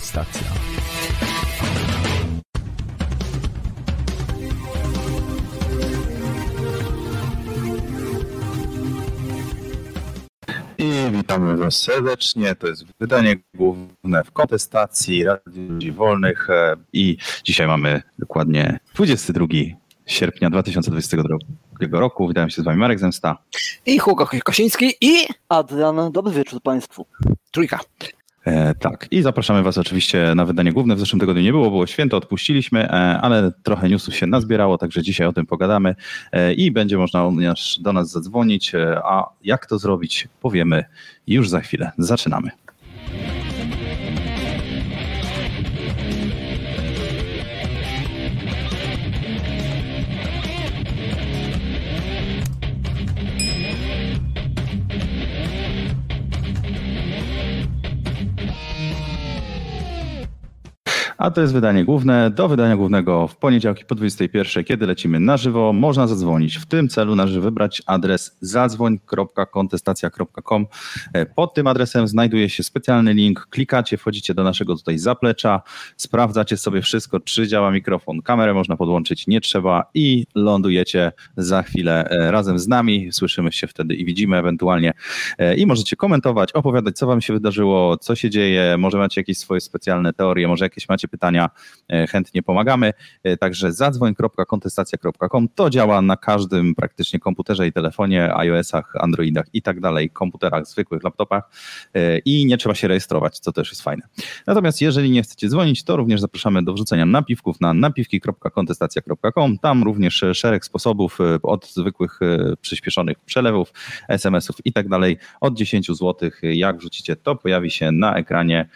Kontestacja. 0.00 0.42
I 10.78 11.10
witamy 11.12 11.56
Was 11.56 11.76
serdecznie. 11.76 12.54
To 12.54 12.66
jest 12.66 12.84
wydanie 13.00 13.36
główne 13.54 14.24
w 14.24 14.32
kontestacji 14.32 15.24
Rady 15.24 15.40
Ludzi 15.68 15.92
Wolnych 15.92 16.50
e, 16.50 16.76
i 16.92 17.16
dzisiaj 17.44 17.66
mamy 17.66 18.02
dokładnie 18.18 18.80
22 18.94 19.46
sierpnia 20.06 20.50
2022 20.50 22.00
roku. 22.00 22.28
Witam 22.28 22.50
się 22.50 22.62
z 22.62 22.64
Wami 22.64 22.78
Marek 22.78 22.98
Zemsta. 22.98 23.38
I 23.86 23.98
Hugo 23.98 24.28
Kosiński 24.44 24.94
i 25.00 25.26
Adrian. 25.48 26.12
Dobry 26.12 26.32
wieczór 26.32 26.62
Państwu. 26.62 27.06
Trójka. 27.50 27.80
E, 28.44 28.74
tak, 28.74 29.06
i 29.10 29.22
zapraszamy 29.22 29.62
Was 29.62 29.78
oczywiście 29.78 30.34
na 30.34 30.44
wydanie 30.44 30.72
główne. 30.72 30.96
W 30.96 31.00
zeszłym 31.00 31.20
tygodniu 31.20 31.42
nie 31.42 31.52
było, 31.52 31.70
było 31.70 31.86
święto, 31.86 32.16
odpuściliśmy, 32.16 32.88
e, 32.88 32.90
ale 33.20 33.52
trochę 33.62 33.88
newsów 33.88 34.16
się 34.16 34.26
nazbierało, 34.26 34.78
także 34.78 35.02
dzisiaj 35.02 35.26
o 35.26 35.32
tym 35.32 35.46
pogadamy 35.46 35.94
e, 36.32 36.52
i 36.52 36.70
będzie 36.70 36.98
można 36.98 37.30
do 37.80 37.92
nas 37.92 38.10
zadzwonić. 38.10 38.74
E, 38.74 39.00
a 39.04 39.26
jak 39.44 39.66
to 39.66 39.78
zrobić, 39.78 40.28
powiemy 40.40 40.84
już 41.26 41.48
za 41.48 41.60
chwilę. 41.60 41.92
Zaczynamy. 41.98 42.50
A 61.20 61.30
to 61.30 61.40
jest 61.40 61.52
wydanie 61.52 61.84
główne. 61.84 62.30
Do 62.30 62.48
wydania 62.48 62.76
głównego 62.76 63.28
w 63.28 63.36
poniedziałki 63.36 63.84
po 63.84 63.94
21, 63.94 64.64
kiedy 64.64 64.86
lecimy 64.86 65.20
na 65.20 65.36
żywo, 65.36 65.72
można 65.72 66.06
zadzwonić. 66.06 66.56
W 66.56 66.66
tym 66.66 66.88
celu 66.88 67.16
należy 67.16 67.40
wybrać 67.40 67.82
adres 67.86 68.36
zadzwoń.kontestacja.com. 68.40 70.66
Pod 71.34 71.54
tym 71.54 71.66
adresem 71.66 72.08
znajduje 72.08 72.48
się 72.48 72.62
specjalny 72.62 73.14
link. 73.14 73.46
Klikacie, 73.50 73.96
wchodzicie 73.96 74.34
do 74.34 74.44
naszego 74.44 74.76
tutaj 74.76 74.98
zaplecza, 74.98 75.62
sprawdzacie 75.96 76.56
sobie 76.56 76.82
wszystko, 76.82 77.20
czy 77.20 77.48
działa 77.48 77.70
mikrofon, 77.70 78.22
kamerę 78.22 78.54
można 78.54 78.76
podłączyć, 78.76 79.26
nie 79.26 79.40
trzeba 79.40 79.84
i 79.94 80.26
lądujecie 80.34 81.12
za 81.36 81.62
chwilę 81.62 82.10
e, 82.10 82.30
razem 82.30 82.58
z 82.58 82.68
nami. 82.68 83.12
Słyszymy 83.12 83.52
się 83.52 83.66
wtedy 83.66 83.94
i 83.94 84.04
widzimy 84.04 84.36
ewentualnie. 84.36 84.92
E, 85.38 85.56
I 85.56 85.66
możecie 85.66 85.96
komentować, 85.96 86.52
opowiadać, 86.52 86.96
co 86.96 87.06
wam 87.06 87.20
się 87.20 87.32
wydarzyło, 87.32 87.96
co 87.96 88.14
się 88.14 88.30
dzieje, 88.30 88.76
może 88.78 88.98
macie 88.98 89.20
jakieś 89.20 89.38
swoje 89.38 89.60
specjalne 89.60 90.12
teorie, 90.12 90.48
może 90.48 90.64
jakieś 90.64 90.88
macie 90.88 91.09
pytania, 91.10 91.50
e, 91.88 92.06
chętnie 92.06 92.42
pomagamy. 92.42 92.92
E, 93.22 93.36
także 93.36 93.72
zadzwoń.kontestacja.com 93.72 95.48
to 95.54 95.70
działa 95.70 96.02
na 96.02 96.16
każdym 96.16 96.74
praktycznie 96.74 97.20
komputerze 97.20 97.66
i 97.66 97.72
telefonie, 97.72 98.34
iOS-ach, 98.34 98.92
Androidach 99.00 99.46
i 99.52 99.62
tak 99.62 99.80
dalej, 99.80 100.10
komputerach, 100.10 100.66
zwykłych 100.66 101.02
laptopach 101.04 101.50
e, 101.94 102.18
i 102.18 102.46
nie 102.46 102.58
trzeba 102.58 102.74
się 102.74 102.88
rejestrować, 102.88 103.38
co 103.38 103.52
też 103.52 103.70
jest 103.70 103.82
fajne. 103.82 104.02
Natomiast 104.46 104.80
jeżeli 104.80 105.10
nie 105.10 105.22
chcecie 105.22 105.48
dzwonić, 105.48 105.84
to 105.84 105.96
również 105.96 106.20
zapraszamy 106.20 106.62
do 106.62 106.72
wrzucenia 106.72 107.06
napiwków 107.06 107.60
na 107.60 107.74
napiwki.kontestacja.com. 107.74 109.58
Tam 109.58 109.82
również 109.82 110.24
szereg 110.34 110.64
sposobów 110.64 111.18
od 111.42 111.68
zwykłych 111.68 112.20
przyspieszonych 112.60 113.18
przelewów, 113.18 113.72
SMS-ów 114.08 114.56
i 114.64 114.72
tak 114.72 114.88
dalej. 114.88 115.18
Od 115.40 115.54
10 115.54 115.86
zł, 115.86 116.30
jak 116.42 116.76
wrzucicie, 116.78 117.16
to 117.16 117.36
pojawi 117.36 117.70
się 117.70 117.92
na 117.92 118.16
ekranie 118.16 118.68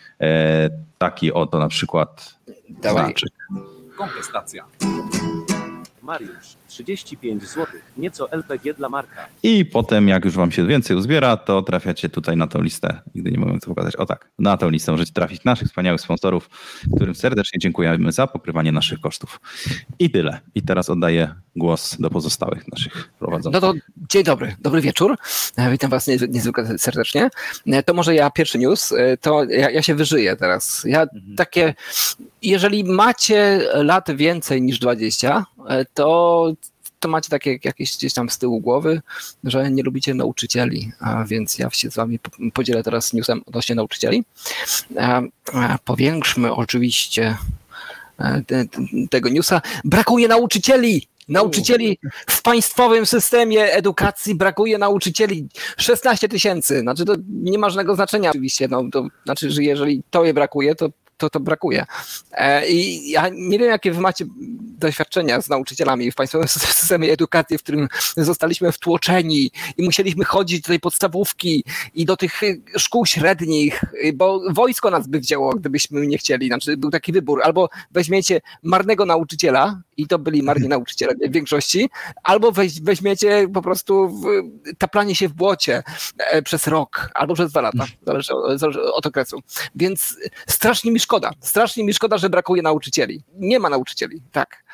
taki 1.05 1.33
oto 1.33 1.59
na 1.59 1.69
przykład 1.69 2.35
Dawaj. 2.69 3.05
znaczek. 3.05 3.33
Kontestacja. 3.97 4.65
Mariusz, 6.03 6.57
35 6.75 7.43
zł, 7.43 7.67
nieco 7.97 8.33
LPG 8.33 8.75
dla 8.75 8.89
Marka. 8.89 9.27
I 9.43 9.65
potem, 9.65 10.09
jak 10.09 10.25
już 10.25 10.35
wam 10.35 10.53
się 10.53 10.67
więcej 10.67 10.97
uzbiera, 10.97 11.37
to 11.37 11.63
trafiacie 11.63 12.09
tutaj 12.09 12.37
na 12.37 12.47
tą 12.47 12.63
listę. 12.63 13.01
Nigdy 13.15 13.31
nie 13.31 13.39
mogę 13.39 13.61
to 13.61 13.67
pokazać. 13.67 13.97
O 13.97 14.07
tak, 14.07 14.31
na 14.39 14.57
tą 14.57 14.71
listę 14.71 14.93
możecie 14.93 15.13
trafić 15.13 15.45
naszych 15.45 15.69
wspaniałych 15.69 16.01
sponsorów, 16.01 16.49
którym 16.97 17.15
serdecznie 17.15 17.59
dziękujemy 17.61 18.13
za 18.13 18.27
pokrywanie 18.27 18.73
naszych 18.73 19.01
kosztów. 19.01 19.41
I 19.99 20.11
tyle. 20.11 20.41
I 20.55 20.63
teraz 20.63 20.91
oddaję 20.91 21.35
głos 21.57 21.97
do 22.01 22.11
pozostałych 22.11 22.69
naszych 22.73 23.09
prowadzących. 23.19 23.63
No 23.63 23.73
to 23.73 23.79
dzień 24.11 24.25
dobry, 24.25 24.57
dobry 24.61 24.81
wieczór. 24.81 25.17
E, 25.57 25.71
Witam 25.71 25.91
Was 25.91 26.07
niezw- 26.09 26.29
niezwykle 26.29 26.79
serdecznie. 26.79 27.31
E, 27.67 27.83
To 27.83 27.95
może 27.95 28.15
ja 28.15 28.31
pierwszy 28.31 28.59
news, 28.59 28.93
e, 28.93 29.17
to 29.17 29.45
ja, 29.45 29.71
ja 29.71 29.83
się 29.83 29.95
wyżyję 29.95 30.37
teraz. 30.37 30.83
Ja 30.87 31.07
takie, 31.37 31.75
jeżeli 32.43 32.85
macie 32.85 33.61
lat 33.75 34.17
więcej 34.17 34.63
niż 34.63 34.79
20, 34.79 35.45
e, 35.69 35.85
to 35.85 36.53
to 37.05 37.09
macie 37.09 37.31
takie 37.31 37.59
jakieś 37.65 37.97
gdzieś 37.97 38.15
tam 38.15 38.31
z 38.31 38.39
tyłu 38.39 38.61
głowy, 38.61 39.03
że 39.45 39.71
nie 39.71 39.83
lubicie 39.83 40.15
nauczycieli, 40.15 40.93
więc 41.27 41.59
ja 41.59 41.71
się 41.71 41.91
z 41.91 41.95
wami 41.95 42.19
po- 42.19 42.31
podzielę 42.53 42.83
teraz 42.83 43.13
newsem 43.13 43.43
odnośnie 43.47 43.75
nauczycieli. 43.75 44.25
E, 44.97 45.23
e, 45.55 45.79
Powiększmy 45.85 46.55
oczywiście 46.55 47.37
e, 48.19 48.43
te, 48.47 48.65
te, 48.65 48.79
tego 49.11 49.29
newsa. 49.29 49.63
Brakuje 49.85 50.29
nauczycieli! 50.29 51.09
Nauczycieli 51.29 51.99
w 52.27 52.43
państwowym 52.43 53.07
systemie 53.07 53.73
edukacji 53.73 54.35
brakuje 54.35 54.79
nauczycieli 54.79 55.49
16 55.77 56.29
tysięcy. 56.29 56.81
Znaczy 56.81 57.05
to 57.05 57.15
nie 57.29 57.59
ma 57.59 57.71
żadnego 57.71 57.95
znaczenia 57.95 58.31
oczywiście. 58.31 58.69
No, 58.69 58.83
to 58.93 59.07
znaczy, 59.25 59.51
że 59.51 59.63
jeżeli 59.63 60.03
to 60.11 60.25
je 60.25 60.35
brakuje, 60.35 60.75
to 60.75 60.89
to, 61.25 61.31
to 61.31 61.41
brakuje. 61.41 61.85
E, 62.33 62.69
I 62.69 63.11
ja 63.11 63.29
nie 63.33 63.59
wiem, 63.59 63.69
jakie 63.69 63.93
wy 63.93 64.01
macie 64.01 64.25
doświadczenia 64.79 65.41
z 65.41 65.49
nauczycielami 65.49 66.11
w 66.11 66.15
państwowym 66.15 66.49
systemie 66.49 67.13
edukacji, 67.13 67.59
w 67.59 67.63
którym 67.63 67.89
zostaliśmy 68.17 68.73
wtłoczeni 68.73 69.51
i 69.77 69.85
musieliśmy 69.85 70.25
chodzić 70.25 70.61
do 70.61 70.69
tej 70.69 70.81
podstawówki 70.81 71.65
i 71.95 72.05
do 72.05 72.17
tych 72.17 72.43
y, 72.43 72.63
szkół 72.79 73.07
średnich, 73.07 73.85
y, 74.05 74.13
bo 74.13 74.41
wojsko 74.53 74.91
nas 74.91 75.07
by 75.09 75.21
wzięło, 75.21 75.53
gdybyśmy 75.55 76.07
nie 76.07 76.19
chcieli. 76.19 76.47
Znaczy, 76.47 76.77
był 76.77 76.91
taki 76.91 77.13
wybór. 77.13 77.41
Albo 77.43 77.69
weźmiecie 77.91 78.41
marnego 78.63 79.07
nauczyciela, 79.07 79.83
i 79.97 80.07
to 80.07 80.19
byli 80.19 80.43
marni 80.43 80.69
nauczyciele 80.69 81.15
w 81.29 81.33
większości, 81.33 81.91
albo 82.23 82.53
weź, 82.53 82.81
weźmiecie 82.81 83.49
po 83.55 83.63
prostu 83.63 84.09
w, 84.09 84.25
taplanie 84.79 85.15
się 85.15 85.29
w 85.29 85.33
błocie 85.33 85.83
e, 86.19 86.43
przez 86.43 86.67
rok, 86.67 87.11
albo 87.15 87.35
przez 87.35 87.51
dwa 87.51 87.61
lata, 87.61 87.87
zależy, 88.07 88.35
o- 88.35 88.59
zależy 88.59 88.83
od 88.93 89.07
okresu. 89.07 89.41
Więc 89.75 90.17
strasznie 90.49 90.93
mi 90.93 91.01
szkoda, 91.01 91.14
strasznie 91.41 91.85
mi 91.85 91.95
szkoda, 91.95 92.19
że 92.19 92.31
brakuje 92.31 92.63
nauczycieli. 92.63 93.23
Nie 93.37 93.59
ma 93.61 93.71
nauczycieli, 93.71 94.23
tak. 94.33 94.65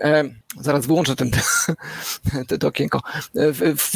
E, 0.00 0.24
zaraz 0.60 0.86
wyłączę 0.86 1.16
ten, 1.16 1.30
to, 2.48 2.58
to 2.58 2.68
okienko. 2.68 3.00
E, 3.36 3.52
W, 3.52 3.58
w, 3.76 3.92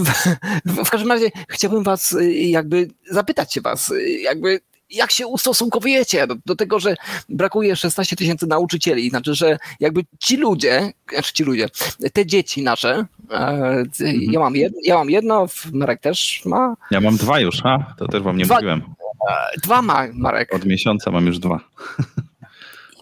w, 0.64 0.84
w 0.86 0.90
każdym 0.90 1.10
razie 1.12 1.30
chciałbym 1.48 1.82
was 1.82 2.12
y, 2.12 2.32
jakby 2.32 2.88
zapytać 3.10 3.54
się 3.54 3.60
was, 3.60 3.90
y, 3.90 4.10
jakby 4.10 4.60
jak 4.90 5.12
się 5.12 5.26
ustosunkowujecie 5.26 6.26
do, 6.26 6.34
do 6.46 6.56
tego, 6.56 6.80
że 6.80 6.94
brakuje 7.28 7.76
16 7.76 8.16
tysięcy 8.16 8.46
nauczycieli? 8.46 9.10
Znaczy, 9.10 9.34
że 9.34 9.58
jakby 9.80 10.00
ci 10.20 10.36
ludzie, 10.36 10.92
znaczy 11.12 11.32
ci 11.32 11.44
ludzie, 11.44 11.69
te 12.12 12.26
dzieci 12.26 12.62
nasze, 12.62 13.06
e, 13.31 13.84
ja, 14.31 14.40
mam 14.40 14.56
jedno, 14.56 14.78
ja 14.84 14.94
mam 14.94 15.10
jedno, 15.10 15.46
Marek 15.72 16.00
też 16.00 16.43
ma, 16.44 16.75
Ja 16.90 17.00
mam 17.00 17.16
dwa 17.16 17.40
już, 17.40 17.60
a? 17.64 17.94
To 17.99 18.08
też 18.08 18.22
wam 18.22 18.37
nie 18.37 18.44
Dwa- 18.44 18.54
mówiłem. 18.54 18.82
E, 19.30 19.60
dwa 19.62 19.82
ma 19.82 20.06
Marek. 20.14 20.54
Od 20.54 20.64
miesiąca 20.64 21.10
mam 21.10 21.26
już 21.26 21.38
dwa. 21.38 21.60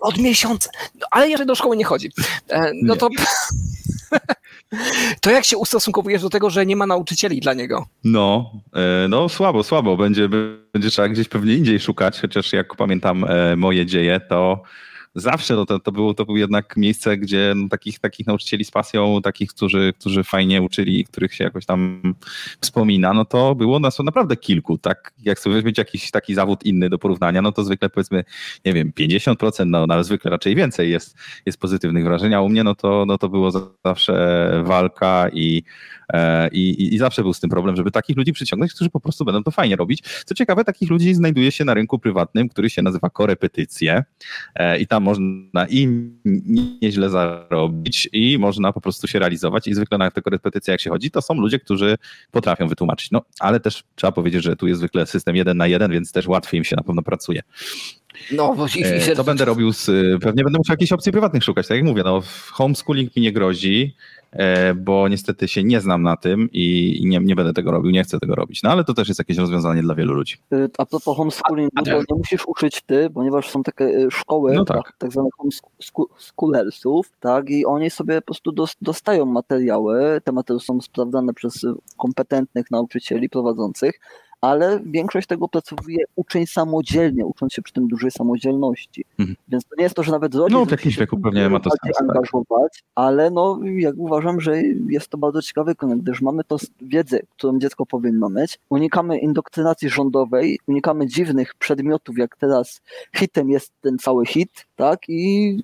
Od 0.01 0.19
miesiąca. 0.19 0.71
No, 1.01 1.07
ale 1.11 1.29
jeszcze 1.29 1.47
do 1.47 1.55
szkoły 1.55 1.77
nie 1.77 1.85
chodzi. 1.85 2.11
E, 2.49 2.71
No 2.83 2.95
Nie. 2.95 3.01
to. 3.01 3.09
To 5.21 5.31
jak 5.31 5.45
się 5.45 5.57
ustosunkowujesz 5.59 6.23
do 6.23 6.31
tego, 6.31 6.51
że 6.51 6.67
nie 6.67 6.77
ma 6.77 6.87
nauczycieli 6.87 7.41
dla 7.41 7.55
niego? 7.55 7.87
No, 8.05 8.51
e, 9.05 9.09
no 9.09 9.29
słabo, 9.29 9.63
słabo. 9.63 9.97
Będzie, 9.97 10.29
będzie 10.73 10.91
trzeba 10.91 11.09
gdzieś 11.09 11.29
pewnie 11.29 11.55
indziej 11.55 11.81
szukać, 11.81 12.21
chociaż 12.21 12.53
jak 12.53 12.75
pamiętam 12.77 13.25
moje 13.57 13.87
dzieje, 13.87 14.21
to 14.29 14.63
zawsze 15.15 15.67
to, 15.67 15.79
to, 15.79 15.93
było, 15.93 16.15
to 16.15 16.25
było 16.25 16.39
jednak 16.39 16.77
miejsce, 16.77 17.17
gdzie 17.17 17.53
no, 17.57 17.69
takich, 17.69 17.99
takich 17.99 18.27
nauczycieli 18.27 18.65
z 18.65 18.71
pasją, 18.71 19.23
takich, 19.23 19.51
którzy, 19.51 19.93
którzy 19.99 20.25
fajnie 20.25 20.63
uczyli 20.63 21.05
których 21.05 21.35
się 21.35 21.45
jakoś 21.45 21.67
tam 21.67 22.03
wspomina, 22.61 23.13
no 23.13 23.25
to 23.25 23.55
było 23.55 23.79
nas 23.79 23.99
naprawdę 23.99 24.37
kilku. 24.37 24.79
Tak, 24.79 25.13
jak 25.23 25.39
sobie 25.39 25.55
weźmiecie 25.55 25.81
jakiś 25.83 26.11
taki 26.11 26.35
zawód 26.35 26.65
inny 26.65 26.89
do 26.89 26.99
porównania, 26.99 27.43
no 27.43 27.53
to 27.53 27.65
zwykle 27.65 27.91
powiedzmy, 27.91 28.25
nie 28.65 28.73
wiem, 28.73 28.93
50%, 29.01 29.67
no, 29.67 29.87
no 29.87 29.95
ale 29.95 30.05
zwykle 30.05 30.31
raczej 30.31 30.55
więcej 30.55 30.91
jest, 30.91 31.17
jest 31.47 31.61
pozytywnych 31.61 32.05
wrażeń, 32.05 32.35
a 32.35 32.41
u 32.41 32.49
mnie 32.49 32.65
no 32.65 32.75
to, 32.75 33.05
no 33.07 33.19
to 33.19 33.29
było 33.29 33.51
zawsze 33.85 34.51
walka 34.65 35.29
i 35.33 35.63
I, 36.53 36.71
i, 36.71 36.95
I 36.95 36.99
zawsze 36.99 37.23
był 37.23 37.35
z 37.35 37.41
tym 37.41 37.51
problem, 37.51 37.77
żeby 37.77 37.91
takich 37.91 38.17
ludzi 38.17 38.33
przyciągnąć, 38.33 38.75
którzy 38.75 38.91
po 38.91 39.01
prostu 39.01 39.25
będą 39.25 39.43
to 39.43 39.51
fajnie 39.51 39.77
robić. 39.77 40.03
Co 40.25 40.35
ciekawe, 40.35 40.65
takich 40.65 40.91
ludzi 40.91 41.15
znajduje 41.15 41.53
się 41.53 41.65
na 41.65 41.75
rynku 41.75 41.99
prywatnym, 41.99 42.49
który 42.49 42.71
się 42.71 42.83
nazywa 42.83 43.11
korepetycje 43.11 44.05
e, 44.55 44.79
i 44.79 44.87
tam 44.87 45.03
można 45.03 45.67
i 45.69 45.89
nieźle 46.83 47.11
zarobić 47.11 48.09
i 48.13 48.39
można 48.39 48.73
po 48.73 48.81
prostu 48.81 49.09
się 49.09 49.19
realizować 49.19 49.67
i 49.67 49.75
zwykle 49.75 49.99
na 49.99 50.11
te 50.11 50.23
korepetycje 50.23 50.73
jak 50.73 50.81
się 50.81 50.91
chodzi, 50.91 51.11
to 51.11 51.23
są 51.23 51.35
ludzie, 51.35 51.59
którzy 51.59 51.97
potrafią 52.31 52.69
wytłumaczyć. 52.69 53.11
No, 53.11 53.23
ale 53.41 53.61
też 53.61 53.85
trzeba 53.95 54.13
powiedzieć, 54.13 54.45
że 54.45 54.57
tu 54.57 54.67
jest 54.67 54.79
zwykle 54.79 55.07
system 55.07 55.37
jeden 55.37 55.57
na 55.57 55.67
jeden, 55.67 55.93
więc 55.93 56.13
też 56.13 56.27
łatwiej 56.27 56.59
im 56.59 56.65
się 56.65 56.77
na 56.77 56.83
pewno 56.83 57.03
pracuje. 57.03 57.43
No, 58.33 58.57
i, 58.77 58.81
i 58.81 58.85
E, 58.85 59.17
Co 59.17 59.25
będę 59.25 59.45
robił 59.45 59.73
z, 59.73 59.87
pewnie 60.23 60.45
będę 60.45 60.59
musiał 60.59 60.75
jakichś 60.75 60.93
opcji 60.93 61.13
prywatnych 61.13 61.45
szukać, 61.45 61.69
tak 61.69 61.77
jak 61.77 61.87
mówię, 61.87 62.03
no 62.05 62.23
homeschooling 62.51 63.17
mi 63.17 63.23
nie 63.23 63.33
grozi, 63.33 63.97
e, 64.19 64.20
bo 64.77 65.09
niestety 65.09 65.49
się 65.49 65.65
nie 65.65 65.81
znam 65.81 66.03
na 66.03 66.17
tym 66.17 66.49
i 66.53 67.01
nie, 67.05 67.19
nie 67.19 67.35
będę 67.37 67.53
tego 67.53 67.71
robił, 67.71 67.91
nie 67.91 68.03
chcę 68.05 68.21
tego 68.21 68.35
robić, 68.35 68.63
no 68.63 68.71
ale 68.71 68.85
to 68.85 68.95
też 68.95 69.09
jest 69.09 69.19
jakieś 69.21 69.37
rozwiązanie 69.37 69.83
dla 69.83 69.95
wielu 69.95 70.15
ludzi. 70.15 70.37
Y, 70.53 70.69
A 70.79 70.87
propos 70.87 71.17
homeschoolingu, 71.17 71.83
to 71.85 71.91
nie 71.99 72.17
musisz 72.19 72.47
uczyć 72.47 72.81
ty, 72.83 73.11
ponieważ 73.15 73.51
są 73.51 73.63
takie 73.63 73.85
y, 73.85 74.11
szkoły, 74.11 74.55
No 74.55 74.65
tak. 74.65 74.77
tak, 74.77 74.97
tak 74.99 75.13
zwane 75.13 75.29
homeschoolersów, 75.39 77.13
tak, 77.21 77.51
i 77.51 77.67
oni 77.67 77.91
sobie 77.91 78.21
po 78.21 78.27
prostu 78.27 78.53
dos- 78.53 78.77
dostają 78.83 79.27
materiały, 79.27 80.21
te 80.25 80.33
materiały 80.33 80.61
są 80.61 80.81
sprawdzane 80.81 81.35
przez 81.35 81.67
kompetentnych 81.99 82.71
nauczycieli 82.71 83.29
prowadzących, 83.29 84.01
ale 84.41 84.81
większość 84.87 85.27
tego 85.27 85.49
pracuje 85.49 86.05
uczeń 86.17 86.47
samodzielnie, 86.47 87.27
ucząc 87.27 87.53
się 87.53 87.63
przy 87.63 87.73
tym 87.73 87.89
dużej 87.89 88.11
samodzielności. 88.11 89.05
Mhm. 89.19 89.37
Więc 89.49 89.65
to 89.65 89.77
nie 89.79 89.83
jest 89.83 89.97
to, 89.97 90.03
że 90.03 90.13
nawet 90.13 90.35
rodzic 90.35 90.55
No, 90.55 90.67
jakimś 90.71 90.95
się 90.95 91.01
wieku 91.01 91.19
pewnie 91.19 91.49
ma 91.49 91.61
to 91.61 91.71
sens, 91.71 91.97
tak. 91.99 92.03
angażować, 92.03 92.85
ale 92.95 93.31
no, 93.31 93.61
jak 93.65 93.95
uważam, 93.99 94.41
że 94.41 94.63
jest 94.89 95.09
to 95.09 95.19
bardzo 95.19 95.43
ciekawy 95.43 95.75
kierunek, 95.75 95.99
gdyż 95.99 96.23
mamy 96.23 96.45
to 96.45 96.57
wiedzę, 96.81 97.19
którą 97.37 97.59
dziecko 97.59 97.87
powinno 97.87 98.31
mieć, 98.31 98.59
unikamy 98.71 99.19
indoktrynacji 99.19 99.89
rządowej, 99.89 100.59
unikamy 100.67 101.07
dziwnych 101.07 101.55
przedmiotów, 101.55 102.19
jak 102.19 102.37
teraz 102.37 102.81
hitem 103.17 103.51
jest 103.51 103.73
ten 103.81 103.99
cały 103.99 104.27
hit, 104.27 104.67
tak, 104.77 105.01
i 105.09 105.57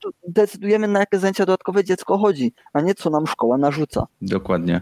tu 0.00 0.10
decydujemy, 0.28 0.88
na 0.88 1.00
jakie 1.00 1.18
zajęcia 1.18 1.46
dodatkowe 1.46 1.84
dziecko 1.84 2.18
chodzi, 2.18 2.52
a 2.72 2.80
nie 2.80 2.94
co 2.94 3.10
nam 3.10 3.26
szkoła 3.26 3.58
narzuca. 3.58 4.06
Dokładnie. 4.22 4.80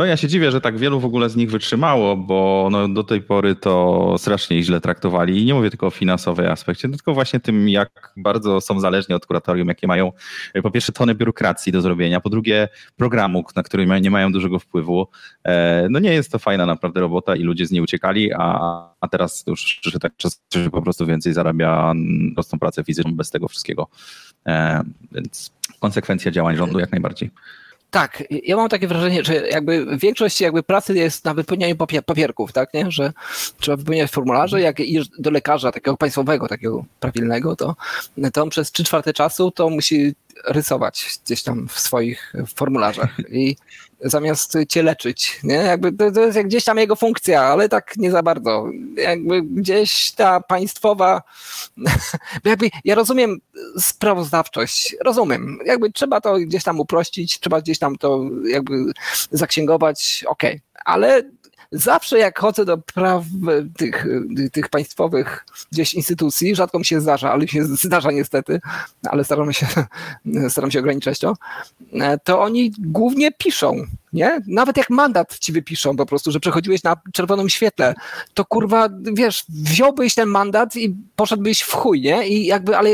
No 0.00 0.06
ja 0.06 0.16
się 0.16 0.28
dziwię, 0.28 0.50
że 0.50 0.60
tak 0.60 0.78
wielu 0.78 1.00
w 1.00 1.04
ogóle 1.04 1.30
z 1.30 1.36
nich 1.36 1.50
wytrzymało, 1.50 2.16
bo 2.16 2.68
no, 2.72 2.88
do 2.88 3.04
tej 3.04 3.22
pory 3.22 3.54
to 3.54 4.14
strasznie 4.18 4.62
źle 4.62 4.80
traktowali. 4.80 5.42
I 5.42 5.44
nie 5.44 5.54
mówię 5.54 5.70
tylko 5.70 5.86
o 5.86 5.90
finansowej 5.90 6.46
aspekcie, 6.46 6.88
tylko 6.88 7.14
właśnie 7.14 7.40
tym, 7.40 7.68
jak 7.68 8.12
bardzo 8.16 8.60
są 8.60 8.80
zależni 8.80 9.14
od 9.14 9.26
kuratorium, 9.26 9.68
jakie 9.68 9.86
mają 9.86 10.12
po 10.62 10.70
pierwsze 10.70 10.92
tony 10.92 11.14
biurokracji 11.14 11.72
do 11.72 11.80
zrobienia, 11.80 12.20
po 12.20 12.30
drugie 12.30 12.68
programu, 12.96 13.44
na 13.56 13.62
który 13.62 13.86
nie 14.00 14.10
mają 14.10 14.32
dużego 14.32 14.58
wpływu. 14.58 15.08
E, 15.44 15.86
No 15.90 15.98
nie 15.98 16.12
jest 16.12 16.32
to 16.32 16.38
fajna 16.38 16.66
naprawdę 16.66 17.00
robota 17.00 17.36
i 17.36 17.42
ludzie 17.42 17.66
z 17.66 17.70
niej 17.70 17.82
uciekali, 17.82 18.32
a, 18.32 18.58
a 19.00 19.08
teraz 19.08 19.44
już 19.46 19.78
przyszedł 19.80 20.02
tak 20.02 20.16
czas, 20.16 20.42
że 20.54 20.70
po 20.70 20.82
prostu 20.82 21.06
więcej 21.06 21.32
zarabia 21.32 21.92
prostą 22.34 22.58
pracę 22.58 22.84
fizyczną 22.84 23.16
bez 23.16 23.30
tego 23.30 23.48
wszystkiego. 23.48 23.88
E, 24.46 24.82
Więc 25.12 25.50
konsekwencja 25.80 26.30
działań 26.30 26.56
rządu 26.56 26.78
jak 26.78 26.92
najbardziej. 26.92 27.30
Tak, 27.90 28.22
ja 28.30 28.56
mam 28.56 28.68
takie 28.68 28.88
wrażenie, 28.88 29.24
że 29.24 29.48
jakby 29.48 29.98
większość 29.98 30.40
jakby 30.40 30.62
pracy 30.62 30.94
jest 30.94 31.24
na 31.24 31.34
wypełnianiu 31.34 31.74
papie- 31.76 32.02
papierków, 32.02 32.52
tak, 32.52 32.74
nie? 32.74 32.90
Że 32.90 33.12
trzeba 33.60 33.76
wypełniać 33.76 34.10
formularze, 34.10 34.60
jak 34.60 34.80
idziesz 34.80 35.08
do 35.18 35.30
lekarza 35.30 35.72
takiego 35.72 35.96
państwowego, 35.96 36.48
takiego 36.48 36.84
prawilnego, 37.00 37.56
to, 37.56 37.76
to 38.32 38.42
on 38.42 38.50
przez 38.50 38.72
trzy 38.72 38.84
czwarte 38.84 39.12
czasu 39.12 39.50
to 39.50 39.70
musi 39.70 40.14
rysować 40.44 41.18
gdzieś 41.24 41.42
tam 41.42 41.68
w 41.68 41.80
swoich 41.80 42.32
formularzach 42.54 43.16
i 43.28 43.56
zamiast 44.02 44.54
cię 44.68 44.82
leczyć, 44.82 45.40
nie? 45.42 45.54
Jakby 45.54 45.92
to, 45.92 46.10
to 46.10 46.20
jest 46.20 46.38
gdzieś 46.38 46.64
tam 46.64 46.78
jego 46.78 46.96
funkcja, 46.96 47.42
ale 47.42 47.68
tak 47.68 47.96
nie 47.96 48.10
za 48.10 48.22
bardzo. 48.22 48.66
Jakby 48.96 49.42
gdzieś 49.42 50.12
ta 50.12 50.40
państwowa, 50.40 51.22
jakby 52.44 52.70
ja 52.84 52.94
rozumiem 52.94 53.40
sprawozdawczość, 53.78 54.96
rozumiem, 55.04 55.58
jakby 55.66 55.92
trzeba 55.92 56.20
to 56.20 56.36
gdzieś 56.36 56.64
tam 56.64 56.80
uprościć, 56.80 57.40
trzeba 57.40 57.60
gdzieś 57.60 57.78
tam 57.78 57.96
to 57.98 58.24
jakby 58.44 58.74
zaksięgować, 59.30 60.24
okej, 60.28 60.60
ale 60.84 61.22
zawsze 61.72 62.18
jak 62.18 62.38
chodzę 62.38 62.64
do 62.64 62.78
praw 62.78 63.24
tych, 63.76 64.06
tych 64.52 64.68
państwowych 64.68 65.46
gdzieś 65.72 65.94
instytucji, 65.94 66.54
rzadko 66.54 66.78
mi 66.78 66.84
się 66.84 67.00
zdarza, 67.00 67.32
ale 67.32 67.48
się 67.48 67.64
zdarza 67.86 68.10
niestety, 68.10 68.60
ale 69.08 69.24
staram 69.24 69.52
się, 69.52 69.66
staram 70.48 70.70
się 70.70 70.78
ograniczać 70.78 71.18
to, 71.18 71.34
to 72.24 72.40
oni 72.40 72.72
głównie 72.78 73.32
piszą, 73.32 73.86
nie? 74.12 74.40
Nawet 74.46 74.76
jak 74.76 74.90
mandat 74.90 75.38
ci 75.38 75.52
wypiszą 75.52 75.96
po 75.96 76.06
prostu, 76.06 76.30
że 76.30 76.40
przechodziłeś 76.40 76.82
na 76.82 76.96
czerwonym 77.12 77.48
świetle, 77.48 77.94
to 78.34 78.44
kurwa, 78.44 78.88
wiesz, 79.12 79.44
wziąłbyś 79.48 80.14
ten 80.14 80.28
mandat 80.28 80.76
i 80.76 80.96
poszedłbyś 81.16 81.60
w 81.60 81.72
chuj, 81.72 82.00
nie? 82.00 82.28
I 82.28 82.46
jakby, 82.46 82.76
ale 82.76 82.90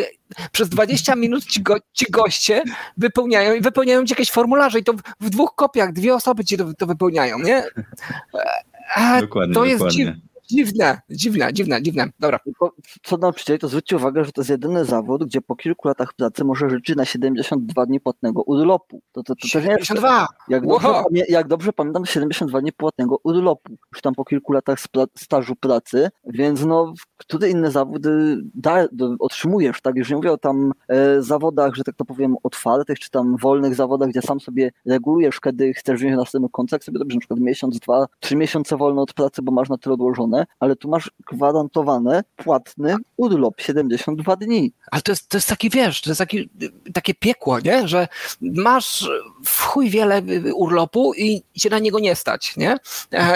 przez 0.53 0.69
20 0.69 1.17
minut 1.27 1.45
ci, 1.45 1.63
go, 1.63 1.77
ci 1.93 2.07
goście 2.11 2.63
wypełniają 2.97 3.55
i 3.55 3.61
wypełniają 3.61 4.05
ci 4.05 4.13
jakieś 4.13 4.31
formularze 4.31 4.79
i 4.79 4.85
to 4.85 4.93
w, 4.93 5.01
w 5.21 5.31
dwóch 5.31 5.55
kopiach, 5.55 5.93
dwie 5.93 6.15
osoby 6.15 6.45
ci 6.45 6.57
to, 6.57 6.75
to 6.79 6.87
wypełniają, 6.87 7.39
nie? 7.39 7.65
A, 8.95 9.21
Dokładnie, 9.21 9.55
to 9.55 9.65
jest 9.65 9.79
dokładnie. 9.79 10.05
dziw, 10.05 10.15
dziwne, 10.51 11.01
dziwne, 11.11 11.53
dziwne, 11.53 11.83
dziwne. 11.83 12.07
Dobra. 12.21 12.39
Co 13.03 13.17
nauczycieli, 13.17 13.59
to 13.59 13.69
zwróćcie 13.69 13.97
uwagę, 13.97 14.25
że 14.25 14.33
to 14.33 14.41
jest 14.41 14.51
jedyny 14.51 14.85
zawód, 14.85 15.25
gdzie 15.25 15.41
po 15.41 15.57
kilku 15.57 15.89
latach 15.89 16.15
pracy 16.15 16.45
może 16.45 16.71
życzyć 16.71 16.97
na 16.97 17.05
72 17.05 17.87
dni 17.87 18.01
płatnego 18.01 18.43
urlopu. 18.43 19.01
To, 19.13 19.23
to, 19.23 19.35
to 19.35 19.43
też 19.43 19.55
nie 19.55 19.61
jest 19.61 19.79
52! 19.79 20.27
Jak 20.49 20.67
dobrze, 20.67 20.89
Wow. 20.89 21.05
jak 21.29 21.49
dobrze 21.49 21.73
pamiętam, 21.73 22.07
72 22.07 22.61
dni 22.61 22.73
płatnego 22.73 23.17
urlopu, 23.25 23.77
już 23.93 24.03
tam 24.03 24.15
po 24.15 24.25
kilku 24.25 24.53
latach 24.53 24.79
stażu 25.19 25.57
pracy, 25.57 26.11
więc 26.27 26.65
no, 26.65 26.95
który 27.17 27.51
inny 27.51 27.71
zawód 27.71 28.07
y, 28.07 28.37
da, 28.55 28.87
otrzymujesz, 29.19 29.81
tak? 29.81 29.97
Już 29.97 30.11
nie 30.11 30.17
mówię 30.17 30.33
o 30.33 30.39
tam 30.39 30.73
e, 30.89 31.23
zawodach, 31.23 31.75
że 31.75 31.85
tak 31.85 31.95
to 31.95 32.05
powiem, 32.05 32.37
otwartych, 32.43 32.99
czy 32.99 33.11
tam 33.11 33.37
wolnych 33.37 33.75
zawodach, 33.75 34.09
gdzie 34.09 34.23
sam 34.23 34.41
sobie 34.41 34.73
regulujesz, 34.87 35.41
kiedy 35.41 35.75
chcesz 35.75 36.01
wziąć 36.01 36.17
następny 36.17 36.49
kontrakt, 36.53 36.85
sobie 36.85 36.99
robisz 36.99 37.15
na 37.15 37.21
przykład 37.21 37.41
miesiąc, 37.41 37.79
dwa, 37.79 38.07
trzy 38.21 38.37
miesiące 38.37 38.77
wolne 38.77 39.03
od 39.03 39.15
pracy, 39.15 39.43
bo 39.43 39.53
masz 39.53 39.69
na 39.69 39.79
tyle 39.79 39.95
odłożone, 39.95 40.47
ale 40.61 40.77
tu 40.77 40.89
masz 40.89 41.11
gwarantowane, 41.33 42.25
płatny 42.37 42.97
urlop 43.17 43.61
72 43.61 44.37
dni. 44.37 44.73
Ale 44.91 45.03
to 45.03 45.13
jest, 45.13 45.29
to 45.29 45.37
jest 45.37 45.49
taki, 45.49 45.71
wiesz, 45.71 46.03
to 46.03 46.11
jest 46.11 46.19
taki, 46.19 46.51
takie 46.95 47.15
piekło, 47.15 47.61
nie? 47.61 47.89
Że 47.89 48.09
masz 48.41 49.11
w 49.45 49.61
chuj 49.61 49.91
wiele 49.91 50.23
urlopu 50.55 51.13
i 51.15 51.43
cię 51.59 51.71
na 51.71 51.79
niego 51.79 51.99
nie 51.99 52.15
stać, 52.15 52.57
nie? 52.57 52.77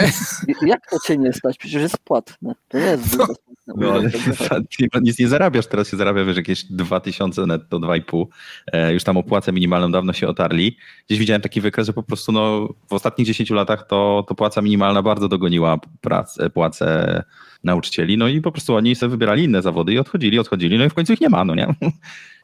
Jak 0.67 0.91
to 0.91 0.99
cię 1.07 1.19
nie 1.19 1.33
stać? 1.33 1.59
Przecież 1.59 1.83
jest 1.83 1.99
płatne. 1.99 2.55
To 2.69 2.79
nie 2.79 2.85
jest 2.85 3.03
bezpłatny 3.03 3.50
No, 3.77 3.93
ale 3.93 4.01
urlop. 4.01 4.63
nie- 4.81 4.89
nic 5.03 5.19
nie 5.19 5.29
zarabiasz, 5.29 5.67
teraz 5.67 5.91
się 5.91 5.97
zarabia, 5.97 6.25
wiesz, 6.25 6.37
jakieś 6.37 6.65
2000 6.65 7.47
netto, 7.47 7.79
2,5. 7.81 8.27
E, 8.73 8.93
już 8.93 9.05
tam 9.05 9.17
o 9.17 9.23
płacę 9.23 9.53
minimalną 9.53 9.93
dawno 9.93 10.13
się 10.13 10.29
otarli. 10.29 10.77
Gdzieś 11.07 11.19
widziałem 11.19 11.43
taki 11.43 11.61
wykres, 11.61 11.87
że 11.87 11.93
po 11.93 12.03
prostu 12.03 12.33
no, 12.33 12.69
w 12.89 12.93
ostatnich 12.93 13.27
10 13.27 13.51
latach 13.51 13.87
to, 13.87 14.25
to 14.29 14.35
płaca 14.35 14.63
minimalna 14.63 15.03
bardzo 15.03 15.29
dogoniła 15.29 15.79
pracę, 16.01 16.51
płacę 16.51 17.23
nauczycieli, 17.65 18.19
no 18.19 18.29
i 18.29 18.41
po 18.41 18.53
prostu 18.53 18.75
oni 18.75 18.95
sobie 18.95 19.11
wybierali 19.11 19.45
inne 19.45 19.63
zawody 19.63 19.93
i 19.93 19.99
odchodzili, 19.99 20.39
odchodzili, 20.39 20.79
no 20.79 20.85
i 20.85 20.91
w 20.91 20.95
końcu 20.95 21.13
ich 21.13 21.21
nie 21.21 21.29
ma, 21.29 21.45
no 21.45 21.55
nie? 21.55 21.67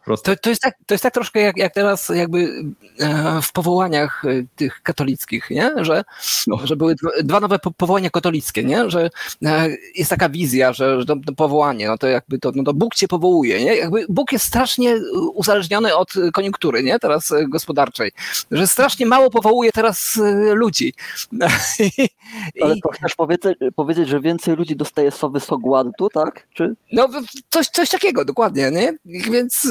To, 0.06 0.36
to, 0.36 0.50
jest 0.50 0.62
tak, 0.62 0.74
to 0.86 0.94
jest 0.94 1.02
tak 1.02 1.14
troszkę 1.14 1.40
jak, 1.40 1.56
jak 1.56 1.74
teraz 1.74 2.08
jakby 2.08 2.64
e, 3.00 3.40
w 3.42 3.52
powołaniach 3.52 4.24
e, 4.24 4.28
tych 4.56 4.82
katolickich, 4.82 5.50
nie? 5.50 5.72
Że, 5.84 6.04
No. 6.46 6.58
że 6.64 6.76
były 6.76 6.94
dwa- 7.24 7.40
nowe 7.40 7.58
po- 7.58 7.70
powołania 7.70 8.10
katolickie, 8.10 8.64
nie? 8.64 8.90
Że 8.90 9.10
e, 9.44 9.68
jest 9.94 10.10
taka 10.10 10.28
wizja, 10.28 10.72
że, 10.72 11.00
że 11.00 11.06
to, 11.06 11.16
to 11.26 11.32
powołanie, 11.32 11.86
no 11.88 11.98
to 11.98 12.06
jakby 12.06 12.38
to, 12.38 12.52
no 12.54 12.64
to 12.64 12.74
Bóg 12.74 12.94
cię 12.94 13.08
powołuje, 13.08 13.64
nie? 13.64 13.76
Jakby 13.76 14.06
Bóg 14.08 14.32
jest 14.32 14.44
strasznie 14.44 14.96
uzależniony 15.34 15.96
od 15.96 16.12
koniunktury, 16.32 16.82
nie? 16.82 16.98
Teraz 16.98 17.32
gospodarczej. 17.48 18.12
Że 18.50 18.66
strasznie 18.66 19.06
mało 19.06 19.30
powołuje 19.30 19.72
teraz 19.72 20.20
ludzi. 20.54 20.94
Ale 22.62 22.74
to 22.82 22.88
chcesz 22.88 23.14
powiedzieć, 23.14 23.58
powiedzieć, 23.76 24.08
że 24.08 24.20
więcej 24.20 24.56
ludzi 24.56 24.76
dostaje 24.76 25.10
sowy 25.10 25.40
Hogwartu, 25.40 26.08
tak? 26.10 26.46
Czy 26.54 26.74
No, 26.92 27.08
coś, 27.50 27.66
coś 27.68 27.88
takiego, 27.88 28.24
dokładnie, 28.24 28.70
nie? 28.70 28.94
Więc 29.30 29.68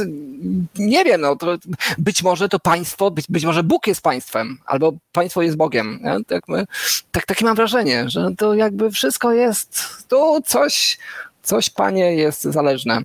nie 0.75 1.03
wiem, 1.05 1.22
no, 1.22 1.36
to 1.36 1.58
być 1.98 2.24
może 2.24 2.50
to 2.50 2.60
państwo, 2.60 3.12
być, 3.12 3.25
być 3.29 3.46
może 3.46 3.63
Bóg 3.63 3.88
jest 3.88 4.01
państwem, 4.01 4.58
albo 4.65 4.94
państwo 5.12 5.41
jest 5.41 5.58
Bogiem. 5.58 6.00
Nie? 6.03 6.25
Tak, 6.27 6.48
my- 6.48 6.65
tak, 7.12 7.25
takie 7.25 7.46
mam 7.46 7.55
wrażenie, 7.55 8.10
że 8.10 8.29
to 8.38 8.53
jakby 8.53 8.91
wszystko 8.91 9.34
jest, 9.34 9.82
tu 10.10 10.41
coś, 10.46 10.98
coś, 11.44 11.70
panie, 11.70 12.15
jest 12.15 12.41
zależne. 12.44 13.01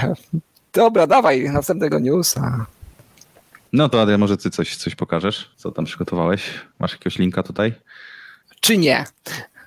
Dobra, 0.72 1.06
dawaj 1.06 1.50
następnego 1.50 1.98
newsa. 1.98 2.66
No 3.72 3.88
to 3.88 4.02
Adrian, 4.02 4.20
może 4.20 4.36
ty 4.36 4.50
coś, 4.50 4.76
coś 4.76 4.94
pokażesz, 4.94 5.50
co 5.56 5.70
tam 5.70 5.84
przygotowałeś? 5.84 6.42
Masz 6.78 6.92
jakiegoś 6.92 7.18
linka 7.18 7.42
tutaj? 7.42 7.74
Czy 8.60 8.78
nie? 8.78 9.04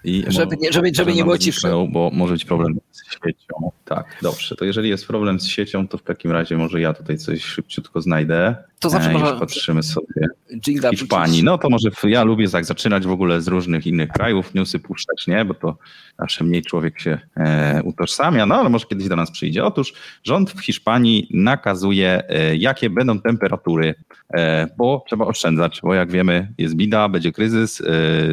I 0.04 0.24
Żeby 0.28 0.58
nie- 0.62 0.72
żeby- 0.74 0.90
żeby 0.94 1.06
może 1.12 1.18
nie 1.18 1.24
było 1.24 1.38
ciszy. 1.38 1.60
zniknęło, 1.60 1.88
Bo 1.88 2.10
może 2.14 2.34
być 2.34 2.46
problem 2.46 2.80
z 2.92 3.14
siecią. 3.14 3.72
Tak, 3.86 4.18
dobrze. 4.22 4.56
To 4.56 4.66
jeżeli 4.66 4.90
jest 4.90 5.08
problem 5.08 5.40
z 5.40 5.48
siecią, 5.48 5.88
to 5.88 5.98
w 5.98 6.04
takim 6.04 6.32
razie 6.32 6.58
może 6.58 6.82
ja 6.82 6.94
tutaj 6.94 7.18
coś 7.18 7.44
szybciutko 7.44 8.02
znajdę. 8.02 8.56
To 8.80 8.90
zawsze 8.90 9.10
E, 9.10 9.14
można 9.14 9.32
patrzymy 9.40 9.84
sobie. 9.84 10.28
Jingla 10.68 10.90
Hiszpanii. 10.92 11.44
No 11.44 11.58
to 11.58 11.70
może 11.70 11.90
ja 12.04 12.24
lubię 12.24 12.50
tak 12.50 12.66
zaczynać 12.66 13.06
w 13.08 13.12
ogóle 13.12 13.42
z 13.42 13.48
różnych 13.48 13.88
innych 13.88 14.10
krajów, 14.10 14.54
newsy 14.54 14.80
puszczać, 14.80 15.28
nie? 15.28 15.46
Bo 15.46 15.54
to 15.54 15.78
zawsze 16.20 16.44
mniej 16.44 16.62
człowiek 16.62 17.00
się 17.00 17.20
e, 17.38 17.82
utożsamia, 17.84 18.46
no 18.46 18.56
ale 18.56 18.70
może 18.70 18.86
kiedyś 18.86 19.08
do 19.08 19.16
nas 19.16 19.32
przyjdzie. 19.32 19.64
Otóż 19.66 19.94
rząd 20.24 20.52
w 20.52 20.60
Hiszpanii 20.62 21.28
nakazuje, 21.34 22.24
e, 22.30 22.56
jakie 22.56 22.90
będą 22.90 23.20
temperatury, 23.22 23.96
e, 24.34 24.68
bo 24.78 25.04
trzeba 25.08 25.26
oszczędzać, 25.26 25.80
bo 25.84 25.94
jak 25.94 26.12
wiemy 26.12 26.54
jest 26.58 26.76
bida, 26.76 27.10
będzie 27.10 27.32
kryzys, 27.32 27.82
e, 27.82 27.86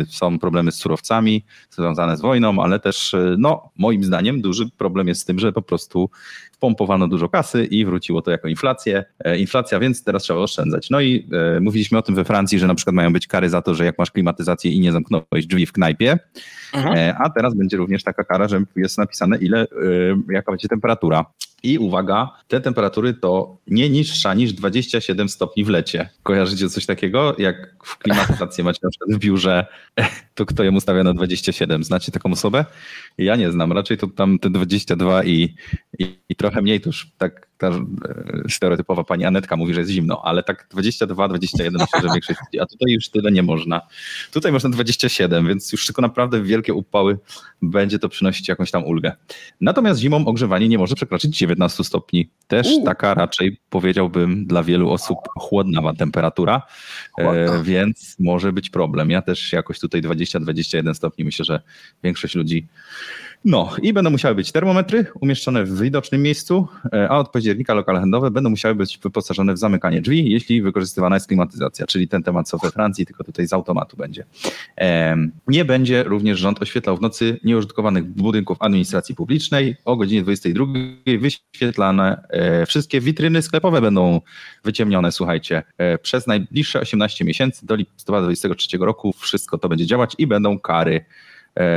są 0.08 0.38
problemy 0.38 0.72
z 0.72 0.74
surowcami 0.74 1.44
związane 1.70 2.16
z 2.16 2.20
wojną, 2.20 2.62
ale 2.62 2.80
też, 2.80 3.14
e, 3.14 3.34
no 3.38 3.70
moim 3.78 4.04
zdaniem 4.04 4.40
duży 4.40 4.70
problem 4.78 5.08
jest 5.08 5.20
z 5.20 5.24
tym, 5.24 5.38
że 5.38 5.52
po 5.52 5.62
prostu 5.62 6.10
wpompowano 6.52 7.08
dużo 7.08 7.28
kasy 7.28 7.64
i 7.64 7.84
wróciło 7.84 8.22
to 8.22 8.30
jako 8.30 8.48
inflację. 8.48 9.04
E, 9.24 9.38
inflacja, 9.38 9.78
więc 9.80 10.04
teraz 10.04 10.22
trzeba 10.22 10.40
oszczędzać. 10.40 10.90
No 10.90 11.00
i 11.00 11.28
e, 11.56 11.60
mówiliśmy 11.60 11.98
o 11.98 12.02
tym 12.02 12.14
we 12.14 12.24
Francji, 12.24 12.58
że 12.58 12.66
na 12.66 12.74
przykład 12.74 12.96
mają 12.96 13.12
być 13.12 13.26
kary 13.26 13.48
za 13.50 13.62
to, 13.62 13.74
że 13.74 13.84
jak 13.84 13.98
masz 13.98 14.10
klimatyzację 14.10 14.70
i 14.70 14.80
nie 14.80 14.92
zamknąłeś 14.92 15.46
drzwi 15.46 15.66
w 15.66 15.72
knajpie, 15.72 16.18
mhm. 16.74 16.96
e, 16.96 17.16
a 17.18 17.30
teraz 17.30 17.54
będzie 17.54 17.76
również 17.76 18.02
taka 18.02 18.24
kara, 18.24 18.48
że 18.48 18.60
jest 18.76 18.98
napisane 18.98 19.36
ile, 19.36 19.62
e, 19.62 19.66
jaka 20.30 20.52
będzie 20.52 20.68
temperatura. 20.68 21.24
I 21.62 21.78
uwaga, 21.78 22.30
te 22.48 22.60
temperatury 22.60 23.14
to 23.14 23.56
nie 23.66 23.90
niższa 23.90 24.34
niż 24.34 24.52
27 24.52 25.28
stopni 25.28 25.64
w 25.64 25.68
lecie. 25.68 26.08
Kojarzycie 26.22 26.68
coś 26.68 26.86
takiego? 26.86 27.34
Jak 27.38 27.74
w 27.84 27.98
klimatyzację 27.98 28.64
macie 28.64 28.80
na 28.82 28.90
przykład 28.90 29.10
w 29.10 29.18
biurze, 29.18 29.66
to 30.34 30.46
kto 30.46 30.64
ją 30.64 30.74
ustawia 30.74 31.04
na 31.04 31.14
27? 31.14 31.84
Znacie 31.84 32.12
taką 32.12 32.32
osobę? 32.32 32.64
Ja 33.18 33.36
nie 33.36 33.52
znam, 33.52 33.72
raczej 33.72 33.98
to 33.98 34.06
tam 34.06 34.38
te 34.38 34.50
22 34.50 35.24
i, 35.24 35.54
i, 35.98 36.18
i 36.28 36.36
trochę 36.36 36.62
mniej, 36.62 36.80
to 36.80 36.88
już 36.88 37.10
tak 37.18 37.46
ta 37.58 37.68
e, 37.68 37.82
stereotypowa 38.48 39.04
pani 39.04 39.24
Anetka 39.24 39.56
mówi, 39.56 39.74
że 39.74 39.80
jest 39.80 39.92
zimno, 39.92 40.22
ale 40.24 40.42
tak 40.42 40.66
22, 40.70 41.28
21 41.28 41.72
myślę, 41.80 42.08
że 42.08 42.14
większość, 42.14 42.40
a 42.60 42.66
tutaj 42.66 42.92
już 42.92 43.08
tyle 43.08 43.32
nie 43.32 43.42
można. 43.42 43.80
Tutaj 44.32 44.52
można 44.52 44.70
27, 44.70 45.48
więc 45.48 45.72
już 45.72 45.86
tylko 45.86 46.02
naprawdę 46.02 46.42
wielkie 46.42 46.74
upały 46.74 47.18
będzie 47.62 47.98
to 47.98 48.08
przynosić 48.08 48.48
jakąś 48.48 48.70
tam 48.70 48.84
ulgę. 48.84 49.12
Natomiast 49.60 50.00
zimą 50.00 50.26
ogrzewanie 50.26 50.68
nie 50.68 50.78
może 50.78 50.94
przekroczyć 50.94 51.36
19 51.36 51.84
stopni. 51.84 52.30
Też 52.46 52.66
U. 52.66 52.84
taka 52.84 53.14
raczej 53.14 53.60
powiedziałbym 53.70 54.46
dla 54.46 54.62
wielu 54.62 54.90
osób 54.90 55.18
chłodnawa 55.38 55.94
temperatura, 55.94 56.62
e, 57.18 57.62
więc 57.62 58.16
może 58.18 58.52
być 58.52 58.70
problem. 58.70 59.10
Ja 59.10 59.22
też 59.22 59.52
jakoś 59.52 59.80
tutaj 59.80 60.02
20-21 60.02 60.94
stopni 60.94 61.24
myślę, 61.24 61.44
że 61.44 61.60
większość 62.02 62.34
ludzi 62.34 62.66
no 63.44 63.70
i 63.82 63.92
będą 63.92 64.10
musiały 64.10 64.34
być 64.34 64.52
termometry 64.52 65.06
umieszczone 65.20 65.64
w 65.64 65.80
widocznym 65.82 66.22
miejscu, 66.22 66.68
e, 66.92 67.08
a 67.08 67.18
od 67.18 67.28
października 67.28 67.74
lokale 67.74 68.00
handlowe 68.00 68.30
będą 68.30 68.50
musiały 68.50 68.74
być 68.74 68.98
wyposażone 68.98 69.54
w 69.54 69.58
zamykanie 69.58 70.00
drzwi, 70.00 70.30
jeśli 70.30 70.62
wykorzystywana 70.62 71.16
jest 71.16 71.26
klimatyzacja, 71.26 71.86
czyli 71.86 72.08
ten 72.08 72.22
temat 72.22 72.48
co 72.48 72.58
we 72.58 72.70
Francji, 72.70 73.06
tylko 73.06 73.24
tutaj 73.24 73.48
z 73.48 73.52
automatu 73.52 73.96
będzie. 73.96 74.24
Nie 75.48 75.64
będzie 75.64 76.02
również 76.02 76.38
rząd 76.38 76.62
oświetlał 76.62 76.96
w 76.96 77.00
nocy 77.00 77.40
nieużytkowanych 77.44 78.04
budynków 78.04 78.56
administracji 78.60 79.14
publicznej. 79.14 79.76
O 79.84 79.96
godzinie 79.96 80.22
22 80.22 80.66
wyświetlane 81.20 82.22
e, 82.28 82.66
wszystkie 82.66 83.00
witryny 83.00 83.42
sklepowe 83.42 83.80
będą 83.80 84.20
wyciemnione, 84.64 85.12
słuchajcie, 85.12 85.62
e, 85.78 85.98
przez 85.98 86.26
najbliższe 86.26 86.80
18 86.80 87.24
miesięcy 87.24 87.66
do 87.66 87.74
listopada 87.74 88.26
2023 88.26 88.78
roku 88.78 89.12
wszystko 89.18 89.58
to 89.58 89.68
będzie 89.68 89.86
działać 89.86 90.14
i 90.18 90.26
będą 90.26 90.58
kary 90.58 91.04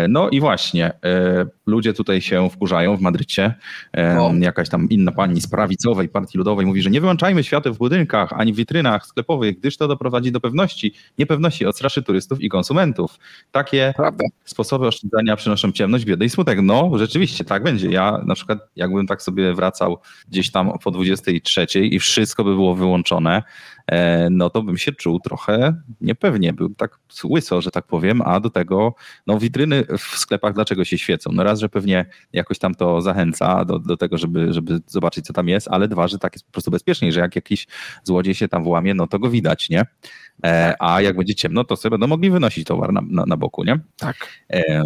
no 0.09 0.29
i 0.29 0.39
właśnie, 0.39 0.91
e, 1.05 1.45
ludzie 1.65 1.93
tutaj 1.93 2.21
się 2.21 2.49
wkurzają 2.49 2.97
w 2.97 3.01
Madrycie. 3.01 3.53
E, 3.97 4.31
jakaś 4.39 4.69
tam 4.69 4.89
inna 4.89 5.11
pani 5.11 5.41
z 5.41 5.47
prawicowej 5.47 6.09
Partii 6.09 6.37
Ludowej 6.37 6.65
mówi, 6.65 6.81
że 6.81 6.89
nie 6.89 7.01
wyłączajmy 7.01 7.43
świateł 7.43 7.73
w 7.73 7.77
budynkach 7.77 8.33
ani 8.33 8.53
w 8.53 8.55
witrynach 8.55 9.05
sklepowych, 9.05 9.59
gdyż 9.59 9.77
to 9.77 9.87
doprowadzi 9.87 10.31
do 10.31 10.39
pewności, 10.39 10.93
niepewności, 11.17 11.65
odstraszy 11.65 12.03
turystów 12.03 12.41
i 12.41 12.49
konsumentów. 12.49 13.19
Takie 13.51 13.93
Prawda. 13.95 14.25
sposoby 14.45 14.87
oszczędzania 14.87 15.35
przynoszą 15.35 15.71
ciemność, 15.71 16.05
biedę 16.05 16.25
i 16.25 16.29
smutek. 16.29 16.59
No, 16.61 16.91
rzeczywiście, 16.95 17.45
tak 17.45 17.63
będzie. 17.63 17.89
Ja 17.89 18.21
na 18.25 18.35
przykład, 18.35 18.59
jakbym 18.75 19.07
tak 19.07 19.21
sobie 19.21 19.53
wracał 19.53 19.97
gdzieś 20.29 20.51
tam 20.51 20.71
po 20.83 20.91
23 20.91 21.65
i 21.81 21.99
wszystko 21.99 22.43
by 22.43 22.55
było 22.55 22.75
wyłączone, 22.75 23.43
E, 23.78 23.78
no 24.31 24.49
to 24.49 24.63
bym 24.63 24.77
się 24.77 24.91
czuł 24.91 25.19
trochę 25.19 25.81
niepewnie, 26.01 26.53
był 26.53 26.69
tak 26.69 26.99
łyso, 27.23 27.61
że 27.61 27.71
tak 27.71 27.85
powiem, 27.85 28.21
a 28.21 28.39
do 28.39 28.49
tego 28.49 28.95
no 29.27 29.39
witryny 29.39 29.83
w 29.97 30.01
sklepach 30.01 30.53
dlaczego 30.53 30.85
się 30.85 30.97
świecą? 30.97 31.31
No 31.33 31.43
raz, 31.43 31.59
że 31.59 31.69
pewnie 31.69 32.05
jakoś 32.33 32.59
tam 32.59 32.75
to 32.75 33.01
zachęca 33.01 33.65
do, 33.65 33.79
do 33.79 33.97
tego, 33.97 34.17
żeby, 34.17 34.53
żeby 34.53 34.79
zobaczyć 34.87 35.25
co 35.25 35.33
tam 35.33 35.47
jest, 35.47 35.67
ale 35.71 35.87
dwa, 35.87 36.07
że 36.07 36.19
tak 36.19 36.33
jest 36.33 36.45
po 36.45 36.51
prostu 36.51 36.71
bezpieczniej, 36.71 37.11
że 37.11 37.19
jak 37.19 37.35
jakiś 37.35 37.67
złodziej 38.03 38.35
się 38.35 38.47
tam 38.47 38.63
włamie, 38.63 38.93
no 38.93 39.07
to 39.07 39.19
go 39.19 39.29
widać, 39.29 39.69
nie? 39.69 39.85
E, 40.45 40.75
a 40.79 41.01
jak 41.01 41.17
będzie 41.17 41.35
ciemno, 41.35 41.63
to 41.63 41.75
sobie 41.75 41.91
będą 41.91 42.07
mogli 42.07 42.29
wynosić 42.29 42.67
towar 42.67 42.93
na, 42.93 43.01
na, 43.01 43.25
na 43.25 43.37
boku, 43.37 43.63
nie? 43.63 43.79
Tak. 43.97 44.15
E, 44.53 44.83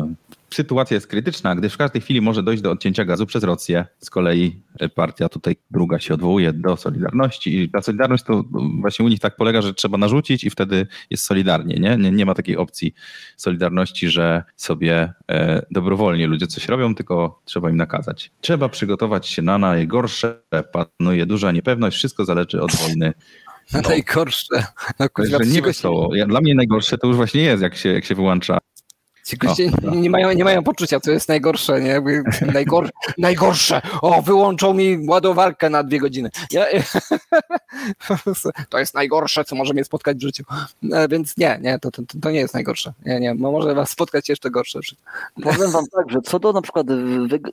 sytuacja 0.54 0.96
jest 0.96 1.08
krytyczna, 1.08 1.56
gdyż 1.56 1.74
w 1.74 1.78
każdej 1.78 2.02
chwili 2.02 2.22
może 2.22 2.44
dojść 2.44 2.64
do 2.64 2.72
odcięcia 2.72 3.06
gazu 3.06 3.26
przez 3.26 3.44
Rosję. 3.44 3.86
Z 4.00 4.10
kolei 4.10 4.64
partia 4.96 5.30
tutaj 5.30 5.56
druga 5.72 6.00
się 6.00 6.14
odwołuje 6.14 6.54
do 6.54 6.78
Solidarności 6.78 7.62
i 7.62 7.70
ta 7.70 7.82
Solidarność 7.82 8.24
to 8.24 8.44
właśnie 8.82 9.06
u 9.06 9.08
nich 9.08 9.20
tak 9.20 9.36
polega, 9.36 9.62
że 9.62 9.74
trzeba 9.74 9.98
narzucić 9.98 10.44
i 10.44 10.50
wtedy 10.50 10.88
jest 11.10 11.26
solidarnie. 11.26 11.76
Nie, 11.76 11.98
nie, 11.98 12.12
nie 12.12 12.26
ma 12.26 12.34
takiej 12.36 12.58
opcji 12.58 12.94
Solidarności, 13.38 14.10
że 14.10 14.44
sobie 14.56 15.14
e, 15.32 15.66
dobrowolnie 15.72 16.28
ludzie 16.28 16.48
coś 16.48 16.68
robią, 16.68 16.96
tylko 16.96 17.42
trzeba 17.46 17.70
im 17.70 17.78
nakazać. 17.78 18.32
Trzeba 18.42 18.70
przygotować 18.70 19.28
się 19.28 19.42
na 19.42 19.58
najgorsze, 19.58 20.42
panuje 20.72 21.26
duża 21.26 21.52
niepewność, 21.52 21.98
wszystko 21.98 22.26
zależy 22.26 22.62
od 22.62 22.76
wojny. 22.76 23.14
No. 23.74 23.82
najgorsze. 23.90 24.64
No, 25.00 25.08
nie 25.46 25.62
wesoło. 25.62 26.16
Ja, 26.16 26.26
dla 26.26 26.42
mnie 26.42 26.56
najgorsze 26.56 26.98
to 26.98 27.08
już 27.08 27.16
właśnie 27.16 27.42
jest, 27.42 27.64
jak 27.64 27.76
się, 27.76 27.90
jak 27.90 28.06
się 28.06 28.16
wyłącza 28.16 28.58
Ci 29.26 29.38
goście 29.38 29.72
nie, 29.96 30.10
mają, 30.10 30.32
nie 30.32 30.44
mają 30.44 30.64
poczucia, 30.64 31.00
co 31.00 31.12
jest 31.12 31.30
najgorsze, 31.30 31.82
nie? 31.82 32.02
Najgor, 32.54 32.90
najgorsze. 33.18 33.82
O, 34.02 34.22
wyłączą 34.22 34.74
mi 34.74 35.08
ładowarkę 35.08 35.70
na 35.70 35.84
dwie 35.84 36.00
godziny. 36.00 36.30
Nie? 36.52 36.66
To 38.70 38.80
jest 38.80 38.94
najgorsze, 38.94 39.44
co 39.46 39.56
może 39.56 39.74
mnie 39.74 39.84
spotkać 39.84 40.18
w 40.18 40.22
życiu. 40.22 40.44
No, 40.82 41.08
więc 41.08 41.38
nie, 41.38 41.60
nie, 41.62 41.80
to, 41.80 41.92
to, 41.92 42.02
to 42.22 42.32
nie 42.32 42.40
jest 42.40 42.54
najgorsze. 42.54 42.94
Nie, 43.06 43.20
nie, 43.20 43.34
może 43.34 43.76
was 43.76 43.90
spotkać 43.90 44.30
jeszcze 44.30 44.52
gorsze. 44.52 44.80
Powiem 45.44 45.72
wam 45.72 45.86
tak, 45.98 46.10
że 46.10 46.22
co 46.22 46.40
do 46.40 46.54
na 46.54 46.62
przykład 46.62 46.88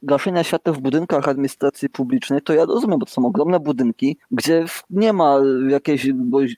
gaszenia 0.02 0.44
światła 0.44 0.72
w 0.72 0.80
budynkach 0.80 1.28
administracji 1.28 1.88
publicznej, 1.88 2.42
to 2.42 2.52
ja 2.52 2.64
rozumiem, 2.64 2.98
bo 2.98 3.06
to 3.06 3.12
są 3.12 3.26
ogromne 3.26 3.60
budynki, 3.60 4.16
gdzie 4.30 4.64
nie 4.90 5.12
ma 5.12 5.36
jakiejś, 5.68 6.06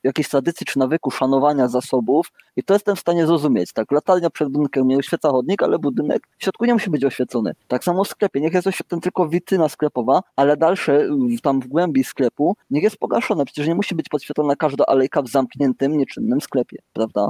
jakiejś 0.05 0.29
tradycji 0.29 0.67
czy 0.67 0.79
nawyku 0.79 1.11
szanowania 1.11 1.69
zasobów 1.69 2.33
i 2.57 2.63
to 2.63 2.75
jestem 2.75 2.97
w 2.97 3.01
stanie 3.01 3.27
zrozumieć. 3.27 3.73
Tak, 3.73 3.93
latarnia 3.93 4.31
przed 4.31 4.49
budynkiem 4.49 4.89
nie 4.89 5.02
oświeca 5.03 5.31
chodnik, 5.31 5.63
ale 5.63 5.79
budynek 5.79 6.23
w 6.39 6.45
środku 6.45 6.65
nie 6.65 6.73
musi 6.73 6.91
być 6.91 7.05
oświetlony. 7.05 7.53
Tak 7.69 7.85
samo 7.85 8.05
w 8.05 8.09
sklepie, 8.09 8.41
niech 8.41 8.53
jest 8.53 8.67
oświetlony 8.67 9.03
tylko 9.03 9.29
witryna 9.29 9.69
sklepowa, 9.69 10.23
ale 10.37 10.57
dalsze, 10.57 11.09
tam 11.43 11.61
w 11.61 11.67
głębi 11.67 12.05
sklepu, 12.05 12.57
niech 12.71 12.83
jest 12.83 12.97
pogaszone. 12.97 13.45
Przecież 13.45 13.69
nie 13.69 13.75
musi 13.75 13.95
być 13.95 14.09
podświetlona 14.09 14.57
każda 14.57 14.87
alejka 14.87 15.23
w 15.23 15.29
zamkniętym, 15.29 15.99
nieczynnym 15.99 16.41
sklepie, 16.41 16.77
prawda? 16.93 17.29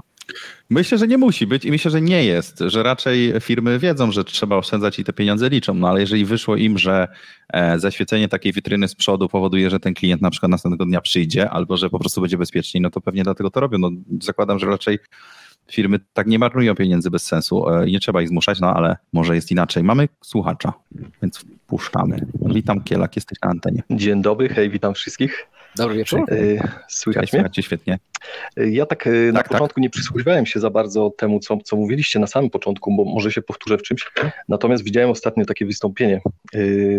Myślę, 0.70 0.98
że 0.98 1.08
nie 1.08 1.18
musi 1.18 1.46
być 1.46 1.64
i 1.64 1.70
myślę, 1.70 1.90
że 1.90 2.00
nie 2.00 2.24
jest, 2.24 2.58
że 2.58 2.82
raczej 2.82 3.32
firmy 3.40 3.78
wiedzą, 3.78 4.12
że 4.12 4.24
trzeba 4.24 4.56
oszczędzać 4.56 4.98
i 4.98 5.04
te 5.04 5.12
pieniądze 5.12 5.48
liczą, 5.48 5.74
no 5.74 5.88
ale 5.88 6.00
jeżeli 6.00 6.24
wyszło 6.24 6.56
im, 6.56 6.78
że 6.78 7.08
e, 7.52 7.78
zaświecenie 7.78 8.28
takiej 8.28 8.52
witryny 8.52 8.88
z 8.88 8.94
przodu 8.94 9.28
powoduje, 9.28 9.70
że 9.70 9.80
ten 9.80 9.94
klient 9.94 10.22
na 10.22 10.30
przykład 10.30 10.50
następnego 10.50 10.84
dnia 10.84 11.00
przyjdzie 11.00 11.50
albo 11.50 11.76
że 11.76 11.90
po 11.90 11.98
prostu 11.98 12.20
będzie 12.20 12.38
bezpieczniej, 12.38 12.80
no 12.80 12.90
to 12.90 13.00
pewnie 13.00 13.22
dlatego 13.22 13.50
to 13.50 13.60
robią. 13.60 13.78
No, 13.78 13.90
zakładam, 14.20 14.58
że 14.58 14.66
raczej 14.66 14.98
firmy 15.70 15.98
tak 16.12 16.26
nie 16.26 16.38
marnują 16.38 16.74
pieniędzy 16.74 17.10
bez 17.10 17.26
sensu 17.26 17.68
e, 17.68 17.88
i 17.88 17.92
nie 17.92 18.00
trzeba 18.00 18.22
ich 18.22 18.28
zmuszać, 18.28 18.60
no 18.60 18.74
ale 18.74 18.96
może 19.12 19.34
jest 19.34 19.50
inaczej. 19.50 19.82
Mamy 19.82 20.08
słuchacza, 20.20 20.72
więc 21.22 21.44
puszczamy. 21.66 22.26
Witam 22.34 22.84
Kielak, 22.84 23.16
jesteś 23.16 23.38
na 23.42 23.50
antenie. 23.50 23.82
Dzień 23.90 24.22
dobry, 24.22 24.48
hej, 24.48 24.70
witam 24.70 24.94
wszystkich. 24.94 25.46
Dobry 25.76 25.96
wieczór. 25.96 26.20
E, 26.20 26.68
słychać 26.88 27.32
mnie? 27.32 27.40
Słychać 27.40 27.66
świetnie. 27.66 27.98
E, 28.56 28.68
ja 28.68 28.86
tak, 28.86 29.04
tak 29.04 29.32
na 29.32 29.38
tak, 29.38 29.48
początku 29.48 29.74
tak. 29.74 29.82
nie 29.82 29.90
przysłuchiwałem 29.90 30.46
się 30.46 30.60
za 30.60 30.70
bardzo 30.70 31.10
temu, 31.10 31.40
co, 31.40 31.58
co 31.64 31.76
mówiliście 31.76 32.18
na 32.18 32.26
samym 32.26 32.50
początku, 32.50 32.96
bo 32.96 33.04
może 33.04 33.32
się 33.32 33.42
powtórzę 33.42 33.78
w 33.78 33.82
czymś. 33.82 34.10
Natomiast 34.48 34.84
widziałem 34.84 35.10
ostatnio 35.10 35.44
takie 35.44 35.66
wystąpienie 35.66 36.20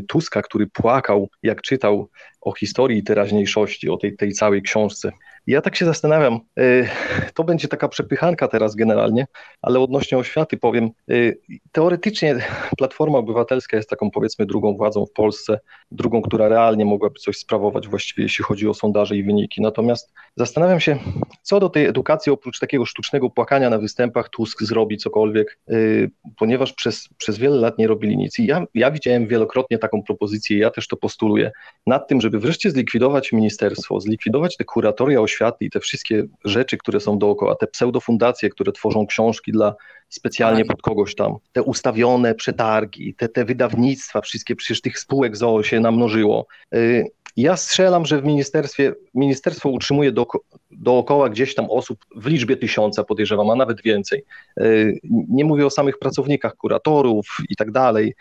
Tuska, 0.08 0.42
który 0.42 0.68
płakał, 0.68 1.30
jak 1.44 1.62
czytał 1.62 2.10
o 2.42 2.54
historii 2.54 3.00
i 3.00 3.04
teraźniejszości, 3.04 3.90
o 3.90 3.98
tej, 3.98 4.16
tej 4.16 4.32
całej 4.32 4.62
książce. 4.62 5.12
Ja 5.48 5.62
tak 5.62 5.76
się 5.76 5.86
zastanawiam, 5.86 6.40
y, 6.60 6.88
to 7.34 7.44
będzie 7.44 7.68
taka 7.68 7.88
przepychanka 7.88 8.48
teraz 8.48 8.76
generalnie, 8.76 9.28
ale 9.62 9.80
odnośnie 9.80 10.18
oświaty 10.18 10.58
powiem, 10.58 10.90
y, 11.12 11.40
teoretycznie 11.72 12.36
Platforma 12.78 13.18
Obywatelska 13.18 13.78
jest 13.78 13.90
taką 13.90 14.12
powiedzmy 14.12 14.46
drugą 14.46 14.78
władzą 14.78 15.06
w 15.06 15.12
Polsce, 15.12 15.60
drugą, 15.92 16.22
która 16.22 16.48
realnie 16.48 16.86
mogłaby 16.86 17.20
coś 17.20 17.38
sprawować 17.38 17.88
właściwie 17.88 18.24
jeśli 18.24 18.46
chodzi 18.46 18.68
o 18.68 18.74
sondaże 18.74 19.16
i 19.16 19.24
wyniki. 19.24 19.62
Natomiast 19.62 20.14
zastanawiam 20.36 20.80
się, 20.80 20.98
co 21.42 21.60
do 21.60 21.70
tej 21.70 21.86
edukacji 21.86 22.32
oprócz 22.32 22.60
takiego 22.60 22.86
sztucznego 22.86 23.30
płakania 23.30 23.70
na 23.70 23.78
występach 23.78 24.30
Tusk 24.30 24.64
zrobi 24.64 24.98
cokolwiek, 24.98 25.60
y, 25.72 26.12
ponieważ 26.38 26.74
przez, 26.74 27.10
przez 27.18 27.38
wiele 27.38 27.56
lat 27.56 27.78
nie 27.78 27.88
robili 27.88 28.18
nic. 28.18 28.40
I 28.40 28.46
ja, 28.46 28.66
ja 28.74 28.92
widziałem 28.92 29.28
wielokrotnie 29.28 29.78
taką 29.78 30.04
propozycję, 30.04 30.58
ja 30.58 30.70
też 30.70 30.88
to 30.88 30.98
postuluję, 30.98 31.52
nad 31.88 32.08
tym, 32.08 32.22
żeby 32.22 32.40
wreszcie 32.40 32.72
zlikwidować 32.72 33.32
ministerstwo, 33.32 34.00
zlikwidować 34.00 34.58
te 34.58 34.64
kuratoria 34.64 35.22
oświaty, 35.22 35.33
oświaty 35.34 35.66
i 35.66 35.70
te 35.70 35.80
wszystkie 35.80 36.24
rzeczy, 36.46 36.78
które 36.78 37.00
są 37.00 37.18
dookoła, 37.18 37.56
te 37.56 37.68
pseudofundacje, 37.68 38.50
które 38.50 38.72
tworzą 38.72 39.08
książki 39.08 39.52
dla 39.52 39.76
specjalnie 40.10 40.66
pod 40.66 40.82
kogoś 40.82 41.16
tam, 41.16 41.36
te 41.52 41.64
ustawione 41.64 42.36
przetargi, 42.36 43.16
te, 43.16 43.30
te 43.30 43.46
wydawnictwa, 43.46 44.22
wszystkie, 44.22 44.56
przecież 44.56 44.82
tych 44.82 45.00
spółek 45.00 45.38
ZOO 45.38 45.64
się 45.64 45.80
namnożyło. 45.80 46.48
Y, 46.76 47.06
ja 47.38 47.58
strzelam, 47.58 48.06
że 48.06 48.22
w 48.22 48.26
ministerstwie, 48.26 48.94
ministerstwo 49.14 49.70
utrzymuje 49.70 50.12
do, 50.12 50.26
dookoła 50.72 51.30
gdzieś 51.30 51.56
tam 51.56 51.66
osób 51.70 52.00
w 52.16 52.28
liczbie 52.28 52.58
tysiąca, 52.58 53.04
podejrzewam, 53.04 53.50
a 53.50 53.56
nawet 53.56 53.82
więcej. 53.82 54.24
Y, 54.62 55.00
nie 55.30 55.46
mówię 55.46 55.66
o 55.66 55.70
samych 55.70 56.00
pracownikach, 56.00 56.56
kuratorów 56.56 57.38
i 57.50 57.56
tak 57.56 57.72
dalej. 57.72 58.14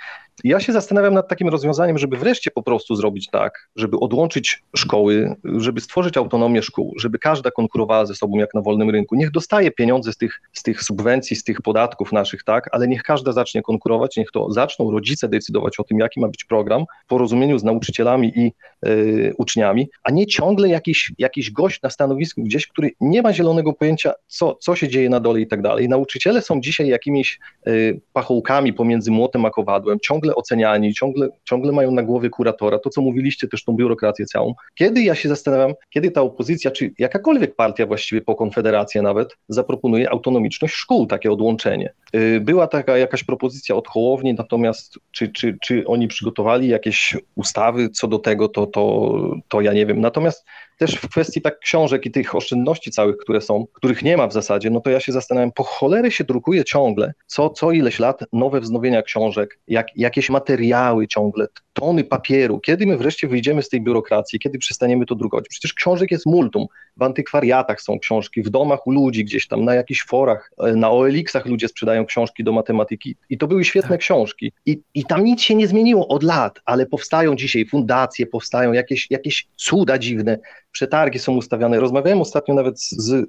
Ja 0.44 0.60
się 0.60 0.72
zastanawiam 0.72 1.14
nad 1.14 1.28
takim 1.28 1.48
rozwiązaniem, 1.48 1.98
żeby 1.98 2.16
wreszcie 2.16 2.50
po 2.50 2.62
prostu 2.62 2.94
zrobić 2.94 3.30
tak, 3.30 3.68
żeby 3.76 3.96
odłączyć 3.98 4.62
szkoły, 4.76 5.36
żeby 5.44 5.80
stworzyć 5.80 6.16
autonomię 6.16 6.62
szkół, 6.62 6.94
żeby 6.98 7.18
każda 7.18 7.50
konkurowała 7.50 8.06
ze 8.06 8.14
sobą 8.14 8.38
jak 8.38 8.54
na 8.54 8.60
wolnym 8.60 8.90
rynku. 8.90 9.14
Niech 9.14 9.30
dostaje 9.30 9.70
pieniądze 9.70 10.12
z 10.12 10.16
tych, 10.16 10.40
z 10.52 10.62
tych 10.62 10.82
subwencji, 10.82 11.36
z 11.36 11.44
tych 11.44 11.62
podatków 11.62 12.12
naszych, 12.12 12.44
tak, 12.44 12.68
ale 12.72 12.88
niech 12.88 13.02
każda 13.02 13.32
zacznie 13.32 13.62
konkurować, 13.62 14.16
niech 14.16 14.30
to 14.30 14.52
zaczną 14.52 14.90
rodzice 14.90 15.28
decydować 15.28 15.80
o 15.80 15.84
tym, 15.84 15.98
jaki 15.98 16.20
ma 16.20 16.28
być 16.28 16.44
program 16.44 16.84
w 17.04 17.08
porozumieniu 17.08 17.58
z 17.58 17.64
nauczycielami 17.64 18.32
i 18.36 18.52
y, 18.88 19.34
uczniami, 19.38 19.88
a 20.02 20.10
nie 20.10 20.26
ciągle 20.26 20.68
jakiś, 20.68 21.12
jakiś 21.18 21.50
gość 21.50 21.82
na 21.82 21.90
stanowisku 21.90 22.42
gdzieś, 22.42 22.66
który 22.66 22.90
nie 23.00 23.22
ma 23.22 23.32
zielonego 23.32 23.72
pojęcia, 23.72 24.12
co, 24.26 24.54
co 24.54 24.76
się 24.76 24.88
dzieje 24.88 25.08
na 25.08 25.20
dole 25.20 25.40
i 25.40 25.46
tak 25.46 25.62
dalej. 25.62 25.88
Nauczyciele 25.88 26.42
są 26.42 26.60
dzisiaj 26.60 26.88
jakimiś 26.88 27.38
y, 27.68 28.00
pachołkami 28.12 28.72
pomiędzy 28.72 29.10
młotem 29.10 29.44
a 29.44 29.50
kowadłem, 29.50 29.98
ciągle 30.00 30.21
oceniani, 30.34 30.94
ciągle, 30.94 31.28
ciągle 31.44 31.72
mają 31.72 31.90
na 31.90 32.02
głowie 32.02 32.30
kuratora, 32.30 32.78
to 32.78 32.90
co 32.90 33.00
mówiliście, 33.00 33.48
też 33.48 33.64
tą 33.64 33.72
biurokrację 33.72 34.26
całą. 34.26 34.54
Kiedy 34.74 35.02
ja 35.02 35.14
się 35.14 35.28
zastanawiam, 35.28 35.72
kiedy 35.90 36.10
ta 36.10 36.22
opozycja, 36.22 36.70
czy 36.70 36.92
jakakolwiek 36.98 37.56
partia 37.56 37.86
właściwie 37.86 38.20
po 38.20 38.34
Konfederację 38.34 39.02
nawet, 39.02 39.36
zaproponuje 39.48 40.10
autonomiczność 40.10 40.74
szkół, 40.74 41.06
takie 41.06 41.32
odłączenie. 41.32 41.92
Y, 42.14 42.40
była 42.40 42.66
taka 42.66 42.98
jakaś 42.98 43.24
propozycja 43.24 43.76
od 43.76 43.88
Hołowni, 43.88 44.34
natomiast 44.34 44.98
czy, 45.10 45.28
czy, 45.28 45.58
czy 45.62 45.86
oni 45.86 46.08
przygotowali 46.08 46.68
jakieś 46.68 47.16
ustawy 47.34 47.88
co 47.88 48.08
do 48.08 48.18
tego, 48.18 48.48
to, 48.48 48.66
to, 48.66 49.14
to 49.48 49.60
ja 49.60 49.72
nie 49.72 49.86
wiem. 49.86 50.00
Natomiast 50.00 50.44
też 50.86 50.94
w 50.94 51.08
kwestii 51.08 51.42
tak 51.42 51.58
książek 51.58 52.06
i 52.06 52.10
tych 52.10 52.34
oszczędności 52.34 52.90
całych, 52.90 53.16
które 53.16 53.40
są, 53.40 53.66
których 53.72 54.02
nie 54.02 54.16
ma 54.16 54.26
w 54.26 54.32
zasadzie, 54.32 54.70
no 54.70 54.80
to 54.80 54.90
ja 54.90 55.00
się 55.00 55.12
zastanawiam, 55.12 55.52
po 55.52 55.62
cholery 55.62 56.10
się 56.10 56.24
drukuje 56.24 56.64
ciągle, 56.64 57.12
co, 57.26 57.50
co 57.50 57.72
ileś 57.72 57.98
lat 57.98 58.20
nowe 58.32 58.60
wznowienia 58.60 59.02
książek, 59.02 59.58
jak, 59.68 59.86
jakieś 59.96 60.30
materiały 60.30 61.08
ciągle, 61.08 61.46
tony 61.72 62.04
papieru. 62.04 62.60
Kiedy 62.60 62.86
my 62.86 62.96
wreszcie 62.96 63.28
wyjdziemy 63.28 63.62
z 63.62 63.68
tej 63.68 63.80
biurokracji, 63.80 64.38
kiedy 64.38 64.58
przestaniemy 64.58 65.06
to 65.06 65.14
drukować? 65.14 65.46
Przecież 65.48 65.74
książek 65.74 66.10
jest 66.10 66.26
multum. 66.26 66.66
W 66.96 67.02
antykwariatach 67.02 67.80
są 67.82 67.98
książki, 67.98 68.42
w 68.42 68.50
domach 68.50 68.86
u 68.86 68.90
ludzi 68.90 69.24
gdzieś 69.24 69.48
tam, 69.48 69.64
na 69.64 69.74
jakichś 69.74 70.04
forach, 70.06 70.50
e, 70.58 70.76
na 70.76 70.90
OLX-ach 70.90 71.46
ludzie 71.46 71.68
sprzedają 71.68 72.06
książki 72.06 72.44
do 72.44 72.52
matematyki 72.52 73.16
i 73.30 73.38
to 73.38 73.46
były 73.46 73.64
świetne 73.64 73.90
tak. 73.90 74.00
książki. 74.00 74.52
I, 74.66 74.80
I 74.94 75.04
tam 75.04 75.24
nic 75.24 75.42
się 75.42 75.54
nie 75.54 75.68
zmieniło 75.68 76.08
od 76.08 76.22
lat, 76.22 76.60
ale 76.64 76.86
powstają 76.86 77.36
dzisiaj 77.36 77.66
fundacje, 77.66 78.26
powstają 78.26 78.72
jakieś, 78.72 79.10
jakieś 79.10 79.46
cuda 79.56 79.98
dziwne, 79.98 80.38
przetargi 80.72 81.18
są 81.18 81.36
ustawiane. 81.36 81.80
Rozmawiałem 81.80 82.20
ostatnio 82.20 82.54
nawet 82.54 82.80
z, 82.80 82.90
z, 82.90 83.28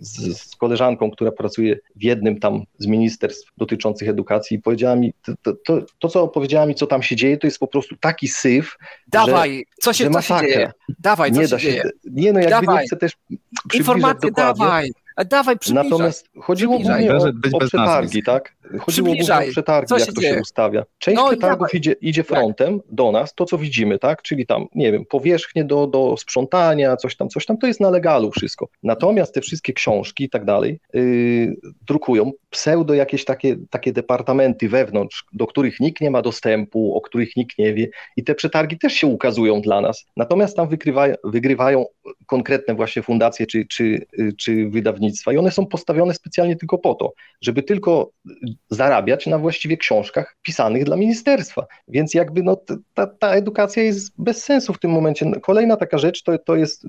z, 0.00 0.56
koleżanką, 0.56 1.10
która 1.10 1.32
pracuje 1.32 1.78
w 1.96 2.02
jednym 2.02 2.40
tam 2.40 2.62
z 2.78 2.86
ministerstw 2.86 3.52
dotyczących 3.58 4.08
edukacji 4.08 4.56
i 4.56 4.60
powiedziała 4.60 4.96
mi, 4.96 5.12
to, 5.42 5.52
to, 5.64 5.82
to, 5.98 6.08
co 6.08 6.22
opowiedziała 6.22 6.66
mi, 6.66 6.74
co 6.74 6.86
tam 6.86 7.02
się 7.02 7.16
dzieje, 7.16 7.38
to 7.38 7.46
jest 7.46 7.58
po 7.58 7.66
prostu 7.66 7.96
taki 7.96 8.28
syf, 8.28 8.76
Dawaj, 9.08 9.58
że, 9.58 9.64
co 9.80 9.92
się, 9.92 10.10
co 10.10 10.22
się 10.22 10.34
dzieje? 10.40 10.72
Dawaj, 10.98 11.32
co 11.32 11.40
nie 11.40 11.46
się 11.46 11.50
da 11.50 11.58
się, 11.58 11.68
dzieje? 11.68 11.82
Nie, 12.04 12.32
no 12.32 12.40
jakby 12.40 12.66
dawaj. 12.66 12.82
nie 12.82 12.86
chcę 12.86 12.96
też 12.96 13.12
dawaj. 14.36 14.90
Dawaj, 15.26 15.58
przybliżaj. 15.58 15.90
Natomiast 15.90 16.28
chodziło 16.40 16.78
głównie 16.78 17.14
o, 17.14 17.24
o 17.52 17.58
przetargi, 17.58 18.22
tak? 18.22 18.56
Chodziło 18.80 19.06
głównie 19.06 19.34
o 19.34 19.50
przetargi, 19.50 19.94
jak 19.98 20.12
to 20.12 20.20
się, 20.20 20.28
się 20.28 20.40
ustawia. 20.40 20.84
Część 20.98 21.16
no, 21.16 21.28
przetargów 21.28 21.74
idzie, 21.74 21.92
idzie 21.92 22.24
frontem 22.24 22.80
tak. 22.80 22.94
do 22.94 23.12
nas, 23.12 23.34
to 23.34 23.44
co 23.44 23.58
widzimy, 23.58 23.98
tak? 23.98 24.22
Czyli 24.22 24.46
tam, 24.46 24.66
nie 24.74 24.92
wiem, 24.92 25.04
powierzchnie 25.04 25.64
do, 25.64 25.86
do 25.86 26.16
sprzątania, 26.16 26.96
coś 26.96 27.16
tam, 27.16 27.28
coś 27.28 27.46
tam, 27.46 27.58
to 27.58 27.66
jest 27.66 27.80
na 27.80 27.90
legalu 27.90 28.30
wszystko. 28.30 28.68
Natomiast 28.82 29.34
te 29.34 29.40
wszystkie 29.40 29.72
książki 29.72 30.24
i 30.24 30.30
tak 30.30 30.44
dalej 30.44 30.80
yy, 30.92 31.56
drukują 31.86 32.32
pseudo 32.52 32.94
jakieś 32.94 33.24
takie, 33.24 33.56
takie 33.70 33.92
departamenty 33.92 34.68
wewnątrz, 34.68 35.24
do 35.32 35.46
których 35.46 35.80
nikt 35.80 36.00
nie 36.00 36.10
ma 36.10 36.22
dostępu, 36.22 36.96
o 36.96 37.00
których 37.00 37.36
nikt 37.36 37.58
nie 37.58 37.74
wie 37.74 37.88
i 38.16 38.24
te 38.24 38.34
przetargi 38.34 38.78
też 38.78 38.92
się 38.92 39.06
ukazują 39.06 39.60
dla 39.60 39.80
nas. 39.80 40.06
Natomiast 40.16 40.56
tam 40.56 40.68
wygrywają, 40.68 41.14
wygrywają 41.24 41.84
konkretne 42.26 42.74
właśnie 42.74 43.02
fundacje 43.02 43.46
czy, 43.46 43.66
czy, 43.66 44.06
czy 44.38 44.68
wydawnictwa 44.68 45.32
i 45.32 45.36
one 45.36 45.50
są 45.50 45.66
postawione 45.66 46.14
specjalnie 46.14 46.56
tylko 46.56 46.78
po 46.78 46.94
to, 46.94 47.12
żeby 47.40 47.62
tylko 47.62 48.10
zarabiać 48.70 49.26
na 49.26 49.38
właściwie 49.38 49.76
książkach 49.76 50.36
pisanych 50.42 50.84
dla 50.84 50.96
ministerstwa. 50.96 51.66
Więc 51.88 52.14
jakby 52.14 52.42
no, 52.42 52.56
ta, 52.94 53.06
ta 53.06 53.34
edukacja 53.34 53.82
jest 53.82 54.12
bez 54.18 54.44
sensu 54.44 54.72
w 54.72 54.78
tym 54.78 54.90
momencie. 54.90 55.30
Kolejna 55.40 55.76
taka 55.76 55.98
rzecz 55.98 56.22
to, 56.22 56.38
to 56.38 56.56
jest 56.56 56.86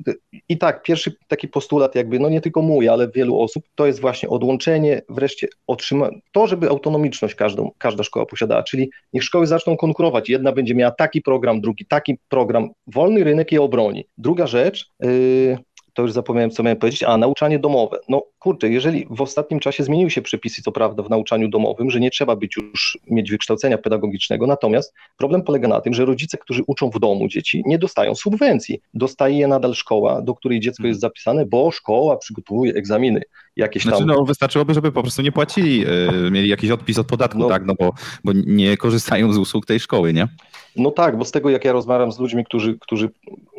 i 0.49 0.57
tak 0.57 0.83
pierwszy 0.83 1.15
taki 1.27 1.47
postulat 1.47 1.95
jakby, 1.95 2.19
no 2.19 2.29
nie 2.29 2.41
tylko 2.41 2.61
mój, 2.61 2.89
ale 2.89 3.09
wielu 3.09 3.39
osób, 3.39 3.63
to 3.75 3.85
jest 3.85 3.99
właśnie 3.99 4.29
odłączenie, 4.29 5.01
wreszcie 5.09 5.47
otrzyma 5.67 6.09
to, 6.31 6.47
żeby 6.47 6.69
autonomiczność 6.69 7.35
każdą, 7.35 7.71
każda 7.77 8.03
szkoła 8.03 8.25
posiadała, 8.25 8.63
czyli 8.63 8.89
niech 9.13 9.23
szkoły 9.23 9.47
zaczną 9.47 9.77
konkurować. 9.77 10.29
Jedna 10.29 10.51
będzie 10.51 10.75
miała 10.75 10.91
taki 10.91 11.21
program, 11.21 11.61
drugi 11.61 11.85
taki 11.85 12.17
program. 12.29 12.69
Wolny 12.87 13.23
rynek 13.23 13.51
je 13.51 13.61
obroni. 13.61 14.05
Druga 14.17 14.47
rzecz, 14.47 14.89
yy, 14.99 15.57
to 15.93 16.01
już 16.01 16.11
zapomniałem, 16.11 16.51
co 16.51 16.63
miałem 16.63 16.77
powiedzieć, 16.77 17.03
a 17.03 17.17
nauczanie 17.17 17.59
domowe. 17.59 17.97
No 18.09 18.23
kurczę, 18.39 18.69
jeżeli 18.69 19.07
w 19.09 19.21
ostatnim 19.21 19.59
czasie 19.59 19.83
zmieniły 19.83 20.11
się 20.11 20.21
przepisy, 20.21 20.61
co 20.61 20.71
prawda, 20.71 21.03
w 21.03 21.09
nauczaniu 21.09 21.49
domowym, 21.49 21.89
że 21.89 21.99
nie 21.99 22.09
trzeba 22.09 22.35
być 22.35 22.57
już, 22.57 22.97
mieć 23.07 23.31
wykształcenia 23.31 23.77
pedagogicznego, 23.77 24.47
natomiast 24.47 24.93
problem 25.17 25.43
polega 25.43 25.67
na 25.67 25.81
tym, 25.81 25.93
że 25.93 26.05
rodzice, 26.05 26.37
którzy 26.37 26.63
uczą 26.67 26.89
w 26.89 26.99
domu 26.99 27.27
dzieci, 27.27 27.63
nie 27.65 27.77
dostają 27.77 28.15
subwencji. 28.15 28.81
Dostaje 28.93 29.37
je 29.37 29.47
nadal 29.47 29.73
szkoła, 29.73 30.21
do 30.21 30.35
której 30.35 30.59
dziecko 30.59 30.87
jest 30.87 30.99
zapisane, 30.99 31.45
bo 31.45 31.71
szkoła 31.71 32.17
przygotowuje 32.17 32.73
egzaminy 32.73 33.21
jakieś 33.55 33.83
znaczy, 33.83 33.97
tam... 33.97 34.07
no 34.07 34.25
wystarczyłoby, 34.25 34.73
żeby 34.73 34.91
po 34.91 35.01
prostu 35.01 35.21
nie 35.21 35.31
płacili, 35.31 35.79
yy, 35.79 36.31
mieli 36.31 36.49
jakiś 36.49 36.71
odpis 36.71 36.99
od 36.99 37.07
podatku, 37.07 37.39
no, 37.39 37.49
tak, 37.49 37.65
no 37.65 37.73
bo, 37.79 37.93
bo 38.23 38.31
nie 38.45 38.77
korzystają 38.77 39.33
z 39.33 39.37
usług 39.37 39.65
tej 39.65 39.79
szkoły, 39.79 40.13
nie? 40.13 40.27
No 40.75 40.91
tak, 40.91 41.17
bo 41.17 41.25
z 41.25 41.31
tego 41.31 41.49
jak 41.49 41.65
ja 41.65 41.71
rozmawiam 41.71 42.11
z 42.11 42.19
ludźmi, 42.19 42.45
którzy, 42.45 42.77
którzy 42.79 43.09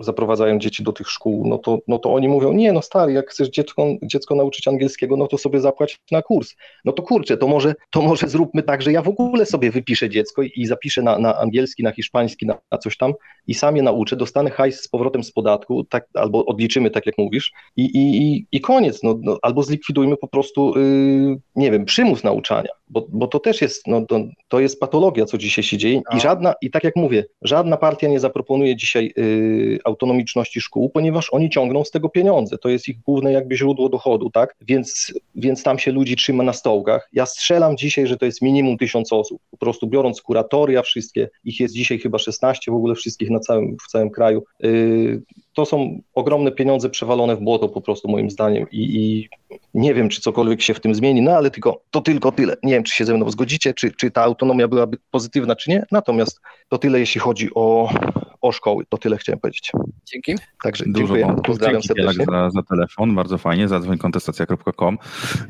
zaprowadzają 0.00 0.58
dzieci 0.58 0.82
do 0.82 0.92
tych 0.92 1.10
szkół, 1.10 1.48
no 1.48 1.58
to, 1.58 1.78
no 1.88 1.98
to 1.98 2.14
oni 2.14 2.28
mówią, 2.28 2.52
nie 2.52 2.72
no 2.72 2.82
stary, 2.82 3.12
jak 3.12 3.30
chcesz 3.30 3.48
dziecko, 3.48 3.86
dziecko 4.02 4.34
nauczyć 4.34 4.68
angielskiego, 4.68 5.16
no 5.16 5.26
to 5.26 5.38
sobie 5.38 5.60
zapłać 5.60 6.00
na 6.10 6.22
kurs. 6.22 6.54
No 6.84 6.92
to 6.92 7.02
kurczę, 7.02 7.36
to 7.36 7.46
może, 7.46 7.74
to 7.90 8.02
może 8.02 8.28
zróbmy 8.28 8.62
tak, 8.62 8.82
że 8.82 8.92
ja 8.92 9.02
w 9.02 9.08
ogóle 9.08 9.46
sobie 9.46 9.70
wypiszę 9.70 10.10
dziecko 10.10 10.42
i, 10.42 10.52
i 10.56 10.66
zapiszę 10.66 11.02
na, 11.02 11.18
na 11.18 11.38
angielski, 11.38 11.82
na 11.82 11.92
hiszpański, 11.92 12.46
na, 12.46 12.58
na, 12.70 12.78
coś 12.78 12.96
tam 12.96 13.12
i 13.46 13.54
sam 13.54 13.76
je 13.76 13.82
nauczę, 13.82 14.16
dostanę 14.16 14.50
hajs 14.50 14.80
z 14.80 14.88
powrotem 14.88 15.24
z 15.24 15.32
podatku, 15.32 15.84
tak, 15.84 16.08
albo 16.14 16.46
odliczymy, 16.46 16.90
tak 16.90 17.06
jak 17.06 17.18
mówisz 17.18 17.52
i, 17.76 17.84
i, 17.94 18.46
i 18.52 18.60
koniec, 18.60 19.02
no, 19.02 19.14
no, 19.22 19.38
albo 19.42 19.62
zlikwidujmy 19.84 20.16
po 20.16 20.28
prostu, 20.28 20.78
yy, 20.78 21.38
nie 21.56 21.70
wiem, 21.70 21.84
przymus 21.84 22.24
nauczania, 22.24 22.70
bo, 22.88 23.06
bo 23.08 23.26
to 23.26 23.40
też 23.40 23.62
jest, 23.62 23.86
no, 23.86 24.06
to, 24.06 24.20
to 24.48 24.60
jest 24.60 24.80
patologia, 24.80 25.24
co 25.24 25.38
dzisiaj 25.38 25.64
się 25.64 25.76
dzieje 25.76 26.02
i 26.16 26.20
żadna, 26.20 26.54
i 26.60 26.70
tak 26.70 26.84
jak 26.84 26.96
mówię, 26.96 27.24
żadna 27.42 27.76
partia 27.76 28.08
nie 28.08 28.20
zaproponuje 28.20 28.76
dzisiaj 28.76 29.12
yy, 29.16 29.78
autonomiczności 29.84 30.60
szkół, 30.60 30.90
ponieważ 30.90 31.28
oni 31.32 31.50
ciągną 31.50 31.84
z 31.84 31.90
tego 31.90 32.08
pieniądze, 32.08 32.58
to 32.58 32.68
jest 32.68 32.88
ich 32.88 33.00
główne 33.00 33.32
jakby 33.32 33.56
źródło 33.56 33.88
dochodu, 33.88 34.30
tak, 34.30 34.54
więc, 34.60 35.14
więc 35.34 35.62
tam 35.62 35.78
się 35.78 35.92
ludzi 35.92 36.16
trzyma 36.16 36.44
na 36.44 36.52
stołkach. 36.52 37.08
Ja 37.12 37.26
strzelam 37.26 37.76
dzisiaj, 37.76 38.06
że 38.06 38.16
to 38.16 38.26
jest 38.26 38.42
minimum 38.42 38.78
tysiąc 38.78 39.12
osób, 39.12 39.40
po 39.50 39.56
prostu 39.56 39.86
biorąc 39.86 40.22
kuratoria 40.22 40.82
wszystkie, 40.82 41.28
ich 41.44 41.60
jest 41.60 41.74
dzisiaj 41.74 41.98
chyba 41.98 42.18
16 42.18 42.72
w 42.72 42.74
ogóle 42.74 42.94
wszystkich 42.94 43.30
na 43.30 43.40
całym, 43.40 43.76
w 43.86 43.90
całym 43.90 44.10
kraju, 44.10 44.42
yy, 44.60 45.22
to 45.54 45.66
są 45.66 46.00
ogromne 46.14 46.52
pieniądze 46.52 46.90
przewalone 46.90 47.36
w 47.36 47.40
błoto 47.40 47.68
po 47.68 47.80
prostu 47.80 48.08
moim 48.08 48.30
zdaniem 48.30 48.66
i, 48.72 48.96
i, 48.96 49.28
nie 49.74 49.94
wiem, 49.94 50.08
czy 50.08 50.20
cokolwiek 50.20 50.62
się 50.62 50.74
w 50.74 50.80
tym 50.80 50.94
zmieni, 50.94 51.22
no 51.22 51.30
ale 51.30 51.50
tylko, 51.50 51.80
to 51.90 52.00
tylko 52.00 52.32
tyle. 52.32 52.56
Nie 52.62 52.72
wiem, 52.72 52.82
czy 52.82 52.94
się 52.94 53.04
ze 53.04 53.14
mną 53.14 53.30
zgodzicie, 53.30 53.74
czy, 53.74 53.92
czy 53.92 54.10
ta 54.10 54.22
autonomia 54.22 54.68
byłaby 54.68 54.98
pozytywna, 55.10 55.56
czy 55.56 55.70
nie, 55.70 55.86
natomiast 55.90 56.40
to 56.68 56.78
tyle, 56.78 57.00
jeśli 57.00 57.20
chodzi 57.20 57.48
o, 57.54 57.90
o 58.40 58.52
szkoły. 58.52 58.84
To 58.88 58.98
tyle 58.98 59.16
chciałem 59.16 59.40
powiedzieć. 59.40 59.72
Dzięki. 60.12 60.34
Także 60.62 60.84
Dużo 60.86 60.98
dziękuję. 60.98 61.26
Wątków. 61.26 61.46
Pozdrawiam 61.46 61.80
Dzięki 61.82 61.88
serdecznie. 61.88 62.24
Za, 62.30 62.50
za 62.50 62.62
telefon, 62.62 63.14
bardzo 63.14 63.38
fajnie, 63.38 63.68
zadzwoń 63.68 63.98
kontestacja.com. 63.98 64.98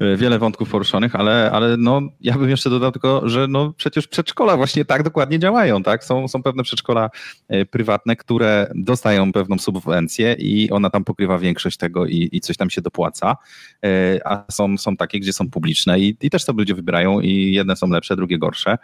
E, 0.01 0.17
wiele 0.17 0.39
wątków 0.39 0.71
poruszonych, 0.71 1.17
ale, 1.17 1.51
ale 1.53 1.77
no, 1.77 2.01
ja 2.21 2.39
bym 2.39 2.51
jeszcze 2.51 2.71
dodał 2.71 2.93
tylko, 2.93 3.29
że 3.29 3.47
no, 3.49 3.73
przecież 3.77 4.09
przedszkola 4.09 4.57
właśnie 4.57 4.85
tak 4.85 5.03
dokładnie 5.03 5.39
działają, 5.39 5.83
tak? 5.83 6.05
Są, 6.05 6.29
są 6.29 6.43
pewne 6.43 6.63
przedszkola 6.63 7.11
e, 7.49 7.65
prywatne, 7.65 8.17
które 8.17 8.71
dostają 8.75 9.33
pewną 9.33 9.59
subwencję 9.59 9.94
i 10.39 10.71
ona 10.71 10.91
tam 10.91 11.05
pokrywa 11.05 11.39
większość 11.39 11.77
tego 11.77 12.07
i, 12.07 12.29
i 12.33 12.41
coś 12.41 12.57
tam 12.57 12.71
się 12.71 12.81
dopłaca, 12.81 13.37
e, 13.85 14.21
a 14.25 14.45
są, 14.53 14.79
są 14.79 14.97
takie, 14.97 15.21
gdzie 15.21 15.33
są 15.33 15.51
publiczne 15.51 16.01
i, 16.01 16.17
i 16.21 16.31
też 16.31 16.45
sobie 16.45 16.59
ludzie 16.59 16.75
wybierają 16.75 17.21
i 17.21 17.53
jedne 17.53 17.77
są 17.77 17.91
lepsze, 17.91 18.17
drugie 18.17 18.39
gorsze. 18.39 18.79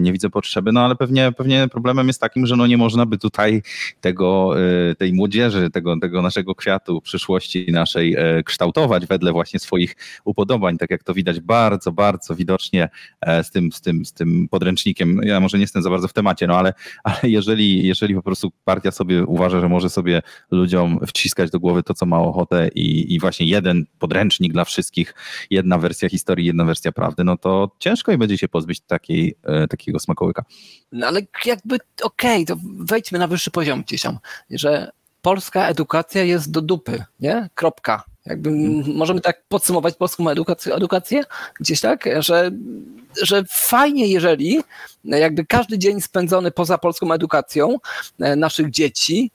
Nie 0.00 0.12
widzę 0.12 0.30
potrzeby, 0.30 0.72
no 0.72 0.84
ale 0.84 0.96
pewnie, 0.96 1.32
pewnie 1.32 1.68
problemem 1.68 2.06
jest 2.06 2.20
takim, 2.20 2.46
że 2.46 2.56
no 2.56 2.66
nie 2.66 2.76
można 2.76 3.06
by 3.06 3.18
tu 3.18 3.30
tutaj 3.30 3.62
tego, 4.00 4.54
e, 4.90 4.94
tej 4.94 5.12
młodzieży, 5.12 5.70
tego, 5.70 5.98
tego 6.00 6.22
naszego 6.22 6.54
kwiatu 6.54 7.00
przyszłości 7.00 7.66
naszej 7.72 8.14
e, 8.14 8.42
kształtować 8.42 9.06
wedle 9.06 9.32
właśnie 9.32 9.60
swoich 9.60 9.96
upodobań, 10.24 10.78
tak 10.78 10.90
jak 10.90 11.02
to 11.04 11.14
widać 11.14 11.40
bardzo, 11.40 11.92
bardzo 11.92 12.34
widocznie 12.34 12.88
e, 13.20 13.44
z 13.44 13.50
tym, 13.50 13.72
z 13.72 13.80
tym, 13.80 14.04
z 14.04 14.12
tym 14.12 14.48
podręcznikiem. 14.48 15.20
Ja 15.22 15.40
może 15.40 15.58
nie 15.58 15.62
jestem 15.62 15.82
za 15.82 15.90
bardzo 15.90 16.08
w 16.08 16.12
temacie, 16.12 16.46
no 16.46 16.58
ale, 16.58 16.74
ale 17.04 17.18
jeżeli, 17.22 17.86
jeżeli 17.86 18.14
po 18.14 18.22
prostu 18.22 18.52
partia 18.64 18.90
sobie 18.90 19.24
uważa, 19.24 19.60
że 19.60 19.68
może 19.68 19.90
sobie 19.90 20.22
ludziom 20.50 21.00
wciskać 21.06 21.50
do 21.50 21.60
głowy 21.60 21.82
to, 21.82 21.94
co 21.94 22.06
ma 22.06 22.18
ochotę 22.18 22.68
i, 22.68 23.14
i 23.14 23.20
właśnie 23.20 23.46
jeden 23.46 23.86
podręcznik 23.98 24.52
dla 24.52 24.64
wszystkich, 24.64 25.14
jedna 25.50 25.78
wersja 25.78 26.08
historii, 26.08 26.46
jedna 26.46 26.64
wersja 26.64 26.92
prawdy, 26.92 27.24
no 27.24 27.36
to 27.36 27.70
ciężko 27.78 28.12
i 28.12 28.18
będzie 28.18 28.38
się 28.38 28.48
pozbyć 28.48 28.80
takiej, 28.80 29.34
e, 29.44 29.68
takiego 29.68 29.98
smakołyka. 29.98 30.44
No 30.92 31.06
ale 31.06 31.20
jakby 31.44 31.78
okej, 32.02 32.44
okay, 32.44 32.56
to 32.56 32.62
wejdźmy 32.78 33.18
na 33.18 33.26
wyższy 33.26 33.50
poziom 33.50 33.82
gdzieś 33.82 34.02
tam, 34.02 34.18
że 34.50 34.90
polska 35.22 35.68
edukacja 35.68 36.24
jest 36.24 36.50
do 36.50 36.60
dupy, 36.60 37.04
nie? 37.20 37.48
Kropka. 37.54 38.04
Jakby 38.26 38.50
hmm. 38.50 38.96
możemy 38.96 39.20
tak 39.20 39.42
podsumować 39.48 39.96
polską 39.96 40.30
edukację, 40.30 40.74
edukację 40.74 41.22
gdzieś 41.60 41.80
tak, 41.80 42.08
że, 42.18 42.50
że 43.22 43.44
fajnie, 43.50 44.06
jeżeli 44.06 44.60
jakby 45.04 45.46
każdy 45.46 45.78
dzień 45.78 46.00
spędzony 46.00 46.50
poza 46.50 46.78
polską 46.78 47.12
edukacją 47.12 47.76
e, 48.20 48.36
naszych 48.36 48.70
dzieci 48.70 49.30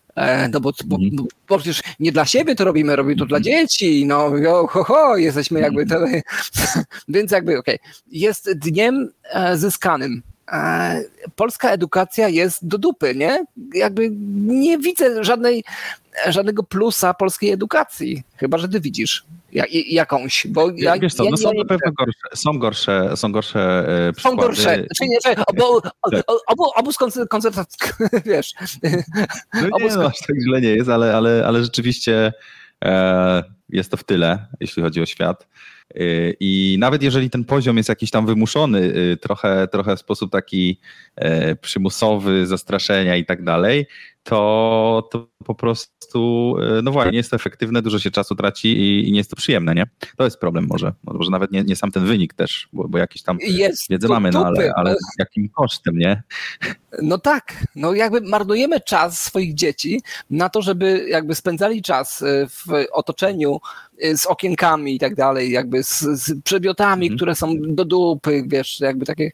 no 0.51 0.59
bo, 0.59 0.71
bo, 0.85 0.95
mhm. 0.95 1.27
bo, 1.47 1.57
przecież 1.57 1.81
nie 1.99 2.11
dla 2.11 2.25
siebie 2.25 2.55
to 2.55 2.65
robimy, 2.65 2.95
robimy 2.95 3.15
to 3.15 3.25
dla 3.25 3.37
mhm. 3.37 3.43
dzieci, 3.43 4.05
no 4.05 4.31
ho, 4.67 4.83
ho, 4.83 5.17
jesteśmy 5.17 5.59
jakby, 5.59 5.81
mhm. 5.81 6.01
to, 6.01 6.29
więc 7.13 7.31
jakby 7.31 7.59
okej, 7.59 7.75
okay. 7.75 7.91
jest 8.11 8.51
dniem 8.51 9.11
e, 9.23 9.57
zyskanym 9.57 10.23
polska 11.35 11.71
edukacja 11.71 12.29
jest 12.29 12.67
do 12.67 12.77
dupy, 12.77 13.15
nie? 13.15 13.45
Jakby 13.73 14.09
nie 14.45 14.77
widzę 14.77 15.23
żadnej, 15.23 15.63
żadnego 16.27 16.63
plusa 16.63 17.13
polskiej 17.13 17.51
edukacji, 17.51 18.23
chyba 18.37 18.57
że 18.57 18.69
ty 18.69 18.79
widzisz 18.79 19.25
jakąś. 19.87 20.47
Bo 20.47 20.71
ja, 20.75 20.97
Wiesz 20.97 21.13
co, 21.13 21.23
ja 21.23 21.31
no 21.31 21.37
są 21.37 21.53
na 21.53 21.65
pewno 21.65 21.91
gorsze, 21.91 22.27
są 22.35 22.59
gorsze, 22.59 23.11
są 23.15 23.31
gorsze 23.31 23.85
e, 24.07 24.13
przykłady. 24.13 24.37
Są 24.37 24.47
gorsze, 24.47 24.85
czyli 24.97 25.09
nie, 25.09 25.17
że 25.25 25.35
obu, 25.45 25.81
obu, 26.47 26.63
obóz 26.75 26.97
koncertacji, 27.29 27.79
wiesz. 28.25 28.53
No 29.53 29.61
nie, 29.79 29.95
no, 29.95 30.05
aż 30.05 30.19
tak 30.19 30.35
źle 30.41 30.61
nie 30.61 30.69
jest, 30.69 30.89
ale, 30.89 31.15
ale, 31.15 31.43
ale 31.47 31.63
rzeczywiście 31.63 32.33
e, 32.85 33.43
jest 33.69 33.91
to 33.91 33.97
w 33.97 34.03
tyle, 34.03 34.47
jeśli 34.59 34.83
chodzi 34.83 35.01
o 35.01 35.05
świat. 35.05 35.47
Y, 35.97 36.37
I 36.39 36.77
nawet 36.79 37.03
jeżeli 37.03 37.29
ten 37.29 37.45
poziom 37.45 37.77
jest 37.77 37.89
jakiś 37.89 38.11
tam 38.11 38.25
wymuszony, 38.25 38.79
y, 38.79 39.17
trochę, 39.17 39.67
trochę 39.67 39.95
w 39.95 39.99
sposób 39.99 40.31
taki 40.31 40.79
e, 41.15 41.55
przymusowy, 41.55 42.47
zastraszenia 42.47 43.15
i 43.15 43.25
tak 43.25 43.43
dalej, 43.43 43.87
to, 44.25 45.09
to 45.11 45.27
po 45.45 45.55
prostu, 45.55 46.55
e, 46.77 46.81
no 46.81 46.91
właśnie, 46.91 47.11
nie 47.11 47.17
jest 47.17 47.29
to 47.29 47.35
efektywne, 47.35 47.81
dużo 47.81 47.99
się 47.99 48.11
czasu 48.11 48.35
traci 48.35 48.67
i, 48.67 49.07
i 49.07 49.11
nie 49.11 49.17
jest 49.17 49.29
to 49.29 49.35
przyjemne, 49.35 49.75
nie? 49.75 49.87
To 50.17 50.23
jest 50.23 50.39
problem 50.39 50.67
może, 50.69 50.93
może 51.03 51.31
nawet 51.31 51.51
nie, 51.51 51.63
nie 51.63 51.75
sam 51.75 51.91
ten 51.91 52.05
wynik 52.05 52.33
też, 52.33 52.69
bo, 52.73 52.87
bo 52.87 52.97
jakiś 52.97 53.23
tam 53.23 53.37
jest 53.41 53.89
wiedzę 53.89 54.07
mamy, 54.07 54.31
no 54.31 54.45
ale, 54.45 54.71
ale 54.75 54.95
jakim 55.19 55.49
kosztem, 55.49 55.97
nie? 55.97 56.23
No 57.01 57.17
tak, 57.17 57.63
no 57.75 57.93
jakby 57.93 58.21
marnujemy 58.21 58.81
czas 58.81 59.21
swoich 59.21 59.53
dzieci 59.53 60.01
na 60.29 60.49
to, 60.49 60.61
żeby 60.61 61.05
jakby 61.09 61.35
spędzali 61.35 61.81
czas 61.81 62.21
e, 62.21 62.47
w 62.49 62.85
otoczeniu 62.91 63.59
z 64.15 64.25
okienkami 64.25 64.95
i 64.95 64.99
tak 64.99 65.15
dalej, 65.15 65.51
jakby 65.51 65.83
z, 65.83 65.99
z 65.99 66.41
przedmiotami, 66.43 67.07
mm. 67.07 67.17
które 67.17 67.35
są 67.35 67.53
do 67.59 67.85
dupy, 67.85 68.43
wiesz, 68.47 68.79
jakby 68.79 69.05
takie, 69.05 69.31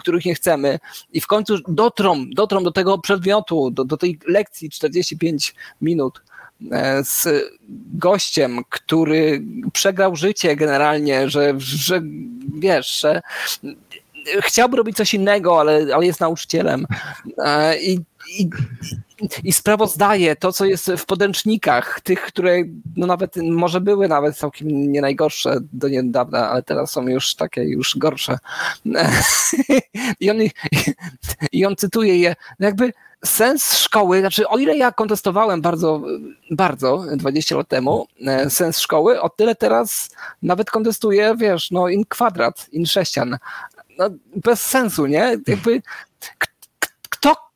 których 0.00 0.24
nie 0.24 0.34
chcemy 0.34 0.78
i 1.12 1.20
w 1.20 1.26
końcu 1.26 1.58
dotrą, 1.68 2.26
dotrą 2.30 2.62
do 2.62 2.72
tego 2.72 2.98
przedmiotu, 2.98 3.70
do, 3.70 3.84
do 3.84 3.96
tej 3.96 4.18
lekcji 4.26 4.70
45 4.70 5.54
minut 5.80 6.22
e, 6.72 7.04
z 7.04 7.28
gościem, 7.94 8.62
który 8.68 9.42
przegrał 9.72 10.16
życie 10.16 10.56
generalnie, 10.56 11.30
że, 11.30 11.54
że 11.58 12.02
wiesz, 12.54 13.00
że 13.00 13.22
chciałby 14.40 14.76
robić 14.76 14.96
coś 14.96 15.14
innego, 15.14 15.60
ale, 15.60 15.86
ale 15.94 16.06
jest 16.06 16.20
nauczycielem. 16.20 16.86
E, 17.38 17.78
I, 17.78 18.00
i, 18.28 18.50
i 19.44 19.52
sprawozdaje 19.52 20.36
to, 20.36 20.52
co 20.52 20.64
jest 20.64 20.90
w 20.96 21.06
podręcznikach, 21.06 22.00
tych, 22.00 22.22
które 22.22 22.56
no 22.96 23.06
nawet 23.06 23.36
może 23.36 23.80
były 23.80 24.08
nawet 24.08 24.36
całkiem 24.36 24.92
nie 24.92 25.00
najgorsze 25.00 25.58
do 25.72 25.88
niedawna, 25.88 26.50
ale 26.50 26.62
teraz 26.62 26.90
są 26.90 27.08
już 27.08 27.34
takie 27.34 27.64
już 27.64 27.96
gorsze. 27.98 28.38
I 30.20 30.30
on, 30.30 30.36
i 31.52 31.66
on 31.66 31.76
cytuje 31.76 32.18
je, 32.18 32.36
no 32.58 32.66
jakby 32.66 32.92
sens 33.24 33.74
szkoły, 33.74 34.20
znaczy 34.20 34.48
o 34.48 34.58
ile 34.58 34.76
ja 34.76 34.92
kontestowałem 34.92 35.62
bardzo, 35.62 36.02
bardzo 36.50 37.04
20 37.16 37.56
lat 37.56 37.68
temu 37.68 38.06
e, 38.26 38.50
sens 38.50 38.78
szkoły, 38.78 39.20
o 39.20 39.28
tyle 39.28 39.54
teraz 39.54 40.10
nawet 40.42 40.70
kontestuję, 40.70 41.34
wiesz, 41.38 41.70
no 41.70 41.88
in 41.88 42.04
kwadrat, 42.04 42.66
in 42.72 42.86
sześcian. 42.86 43.38
No, 43.98 44.10
bez 44.36 44.62
sensu, 44.62 45.06
nie? 45.06 45.36
Jakby 45.46 45.82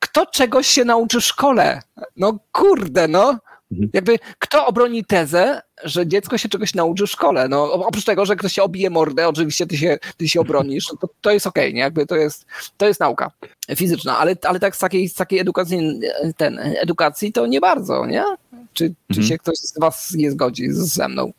kto, 0.02 0.26
czegoś 0.26 0.66
się 0.66 0.84
nauczy 0.84 1.20
w 1.20 1.24
szkole? 1.24 1.82
No 2.16 2.38
kurde, 2.52 3.08
no. 3.08 3.38
Mhm. 3.72 3.90
Jakby 3.92 4.18
kto 4.38 4.66
obroni 4.66 5.04
tezę, 5.04 5.62
że 5.84 6.06
dziecko 6.06 6.38
się 6.38 6.48
czegoś 6.48 6.74
nauczy 6.74 7.06
w 7.06 7.10
szkole? 7.10 7.48
No, 7.48 7.72
oprócz 7.72 8.04
tego, 8.04 8.26
że 8.26 8.36
ktoś 8.36 8.52
się 8.52 8.62
obije 8.62 8.90
mordę, 8.90 9.28
oczywiście 9.28 9.66
ty 9.66 9.76
się, 9.76 9.98
ty 10.16 10.28
się 10.28 10.40
obronisz, 10.40 10.86
to, 11.00 11.08
to 11.20 11.30
jest 11.30 11.46
okej, 11.46 11.64
okay, 11.64 11.72
nie? 11.72 11.80
Jakby 11.80 12.06
to 12.06 12.16
jest, 12.16 12.46
to 12.76 12.86
jest 12.86 13.00
nauka 13.00 13.30
fizyczna, 13.76 14.18
ale, 14.18 14.36
ale 14.42 14.60
tak 14.60 14.76
z 14.76 14.78
takiej, 14.78 15.08
z 15.08 15.14
takiej 15.14 15.38
edukacji, 15.38 16.00
ten, 16.36 16.58
edukacji 16.58 17.32
to 17.32 17.46
nie 17.46 17.60
bardzo, 17.60 18.06
nie? 18.06 18.24
Czy, 18.72 18.84
mhm. 18.84 18.96
czy 19.14 19.22
się 19.22 19.38
ktoś 19.38 19.58
z 19.58 19.78
was 19.78 20.14
nie 20.14 20.30
zgodzi 20.30 20.66
ze 20.70 21.08
mną? 21.08 21.32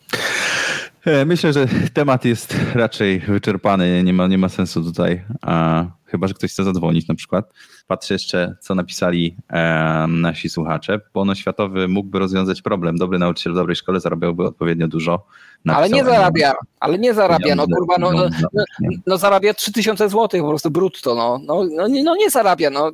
E, 1.06 1.26
myślę, 1.26 1.54
że 1.54 1.66
temat 1.94 2.26
jest 2.26 2.56
raczej 2.76 3.20
wyczerpany, 3.20 4.04
nie 4.04 4.13
ma, 4.13 4.28
nie 4.28 4.38
ma 4.38 4.50
sensu 4.50 4.84
tutaj, 4.84 5.24
a 5.42 5.86
chyba, 6.06 6.28
że 6.28 6.34
ktoś 6.34 6.52
chce 6.52 6.63
zadzwonić 6.63 7.08
na 7.08 7.16
przykład. 7.16 7.54
Patrzę 7.88 8.13
jeszcze, 8.13 8.56
co 8.60 8.76
napisali 8.76 9.38
e, 9.50 10.06
nasi 10.08 10.50
słuchacze. 10.50 11.00
Bono 11.13 11.36
światowy 11.36 11.88
mógłby 11.88 12.20
rozwiązać 12.20 12.62
problem. 12.62 12.98
Dobry 12.98 13.20
nauczyciel 13.20 13.54
w 13.54 13.56
dobrej 13.56 13.76
szkole 13.76 14.00
zarabiałby 14.00 14.44
odpowiednio 14.44 14.88
dużo. 14.88 15.26
ale 15.68 15.89
nie 15.89 16.04
zarabia, 16.04 16.54
ale 16.80 17.00
nie 17.00 17.13
zarabia, 17.13 17.56
no 17.56 17.68
kurwa, 17.68 17.96
no, 18.00 18.12
no, 18.12 18.30
no, 18.54 18.89
no 19.08 19.18
zarabia 19.18 19.54
3000 19.54 20.10
zł 20.10 20.42
po 20.42 20.50
prostu 20.50 20.72
brutto, 20.72 21.16
no, 21.16 21.39
no, 21.46 21.63
no, 21.76 21.88
nie, 21.88 22.04
no 22.04 22.16
nie 22.16 22.30
zarabia, 22.30 22.70
no. 22.70 22.92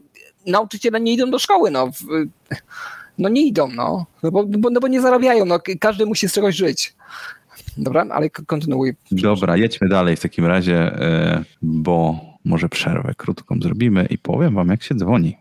Nauczyciele 0.47 1.01
nie 1.01 1.13
idą 1.13 1.31
do 1.31 1.39
szkoły, 1.39 1.71
no. 1.71 1.89
No 3.17 3.29
nie 3.29 3.41
idą, 3.41 3.67
no. 3.67 4.05
No 4.23 4.31
bo, 4.31 4.43
bo, 4.43 4.69
no 4.69 4.79
bo 4.79 4.87
nie 4.87 5.01
zarabiają, 5.01 5.45
no. 5.45 5.59
Każdy 5.79 6.05
musi 6.05 6.29
z 6.29 6.33
czegoś 6.33 6.55
żyć. 6.55 6.95
Dobra, 7.79 8.05
ale 8.09 8.29
kontynuuj. 8.29 8.93
Dobra, 9.11 9.57
jedźmy 9.57 9.89
dalej 9.89 10.15
w 10.15 10.19
takim 10.19 10.45
razie, 10.45 10.75
e, 10.75 11.43
bo 11.61 12.19
może 12.45 12.69
przerwę 12.69 13.13
krótką 13.17 13.59
zrobimy 13.61 14.05
i 14.09 14.17
powiem 14.17 14.55
wam, 14.55 14.67
jak 14.67 14.83
się 14.83 14.95
dzwoni. 14.95 15.37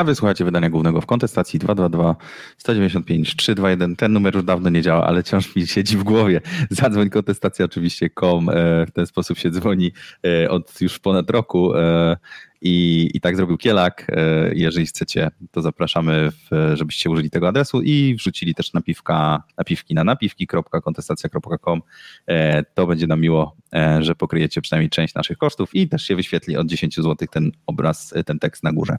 A 0.00 0.04
wysłuchacie 0.04 0.44
wydania 0.44 0.70
głównego 0.70 1.00
w 1.00 1.06
kontestacji 1.06 1.58
222 1.58 2.16
195 2.58 3.36
321. 3.36 3.96
Ten 3.96 4.12
numer 4.12 4.34
już 4.34 4.44
dawno 4.44 4.70
nie 4.70 4.82
działa, 4.82 5.06
ale 5.06 5.22
wciąż 5.22 5.56
mi 5.56 5.66
siedzi 5.66 5.96
w 5.96 6.02
głowie. 6.02 6.40
Zadzwoń 6.70 7.10
kontestacja 7.10 7.64
oczywiście.com. 7.64 8.48
E, 8.48 8.52
w 8.86 8.90
ten 8.90 9.06
sposób 9.06 9.38
się 9.38 9.50
dzwoni 9.50 9.92
e, 10.26 10.50
od 10.50 10.80
już 10.80 10.98
ponad 10.98 11.30
roku. 11.30 11.74
E, 11.76 12.16
i, 12.62 13.10
I 13.14 13.20
tak 13.20 13.36
zrobił 13.36 13.56
Kielak. 13.56 14.06
Jeżeli 14.52 14.86
chcecie, 14.86 15.30
to 15.50 15.62
zapraszamy, 15.62 16.30
w, 16.30 16.72
żebyście 16.74 17.10
użyli 17.10 17.30
tego 17.30 17.48
adresu 17.48 17.82
i 17.82 18.14
wrzucili 18.14 18.54
też 18.54 18.72
napiwka, 18.72 19.42
napiwki 19.58 19.94
na 19.94 20.04
napiwki.kontestacja.com. 20.04 21.82
To 22.74 22.86
będzie 22.86 23.06
nam 23.06 23.20
miło, 23.20 23.56
że 24.00 24.14
pokryjecie 24.14 24.60
przynajmniej 24.60 24.90
część 24.90 25.14
naszych 25.14 25.38
kosztów 25.38 25.74
i 25.74 25.88
też 25.88 26.02
się 26.02 26.16
wyświetli 26.16 26.56
od 26.56 26.66
10 26.66 26.96
zł 26.96 27.28
ten 27.30 27.52
obraz, 27.66 28.14
ten 28.26 28.38
tekst 28.38 28.62
na 28.62 28.72
górze. 28.72 28.96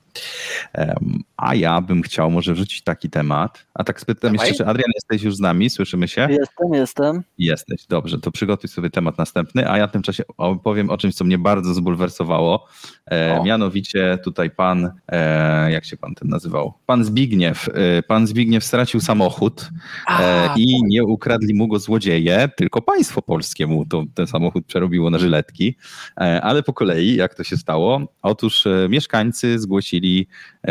A 1.38 1.56
ja 1.56 1.82
bym 1.82 2.02
chciał 2.02 2.32
może 2.32 2.54
wrzucić 2.54 2.84
taki 2.84 3.10
temat. 3.10 3.66
A 3.74 3.84
tak 3.84 4.02
spytam 4.02 4.34
jeszcze, 4.34 4.54
czy 4.54 4.66
Adrian 4.66 4.92
jesteś 4.96 5.24
już 5.24 5.36
z 5.36 5.40
nami? 5.40 5.70
Słyszymy 5.70 6.08
się? 6.08 6.28
Jestem, 6.30 6.74
jestem. 6.74 7.24
Jesteś, 7.38 7.86
dobrze. 7.88 8.20
To 8.20 8.32
przygotuj 8.32 8.70
sobie 8.70 8.90
temat 8.90 9.18
następny, 9.18 9.72
a 9.72 9.78
ja 9.78 9.88
w 9.88 9.92
tym 9.92 10.02
czasie 10.02 10.24
opowiem 10.38 10.90
o 10.90 10.98
czymś, 10.98 11.16
co 11.16 11.26
mnie 11.26 11.38
bardzo 11.38 11.74
zbulwersowało. 11.74 12.68
O 13.40 13.44
mianowicie 13.44 14.18
tutaj 14.24 14.50
pan, 14.50 14.92
e, 15.08 15.72
jak 15.72 15.86
się 15.86 15.98
pan 15.98 16.16
ten 16.16 16.30
nazywał? 16.30 16.74
Pan 16.86 17.04
Zbigniew. 17.04 17.70
E, 17.74 18.04
pan 18.04 18.28
Zbigniew 18.28 18.64
stracił 18.64 19.00
samochód 19.00 19.70
e, 20.20 20.50
i 20.56 20.80
tak. 20.80 20.90
nie 20.90 21.04
ukradli 21.04 21.54
mu 21.54 21.68
go 21.68 21.80
złodzieje, 21.80 22.50
tylko 22.56 22.82
państwo 22.82 23.22
polskie 23.22 23.68
mu 23.68 23.86
to, 23.86 24.04
ten 24.16 24.28
samochód 24.28 24.61
przerobiło 24.68 25.10
na 25.10 25.20
żyletki. 25.20 25.76
Ale 26.42 26.64
po 26.64 26.74
kolei, 26.74 27.16
jak 27.16 27.36
to 27.36 27.44
się 27.44 27.58
stało? 27.58 28.02
Otóż 28.22 28.68
mieszkańcy 28.90 29.60
zgłosili 29.60 30.28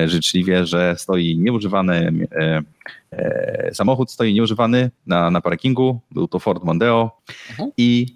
życzliwie, 0.06 0.66
że 0.66 0.94
stoi 0.98 1.38
nieużywany 1.38 2.26
samochód 3.72 4.10
stoi 4.10 4.34
nieużywany 4.34 4.90
na, 5.06 5.30
na 5.30 5.40
parkingu, 5.40 6.00
był 6.10 6.28
to 6.28 6.38
Ford 6.38 6.64
Mondeo 6.64 7.10
mhm. 7.50 7.70
i 7.76 8.06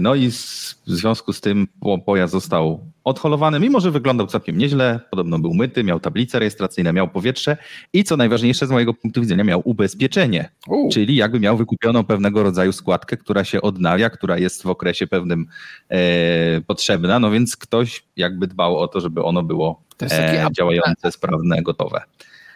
no 0.00 0.14
i 0.14 0.30
w 0.30 0.74
związku 0.86 1.32
z 1.32 1.40
tym 1.40 1.68
pojazd 2.06 2.32
został 2.32 2.80
odholowany, 3.04 3.60
mimo 3.60 3.80
że 3.80 3.90
wyglądał 3.90 4.26
całkiem 4.26 4.58
nieźle, 4.58 5.00
podobno 5.10 5.38
był 5.38 5.54
myty, 5.54 5.84
miał 5.84 6.00
tablice 6.00 6.38
rejestracyjne, 6.38 6.92
miał 6.92 7.08
powietrze 7.08 7.56
i 7.92 8.04
co 8.04 8.16
najważniejsze 8.16 8.66
z 8.66 8.70
mojego 8.70 8.94
punktu 8.94 9.20
widzenia 9.20 9.44
miał 9.44 9.62
ubezpieczenie, 9.64 10.50
U. 10.68 10.88
czyli 10.92 11.16
jakby 11.16 11.40
miał 11.40 11.56
wykupioną 11.56 12.04
pewnego 12.04 12.42
rodzaju 12.42 12.72
składkę, 12.72 13.16
która 13.16 13.44
się 13.44 13.62
odnawia, 13.62 14.10
która 14.10 14.38
jest 14.38 14.62
w 14.62 14.66
okresie 14.66 15.06
pewnym 15.06 15.46
e, 15.88 16.60
potrzebna, 16.60 17.18
no 17.18 17.30
więc 17.30 17.56
ktoś 17.56 18.04
jakby 18.16 18.46
dbał 18.46 18.76
o 18.76 18.88
to, 18.88 19.00
żeby 19.00 19.22
ono 19.22 19.42
było 19.42 19.82
e, 20.02 20.48
działające, 20.52 21.12
sprawne, 21.12 21.62
gotowe. 21.62 22.02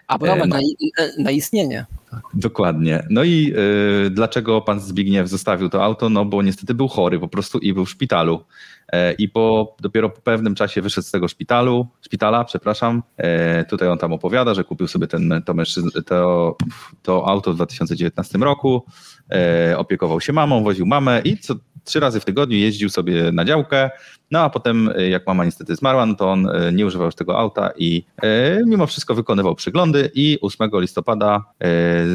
Abonament 0.07 0.53
no. 0.53 0.59
na, 0.99 1.25
na 1.25 1.31
istnienie. 1.31 1.87
Dokładnie. 2.35 3.07
No 3.11 3.25
i 3.25 3.53
y, 4.07 4.11
dlaczego 4.11 4.61
pan 4.61 4.81
Zbigniew 4.81 5.29
zostawił 5.29 5.69
to 5.69 5.85
auto? 5.85 6.09
No 6.09 6.25
bo 6.25 6.43
niestety 6.43 6.75
był 6.75 6.89
chory 6.89 7.21
po 7.21 7.29
prostu 7.29 7.59
i 7.59 7.73
był 7.73 7.85
w 7.85 7.91
szpitalu. 7.91 8.45
E, 8.95 9.13
I 9.13 9.29
po, 9.29 9.77
dopiero 9.81 10.11
po 10.11 10.21
pewnym 10.21 10.55
czasie 10.55 10.83
wyszedł 10.83 11.07
z 11.07 11.11
tego 11.11 11.29
szpitalu, 11.29 11.87
szpitala, 12.01 12.45
przepraszam. 12.45 13.03
E, 13.17 13.65
tutaj 13.65 13.89
on 13.89 13.99
tam 13.99 14.13
opowiada, 14.13 14.55
że 14.55 14.65
kupił 14.65 14.89
sobie 14.89 15.07
ten, 15.07 15.43
to, 15.47 15.55
to, 16.07 16.57
to 17.03 17.29
auto 17.29 17.53
w 17.53 17.57
2019 17.57 18.39
roku, 18.39 18.85
e, 19.31 19.79
opiekował 19.79 20.21
się 20.21 20.33
mamą, 20.33 20.65
woził 20.65 20.87
mamę 20.87 21.21
i 21.25 21.39
co 21.39 21.55
trzy 21.85 22.01
razy 22.01 22.21
w 22.21 22.25
tygodniu 22.25 22.57
jeździł 22.57 22.89
sobie 22.89 23.33
na 23.33 23.45
działkę, 23.45 23.91
no 24.31 24.41
a 24.41 24.51
potem 24.51 24.91
jak 25.11 25.27
mama 25.27 25.45
niestety 25.45 25.77
zmarła, 25.77 26.07
no 26.07 26.15
to 26.15 26.31
on 26.31 26.49
nie 26.73 26.87
używał 26.87 27.07
już 27.07 27.15
tego 27.15 27.39
auta 27.39 27.71
i 27.77 28.05
mimo 28.67 28.87
wszystko 28.87 29.15
wykonywał 29.15 29.55
przyglądy 29.55 30.11
i 30.15 30.39
8 30.41 30.71
listopada 30.75 31.45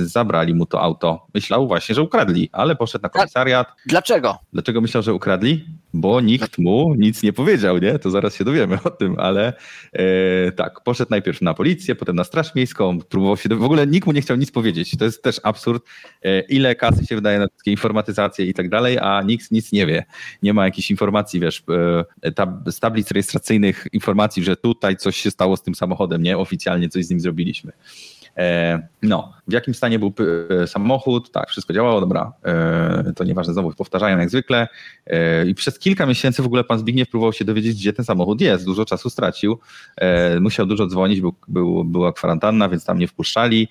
zabrali 0.03 0.55
mu 0.55 0.65
to 0.65 0.81
auto. 0.81 1.27
Myślał 1.33 1.67
właśnie, 1.67 1.95
że 1.95 2.01
ukradli, 2.01 2.49
ale 2.51 2.75
poszedł 2.75 3.03
na 3.03 3.09
komisariat. 3.09 3.67
Dlaczego? 3.85 4.37
Dlaczego 4.53 4.81
myślał, 4.81 5.03
że 5.03 5.13
ukradli? 5.13 5.65
Bo 5.93 6.21
nikt 6.21 6.57
mu 6.57 6.95
nic 6.97 7.23
nie 7.23 7.33
powiedział, 7.33 7.77
nie? 7.77 7.99
To 7.99 8.09
zaraz 8.09 8.35
się 8.35 8.43
dowiemy 8.43 8.77
o 8.83 8.89
tym, 8.89 9.15
ale 9.19 9.53
e, 9.93 10.51
tak, 10.51 10.81
poszedł 10.83 11.11
najpierw 11.11 11.41
na 11.41 11.53
policję, 11.53 11.95
potem 11.95 12.15
na 12.15 12.23
Straż 12.23 12.55
Miejską, 12.55 12.99
próbował 12.99 13.37
się, 13.37 13.49
do... 13.49 13.57
w 13.57 13.63
ogóle 13.63 13.87
nikt 13.87 14.07
mu 14.07 14.13
nie 14.13 14.21
chciał 14.21 14.37
nic 14.37 14.51
powiedzieć. 14.51 14.97
To 14.97 15.05
jest 15.05 15.23
też 15.23 15.39
absurd, 15.43 15.83
e, 16.23 16.39
ile 16.39 16.75
kasy 16.75 17.05
się 17.05 17.15
wydaje 17.15 17.39
na 17.39 17.47
takie 17.47 17.71
informatyzacje 17.71 18.45
i 18.45 18.53
tak 18.53 18.69
dalej, 18.69 18.97
a 19.01 19.21
nikt 19.21 19.51
nic 19.51 19.71
nie 19.71 19.85
wie. 19.85 20.05
Nie 20.43 20.53
ma 20.53 20.65
jakichś 20.65 20.91
informacji, 20.91 21.39
wiesz, 21.39 21.63
e, 21.69 21.98
tab 22.35 22.49
z 22.69 22.79
tablic 22.79 23.11
rejestracyjnych 23.11 23.87
informacji, 23.93 24.43
że 24.43 24.55
tutaj 24.55 24.97
coś 24.97 25.17
się 25.17 25.31
stało 25.31 25.57
z 25.57 25.61
tym 25.61 25.75
samochodem, 25.75 26.23
nie? 26.23 26.37
Oficjalnie 26.37 26.89
coś 26.89 27.05
z 27.05 27.09
nim 27.09 27.19
zrobiliśmy. 27.19 27.71
E, 28.39 28.79
no, 29.03 29.33
w 29.47 29.53
jakim 29.53 29.73
stanie 29.73 29.99
był 29.99 30.13
e, 30.61 30.67
samochód? 30.67 31.31
Tak, 31.31 31.49
wszystko 31.49 31.73
działało, 31.73 31.99
dobra. 31.99 32.33
E, 32.45 33.13
to 33.15 33.23
nieważne, 33.23 33.53
znowu 33.53 33.71
powtarzają 33.71 34.17
jak 34.17 34.29
zwykle. 34.29 34.67
I 35.47 35.55
przez 35.55 35.79
kilka 35.79 36.05
miesięcy 36.05 36.43
w 36.43 36.45
ogóle 36.45 36.63
pan 36.63 36.79
Zbigniew 36.79 37.09
próbował 37.09 37.33
się 37.33 37.45
dowiedzieć, 37.45 37.75
gdzie 37.75 37.93
ten 37.93 38.05
samochód 38.05 38.41
jest. 38.41 38.65
Dużo 38.65 38.85
czasu 38.85 39.09
stracił. 39.09 39.59
Musiał 40.41 40.65
dużo 40.65 40.87
dzwonić, 40.87 41.21
był, 41.21 41.33
był, 41.47 41.83
była 41.83 42.13
kwarantanna, 42.13 42.69
więc 42.69 42.85
tam 42.85 42.99
nie 42.99 43.07
wpuszczali. 43.07 43.67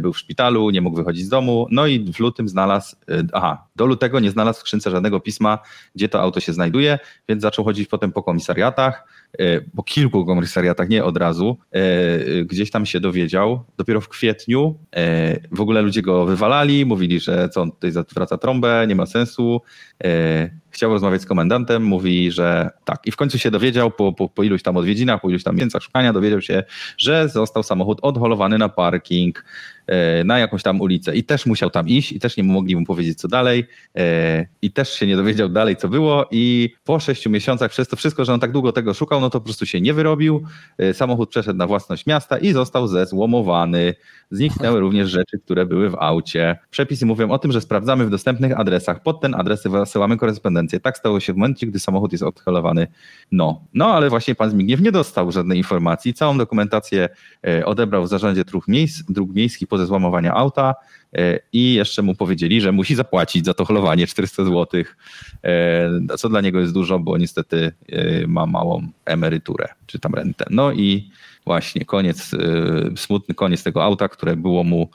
Był 0.00 0.12
w 0.12 0.18
szpitalu, 0.18 0.70
nie 0.70 0.80
mógł 0.80 0.96
wychodzić 0.96 1.24
z 1.24 1.28
domu. 1.28 1.66
No 1.70 1.86
i 1.86 2.12
w 2.12 2.20
lutym 2.20 2.48
znalazł, 2.48 2.96
aha, 3.32 3.66
do 3.82 3.86
lutego 3.86 4.20
nie 4.20 4.30
znalazł 4.30 4.58
w 4.58 4.60
skrzynce 4.60 4.90
żadnego 4.90 5.20
pisma, 5.20 5.58
gdzie 5.94 6.08
to 6.08 6.20
auto 6.20 6.40
się 6.40 6.52
znajduje, 6.52 6.98
więc 7.28 7.42
zaczął 7.42 7.64
chodzić 7.64 7.88
potem 7.88 8.12
po 8.12 8.22
komisariatach 8.22 9.04
E, 9.38 9.60
po 9.60 9.82
kilku 9.82 10.26
komisariatach, 10.26 10.88
nie 10.88 11.04
od 11.04 11.16
razu, 11.16 11.58
e, 11.70 12.44
gdzieś 12.44 12.70
tam 12.70 12.86
się 12.86 13.00
dowiedział. 13.00 13.64
Dopiero 13.76 14.00
w 14.00 14.08
kwietniu 14.08 14.78
e, 14.96 15.40
w 15.50 15.60
ogóle 15.60 15.82
ludzie 15.82 16.02
go 16.02 16.26
wywalali, 16.26 16.86
mówili, 16.86 17.20
że 17.20 17.48
co 17.48 17.62
on 17.62 17.72
tutaj 17.72 17.90
zwraca 17.90 18.38
trąbę, 18.38 18.84
nie 18.88 18.94
ma 18.94 19.06
sensu. 19.06 19.60
Chciał 20.72 20.90
rozmawiać 20.90 21.22
z 21.22 21.26
komendantem, 21.26 21.82
mówi, 21.84 22.30
że 22.30 22.70
tak. 22.84 23.06
I 23.06 23.10
w 23.10 23.16
końcu 23.16 23.38
się 23.38 23.50
dowiedział 23.50 23.90
po, 23.90 24.12
po, 24.12 24.28
po 24.28 24.42
iluś 24.42 24.62
tam 24.62 24.76
odwiedzinach, 24.76 25.20
po 25.20 25.30
iluś 25.30 25.42
tam 25.42 25.54
miesiącach 25.54 25.82
szukania, 25.82 26.12
dowiedział 26.12 26.40
się, 26.40 26.64
że 26.98 27.28
został 27.28 27.62
samochód 27.62 27.98
odholowany 28.02 28.58
na 28.58 28.68
parking, 28.68 29.44
E, 29.86 30.24
na 30.24 30.38
jakąś 30.38 30.62
tam 30.62 30.80
ulicę 30.80 31.16
i 31.16 31.24
też 31.24 31.46
musiał 31.46 31.70
tam 31.70 31.88
iść 31.88 32.12
i 32.12 32.20
też 32.20 32.36
nie 32.36 32.44
mogli 32.44 32.76
mu 32.76 32.84
powiedzieć 32.84 33.18
co 33.18 33.28
dalej 33.28 33.66
e, 33.96 34.46
i 34.62 34.70
też 34.70 34.92
się 34.92 35.06
nie 35.06 35.16
dowiedział 35.16 35.48
dalej 35.48 35.76
co 35.76 35.88
było 35.88 36.28
i 36.30 36.74
po 36.84 37.00
sześciu 37.00 37.30
miesiącach 37.30 37.70
przez 37.70 37.88
to 37.88 37.96
wszystko, 37.96 38.24
że 38.24 38.34
on 38.34 38.40
tak 38.40 38.52
długo 38.52 38.72
tego 38.72 38.94
szukał, 38.94 39.20
no 39.20 39.30
to 39.30 39.40
po 39.40 39.44
prostu 39.44 39.66
się 39.66 39.80
nie 39.80 39.94
wyrobił, 39.94 40.42
e, 40.78 40.94
samochód 40.94 41.30
przeszedł 41.30 41.58
na 41.58 41.66
własność 41.66 42.06
miasta 42.06 42.38
i 42.38 42.52
został 42.52 42.88
zezłomowany. 42.88 43.94
Zniknęły 44.30 44.80
również 44.80 45.10
rzeczy, 45.10 45.38
które 45.38 45.66
były 45.66 45.90
w 45.90 45.94
aucie. 45.94 46.58
Przepisy 46.70 47.06
mówią 47.06 47.30
o 47.30 47.38
tym, 47.38 47.52
że 47.52 47.60
sprawdzamy 47.60 48.06
w 48.06 48.10
dostępnych 48.10 48.60
adresach. 48.60 49.02
Pod 49.02 49.20
ten 49.20 49.34
adres 49.34 49.62
wysyłamy 49.66 50.16
korespondencję. 50.16 50.61
Tak 50.82 50.98
stało 50.98 51.20
się 51.20 51.32
w 51.32 51.36
momencie, 51.36 51.66
gdy 51.66 51.80
samochód 51.80 52.12
jest 52.12 52.24
odholowany. 52.24 52.86
No, 53.32 53.60
no 53.74 53.94
ale 53.94 54.10
właśnie 54.10 54.34
pan 54.34 54.50
Zbigniew 54.50 54.80
nie 54.80 54.92
dostał 54.92 55.32
żadnej 55.32 55.58
informacji. 55.58 56.14
Całą 56.14 56.38
dokumentację 56.38 57.08
odebrał 57.64 58.04
w 58.04 58.08
zarządzie 58.08 58.44
dróg, 58.44 58.68
miejsc, 58.68 59.02
dróg 59.08 59.34
miejskich 59.34 59.68
po 59.68 59.86
złamowania 59.86 60.34
auta 60.34 60.74
e, 61.12 61.38
i 61.52 61.74
jeszcze 61.74 62.02
mu 62.02 62.14
powiedzieli, 62.14 62.60
że 62.60 62.72
musi 62.72 62.94
zapłacić 62.94 63.44
za 63.44 63.54
to 63.54 63.64
holowanie 63.64 64.06
400 64.06 64.44
zł, 64.44 64.82
e, 65.44 66.16
co 66.18 66.28
dla 66.28 66.40
niego 66.40 66.60
jest 66.60 66.72
dużo, 66.72 66.98
bo 66.98 67.18
niestety 67.18 67.72
e, 67.88 68.26
ma 68.26 68.46
małą 68.46 68.88
emeryturę, 69.04 69.68
czy 69.86 69.98
tam 69.98 70.14
rentę. 70.14 70.44
No 70.50 70.72
i 70.72 71.10
właśnie 71.46 71.84
koniec, 71.84 72.30
smutny 72.96 73.34
koniec 73.34 73.62
tego 73.62 73.84
auta, 73.84 74.08
które 74.08 74.36
było 74.36 74.64
mu 74.64 74.90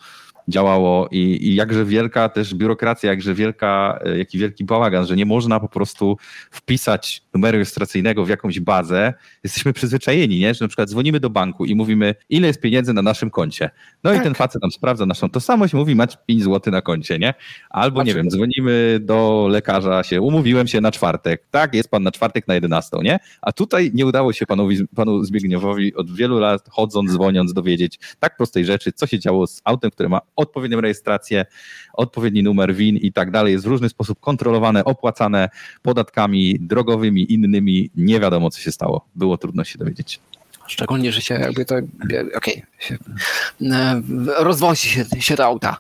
działało 0.47 1.07
i, 1.12 1.17
i 1.17 1.55
jakże 1.55 1.86
wielka 1.86 2.29
też 2.29 2.55
biurokracja, 2.55 3.10
jakże 3.10 3.33
wielka, 3.33 3.99
e, 4.05 4.17
jaki 4.17 4.38
wielki 4.38 4.63
bałagan, 4.63 5.05
że 5.05 5.15
nie 5.15 5.25
można 5.25 5.60
po 5.60 5.69
prostu 5.69 6.17
wpisać 6.51 7.23
numeru 7.33 7.55
rejestracyjnego 7.55 8.25
w 8.25 8.29
jakąś 8.29 8.60
bazę. 8.60 9.13
Jesteśmy 9.43 9.73
przyzwyczajeni, 9.73 10.39
nie? 10.39 10.53
że 10.53 10.65
na 10.65 10.69
przykład 10.69 10.89
dzwonimy 10.89 11.19
do 11.19 11.29
banku 11.29 11.65
i 11.65 11.75
mówimy, 11.75 12.15
ile 12.29 12.47
jest 12.47 12.62
pieniędzy 12.62 12.93
na 12.93 13.01
naszym 13.01 13.29
koncie. 13.29 13.69
No 14.03 14.12
tak. 14.12 14.19
i 14.19 14.23
ten 14.23 14.33
facet 14.33 14.62
nam 14.62 14.71
sprawdza 14.71 15.05
naszą 15.05 15.29
tożsamość, 15.29 15.73
mówi, 15.73 15.95
macie 15.95 16.17
5 16.25 16.43
zł 16.43 16.71
na 16.71 16.81
koncie, 16.81 17.19
nie? 17.19 17.33
Albo, 17.69 18.03
nie 18.03 18.13
wiem, 18.13 18.29
dzwonimy 18.29 18.99
do 19.01 19.47
lekarza 19.49 20.03
się, 20.03 20.21
umówiłem 20.21 20.67
się 20.67 20.81
na 20.81 20.91
czwartek, 20.91 21.43
tak, 21.51 21.73
jest 21.73 21.91
pan 21.91 22.03
na 22.03 22.12
czwartek 22.12 22.47
na 22.47 22.53
11, 22.53 22.97
nie? 23.01 23.19
A 23.41 23.51
tutaj 23.51 23.91
nie 23.93 24.05
udało 24.05 24.33
się 24.33 24.45
panowi, 24.45 24.88
panu 24.95 25.23
Zbigniewowi 25.23 25.95
od 25.95 26.15
wielu 26.15 26.39
lat 26.39 26.69
chodząc, 26.69 27.12
dzwoniąc, 27.12 27.53
dowiedzieć 27.53 27.99
tak 28.19 28.38
prostej 28.38 28.65
rzeczy, 28.65 28.91
co 28.91 29.07
się 29.07 29.19
działo 29.19 29.47
z 29.47 29.62
autem, 29.63 29.91
które 29.91 30.10
ma 30.10 30.21
odpowiednią 30.38 30.82
rejestrację, 30.82 31.45
odpowiedni 31.93 32.43
numer 32.43 32.76
WIN 32.76 32.97
i 32.97 33.12
tak 33.12 33.32
dalej. 33.32 33.54
Jest 33.54 33.65
w 33.65 33.67
różny 33.67 33.89
sposób 33.89 34.19
kontrolowane, 34.19 34.86
opłacane 34.86 35.50
podatkami 35.82 36.60
drogowymi, 36.60 37.34
innymi. 37.34 37.89
Nie 37.95 38.19
wiadomo, 38.19 38.50
co 38.50 38.60
się 38.60 38.71
stało. 38.71 39.06
Było 39.15 39.38
trudno 39.38 39.63
się 39.63 39.78
dowiedzieć. 39.78 40.19
Szczególnie, 40.67 41.12
że 41.12 41.21
się 41.21 41.34
jakby 41.34 41.65
to, 41.65 41.76
okej, 42.36 42.63
okay, 42.82 44.04
rozwozi 44.38 44.89
się, 44.89 45.06
się 45.19 45.36
to 45.36 45.45
auta. 45.45 45.78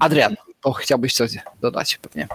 Adrian, 0.00 0.34
bo 0.64 0.72
chciałbyś 0.72 1.14
coś 1.14 1.30
dodać 1.60 1.98
pewnie. 2.02 2.28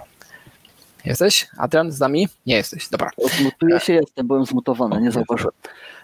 Jesteś? 1.04 1.48
Adrian 1.58 1.92
z 1.92 2.00
nami? 2.00 2.28
Nie 2.46 2.56
jesteś, 2.56 2.88
dobra. 2.88 3.10
Zmutuję 3.38 3.80
się, 3.80 3.92
jestem, 3.92 4.26
byłem 4.26 4.46
zmutowany, 4.46 5.00
nie 5.00 5.10
zauważyłem. 5.10 5.54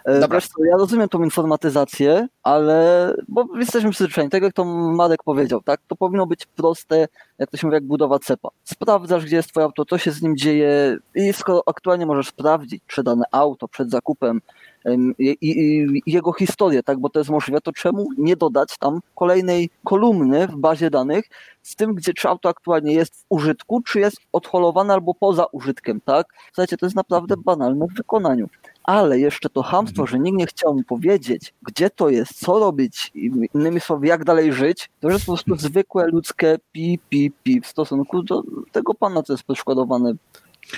E, 0.05 0.19
dobra. 0.19 0.37
Wiesz 0.37 0.47
co, 0.47 0.63
ja 0.63 0.77
rozumiem 0.77 1.09
tą 1.09 1.23
informatyzację, 1.23 2.27
ale 2.43 3.13
bo 3.27 3.45
jesteśmy 3.59 3.91
przyzwyczajeni, 3.91 4.31
tak 4.31 4.43
jak 4.43 4.53
to 4.53 4.65
Marek 4.65 5.23
powiedział, 5.23 5.61
tak? 5.61 5.81
To 5.87 5.95
powinno 5.95 6.27
być 6.27 6.45
proste, 6.45 7.07
jak 7.39 7.51
to 7.51 7.57
się 7.57 7.67
mówi, 7.67 7.75
jak 7.75 7.83
budowa 7.83 8.19
cepa. 8.19 8.49
Sprawdzasz, 8.63 9.25
gdzie 9.25 9.35
jest 9.35 9.49
twoje 9.49 9.65
auto, 9.65 9.85
co 9.85 9.97
się 9.97 10.11
z 10.11 10.21
nim 10.21 10.37
dzieje 10.37 10.97
i 11.15 11.33
skoro 11.33 11.63
aktualnie 11.65 12.05
możesz 12.05 12.27
sprawdzić 12.27 12.83
sprzedane 12.83 13.23
auto 13.31 13.67
przed 13.67 13.91
zakupem, 13.91 14.41
i, 15.19 15.37
i, 15.41 16.01
jego 16.05 16.33
historię, 16.33 16.83
tak, 16.83 16.99
bo 16.99 17.09
to 17.09 17.19
jest 17.19 17.29
możliwe, 17.29 17.61
to 17.61 17.71
czemu 17.71 18.09
nie 18.17 18.35
dodać 18.35 18.77
tam 18.77 18.99
kolejnej 19.15 19.69
kolumny 19.83 20.47
w 20.47 20.55
bazie 20.55 20.89
danych 20.89 21.25
z 21.61 21.75
tym, 21.75 21.95
gdzie 21.95 22.13
czy 22.13 22.29
auto 22.29 22.49
aktualnie 22.49 22.93
jest 22.93 23.15
w 23.15 23.25
użytku, 23.29 23.81
czy 23.81 23.99
jest 23.99 24.17
odholowane 24.31 24.93
albo 24.93 25.13
poza 25.13 25.45
użytkiem, 25.45 26.01
tak? 26.01 26.27
Słuchajcie, 26.45 26.77
to 26.77 26.85
jest 26.85 26.95
naprawdę 26.95 27.35
banalne 27.37 27.87
w 27.87 27.97
wykonaniu. 27.97 28.49
Ale 28.83 29.19
jeszcze 29.19 29.49
to 29.49 29.63
hamstwo, 29.63 30.07
że 30.07 30.19
nikt 30.19 30.37
nie 30.37 30.45
chciał 30.45 30.75
mi 30.75 30.83
powiedzieć, 30.83 31.53
gdzie 31.61 31.89
to 31.89 32.09
jest, 32.09 32.39
co 32.39 32.59
robić, 32.59 33.11
innymi 33.53 33.79
słowy, 33.79 34.07
jak 34.07 34.23
dalej 34.23 34.53
żyć, 34.53 34.89
to 34.99 35.09
jest 35.09 35.25
po 35.25 35.31
prostu 35.31 35.55
zwykłe 35.55 36.07
ludzkie 36.07 36.57
pi, 36.71 36.99
pi, 37.09 37.31
pi 37.43 37.61
w 37.61 37.67
stosunku 37.67 38.23
do 38.23 38.43
tego 38.71 38.93
pana, 38.93 39.23
co 39.23 39.33
jest 39.33 39.43
poszkodowane 39.43 40.13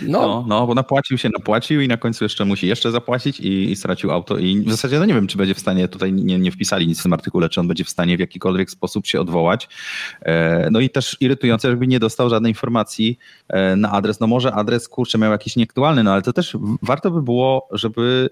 no. 0.02 0.22
no, 0.22 0.46
no, 0.48 0.68
bo 0.68 0.74
napłacił 0.74 1.18
się, 1.18 1.30
napłacił 1.38 1.82
i 1.82 1.88
na 1.88 1.98
końcu 1.98 2.26
jeszcze 2.26 2.46
musi 2.46 2.68
jeszcze 2.68 2.92
zapłacić 2.92 3.40
i, 3.40 3.72
i, 3.72 3.76
stracił 3.76 4.12
auto. 4.12 4.38
I 4.38 4.62
w 4.62 4.72
zasadzie 4.72 5.00
no 5.00 5.06
nie 5.06 5.14
wiem, 5.14 5.28
czy 5.28 5.38
będzie 5.38 5.54
w 5.54 5.60
stanie, 5.60 5.88
tutaj 5.88 6.14
nie, 6.14 6.40
nie 6.40 6.52
wpisali 6.52 6.88
nic 6.88 7.00
w 7.00 7.04
tym 7.04 7.14
artykule, 7.14 7.50
czy 7.50 7.60
on 7.60 7.68
będzie 7.68 7.84
w 7.84 7.90
stanie 7.90 8.18
w 8.18 8.20
jakikolwiek 8.20 8.72
sposób 8.72 9.08
się 9.08 9.22
odwołać. 9.22 9.70
E, 10.22 10.70
no 10.72 10.80
i 10.80 10.90
też 10.90 11.18
irytujące, 11.20 11.70
żeby 11.70 11.88
nie 11.88 12.00
dostał 12.00 12.30
żadnej 12.30 12.52
informacji 12.52 13.20
e, 13.50 13.76
na 13.76 13.92
adres. 13.92 14.20
No 14.20 14.28
może 14.28 14.54
adres, 14.54 14.88
kurczę, 14.88 15.18
miał 15.18 15.32
jakiś 15.32 15.56
nieaktualny, 15.56 16.04
no 16.04 16.14
ale 16.14 16.22
to 16.22 16.34
też 16.34 16.58
warto 16.82 17.12
by 17.12 17.22
było, 17.22 17.68
żeby 17.72 18.30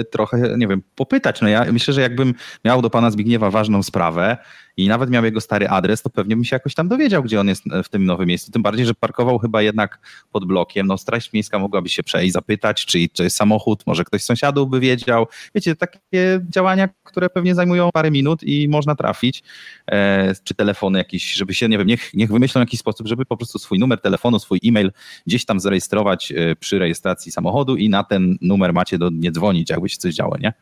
e, 0.00 0.04
trochę, 0.04 0.56
nie 0.58 0.68
wiem, 0.68 0.82
popytać. 0.94 1.40
No 1.40 1.48
ja 1.48 1.72
myślę, 1.72 1.94
że 1.94 2.00
jakbym 2.00 2.34
miał 2.64 2.82
do 2.82 2.90
pana 2.90 3.10
Zbigniewa 3.10 3.50
ważną 3.50 3.82
sprawę, 3.82 4.36
i 4.78 4.88
nawet 4.88 5.10
miał 5.10 5.24
jego 5.24 5.40
stary 5.40 5.68
adres, 5.68 6.02
to 6.02 6.10
pewnie 6.10 6.36
bym 6.36 6.44
się 6.44 6.56
jakoś 6.56 6.74
tam 6.74 6.88
dowiedział, 6.88 7.22
gdzie 7.22 7.40
on 7.40 7.48
jest 7.48 7.64
w 7.84 7.88
tym 7.88 8.04
nowym 8.04 8.28
miejscu. 8.28 8.52
Tym 8.52 8.62
bardziej, 8.62 8.86
że 8.86 8.94
parkował 8.94 9.38
chyba 9.38 9.62
jednak 9.62 9.98
pod 10.32 10.44
blokiem 10.44 10.86
no 10.88 10.98
straż 10.98 11.32
miejska 11.32 11.58
mogłaby 11.58 11.88
się 11.88 12.02
przejść, 12.02 12.32
zapytać, 12.32 12.84
czy 12.86 13.08
to 13.08 13.22
jest 13.22 13.36
samochód, 13.36 13.86
może 13.86 14.04
ktoś 14.04 14.22
z 14.22 14.26
sąsiadów 14.26 14.70
by 14.70 14.80
wiedział. 14.80 15.26
Wiecie, 15.54 15.76
takie 15.76 16.40
działania, 16.50 16.88
które 17.04 17.30
pewnie 17.30 17.54
zajmują 17.54 17.90
parę 17.92 18.10
minut 18.10 18.42
i 18.42 18.68
można 18.68 18.94
trafić, 18.94 19.42
e, 19.90 20.34
czy 20.44 20.54
telefony 20.54 20.98
jakieś, 20.98 21.32
żeby 21.32 21.54
się, 21.54 21.68
nie 21.68 21.78
wiem, 21.78 21.86
niech, 21.86 22.14
niech 22.14 22.30
wymyślą 22.30 22.60
jakiś 22.60 22.80
sposób, 22.80 23.06
żeby 23.06 23.24
po 23.24 23.36
prostu 23.36 23.58
swój 23.58 23.78
numer 23.78 24.00
telefonu, 24.00 24.38
swój 24.38 24.60
e-mail 24.64 24.92
gdzieś 25.26 25.44
tam 25.44 25.60
zarejestrować 25.60 26.32
e, 26.32 26.56
przy 26.56 26.78
rejestracji 26.78 27.32
samochodu 27.32 27.76
i 27.76 27.88
na 27.88 28.04
ten 28.04 28.38
numer 28.40 28.72
macie 28.72 28.98
do 28.98 29.10
nie 29.10 29.32
dzwonić, 29.32 29.70
jakby 29.70 29.88
się 29.88 29.96
coś 29.96 30.14
działo, 30.14 30.36
nie? 30.40 30.52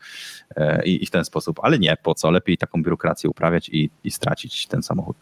E, 0.57 0.85
I, 0.85 1.03
I, 1.03 1.07
w 1.07 1.11
ten 1.11 1.25
sposób, 1.25 1.61
ale 1.63 1.79
nie, 1.79 1.97
po 2.03 2.15
co? 2.15 2.31
Lepiej 2.31 2.59
taką 2.59 2.83
biurokrację 2.83 3.31
uprawiać 3.31 3.69
i, 3.69 3.91
i 4.05 4.11
stracić 4.11 4.67
ten 4.67 4.83
samochód. 4.83 5.17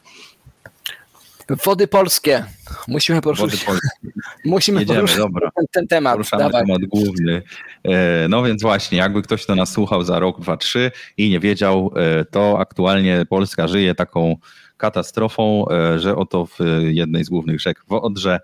Wody 1.50 1.86
polskie. 1.88 2.44
Musimy 2.88 3.20
poruszyć. 3.20 3.64
Wody 3.64 3.80
Musimy 4.44 4.80
Jedziemy, 4.80 4.98
poruszyć 4.98 5.18
dobra. 5.18 5.50
Ten, 5.56 5.64
ten, 5.72 5.86
temat. 5.86 6.12
Poruszamy 6.12 6.42
Dawaj. 6.42 6.66
temat 6.66 6.82
główny. 6.84 7.42
E, 7.84 8.28
no 8.28 8.42
więc 8.42 8.62
właśnie, 8.62 8.98
jakby 8.98 9.22
ktoś 9.22 9.46
to 9.46 9.54
nas 9.54 9.72
słuchał 9.72 10.04
za 10.04 10.18
rok, 10.18 10.40
dwa, 10.40 10.56
trzy 10.56 10.90
i 11.16 11.30
nie 11.30 11.40
wiedział, 11.40 11.92
e, 11.96 12.24
to 12.24 12.58
aktualnie 12.58 13.26
Polska 13.28 13.68
żyje 13.68 13.94
taką 13.94 14.36
katastrofą, 14.76 15.68
e, 15.68 15.98
że 15.98 16.16
oto 16.16 16.46
w 16.46 16.58
jednej 16.80 17.24
z 17.24 17.28
głównych 17.28 17.60
rzek 17.60 17.84
w 17.88 17.92
Odrze 17.92 18.40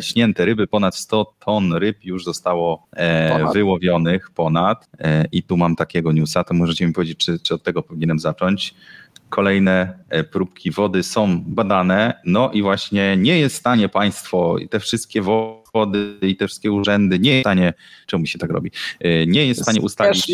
śnięte 0.00 0.44
ryby, 0.44 0.66
ponad 0.66 0.96
100 0.96 1.34
ton 1.44 1.72
ryb 1.72 2.04
już 2.04 2.24
zostało 2.24 2.86
ponad. 3.38 3.54
wyłowionych, 3.54 4.30
ponad. 4.30 4.88
I 5.32 5.42
tu 5.42 5.56
mam 5.56 5.76
takiego 5.76 6.12
newsa, 6.12 6.44
to 6.44 6.54
możecie 6.54 6.86
mi 6.86 6.92
powiedzieć, 6.92 7.18
czy, 7.18 7.38
czy 7.38 7.54
od 7.54 7.62
tego 7.62 7.82
powinienem 7.82 8.18
zacząć 8.18 8.74
kolejne 9.30 9.98
e, 10.08 10.24
próbki 10.24 10.70
wody 10.70 11.02
są 11.02 11.42
badane, 11.46 12.20
no 12.24 12.50
i 12.52 12.62
właśnie 12.62 13.16
nie 13.16 13.38
jest 13.38 13.56
w 13.56 13.58
stanie 13.58 13.88
państwo 13.88 14.58
i 14.58 14.68
te 14.68 14.80
wszystkie 14.80 15.22
wody 15.22 16.16
i 16.22 16.36
te 16.36 16.46
wszystkie 16.46 16.72
urzędy 16.72 17.18
nie 17.18 17.30
jest 17.30 17.40
w 17.40 17.48
stanie, 17.48 17.72
czemu 18.06 18.26
się 18.26 18.38
tak 18.38 18.50
robi, 18.50 18.70
e, 19.00 19.26
nie 19.26 19.46
jest 19.46 19.60
w 19.60 19.62
stanie 19.62 19.80
ustalić, 19.80 20.26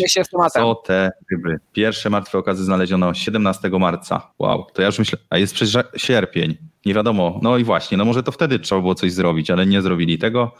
co 0.53 0.75
te 0.75 1.11
ryby. 1.31 1.59
Pierwsze 1.73 2.09
martwe 2.09 2.37
okazy 2.37 2.63
znaleziono 2.63 3.13
17 3.13 3.69
marca. 3.69 4.31
Wow, 4.39 4.67
to 4.73 4.81
ja 4.81 4.85
już 4.85 4.99
myślę, 4.99 5.19
a 5.29 5.37
jest 5.37 5.53
przecież 5.53 5.83
sierpień, 5.97 6.57
nie 6.85 6.93
wiadomo. 6.93 7.39
No 7.43 7.57
i 7.57 7.63
właśnie, 7.63 7.97
no 7.97 8.05
może 8.05 8.23
to 8.23 8.31
wtedy 8.31 8.59
trzeba 8.59 8.81
było 8.81 8.95
coś 8.95 9.13
zrobić, 9.13 9.51
ale 9.51 9.65
nie 9.65 9.81
zrobili 9.81 10.17
tego. 10.17 10.55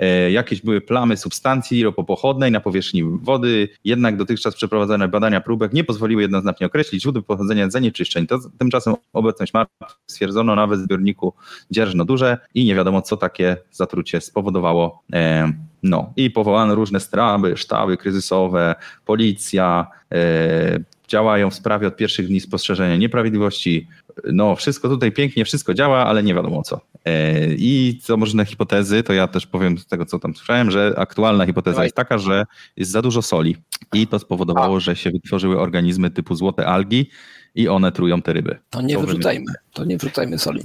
E, 0.00 0.30
jakieś 0.30 0.62
były 0.62 0.80
plamy 0.80 1.16
substancji 1.16 1.84
ropopochodnej 1.84 2.50
na 2.50 2.60
powierzchni 2.60 3.02
wody, 3.04 3.68
jednak 3.84 4.16
dotychczas 4.16 4.54
przeprowadzone 4.54 5.08
badania 5.08 5.40
próbek 5.40 5.72
nie 5.72 5.84
pozwoliły 5.84 6.22
jednoznacznie 6.22 6.66
określić 6.66 7.02
źródeł 7.02 7.22
pochodzenia 7.22 7.70
zanieczyszczeń. 7.70 8.26
To 8.26 8.38
tymczasem 8.58 8.94
obecność 9.12 9.54
martw 9.54 9.72
stwierdzono 10.06 10.54
nawet 10.54 10.80
w 10.80 10.82
zbiorniku 10.82 11.34
Dzierżno 11.70 12.04
Duże 12.04 12.38
i 12.54 12.64
nie 12.64 12.74
wiadomo, 12.74 13.02
co 13.02 13.16
takie 13.16 13.56
zatrucie 13.72 14.20
spowodowało. 14.20 15.02
E, 15.12 15.52
no 15.82 16.12
i 16.16 16.30
powołano 16.30 16.74
różne 16.74 17.00
straby, 17.00 17.56
sztaby 17.56 17.96
kryzysowe, 17.96 18.74
policja, 19.04 19.86
e, 20.12 20.80
działają 21.08 21.50
w 21.50 21.54
sprawie 21.54 21.86
od 21.86 21.96
pierwszych 21.96 22.26
dni 22.26 22.40
spostrzeżenia 22.40 22.96
nieprawidłowości. 22.96 23.88
No, 24.32 24.56
wszystko 24.56 24.88
tutaj 24.88 25.12
pięknie, 25.12 25.44
wszystko 25.44 25.74
działa, 25.74 26.06
ale 26.06 26.22
nie 26.22 26.34
wiadomo 26.34 26.62
co. 26.62 26.80
E, 27.04 27.46
I 27.54 27.98
co 28.02 28.16
można 28.16 28.44
hipotezy, 28.44 29.02
to 29.02 29.12
ja 29.12 29.28
też 29.28 29.46
powiem 29.46 29.78
z 29.78 29.86
tego, 29.86 30.06
co 30.06 30.18
tam 30.18 30.34
słyszałem, 30.34 30.70
że 30.70 30.94
aktualna 30.96 31.46
hipoteza 31.46 31.84
jest 31.84 31.96
taka, 31.96 32.18
że 32.18 32.46
jest 32.76 32.90
za 32.90 33.02
dużo 33.02 33.22
soli 33.22 33.56
i 33.92 34.06
to 34.06 34.18
spowodowało, 34.18 34.80
że 34.80 34.96
się 34.96 35.10
wytworzyły 35.10 35.60
organizmy 35.60 36.10
typu 36.10 36.34
złote 36.34 36.66
algi 36.66 37.10
i 37.54 37.68
one 37.68 37.92
trują 37.92 38.22
te 38.22 38.32
ryby. 38.32 38.58
To 38.70 38.82
nie 38.82 38.94
to 38.94 39.00
wrzucajmy, 39.00 39.52
to 39.72 39.84
nie 39.84 39.96
wrzucajmy 39.96 40.38
soli. 40.38 40.62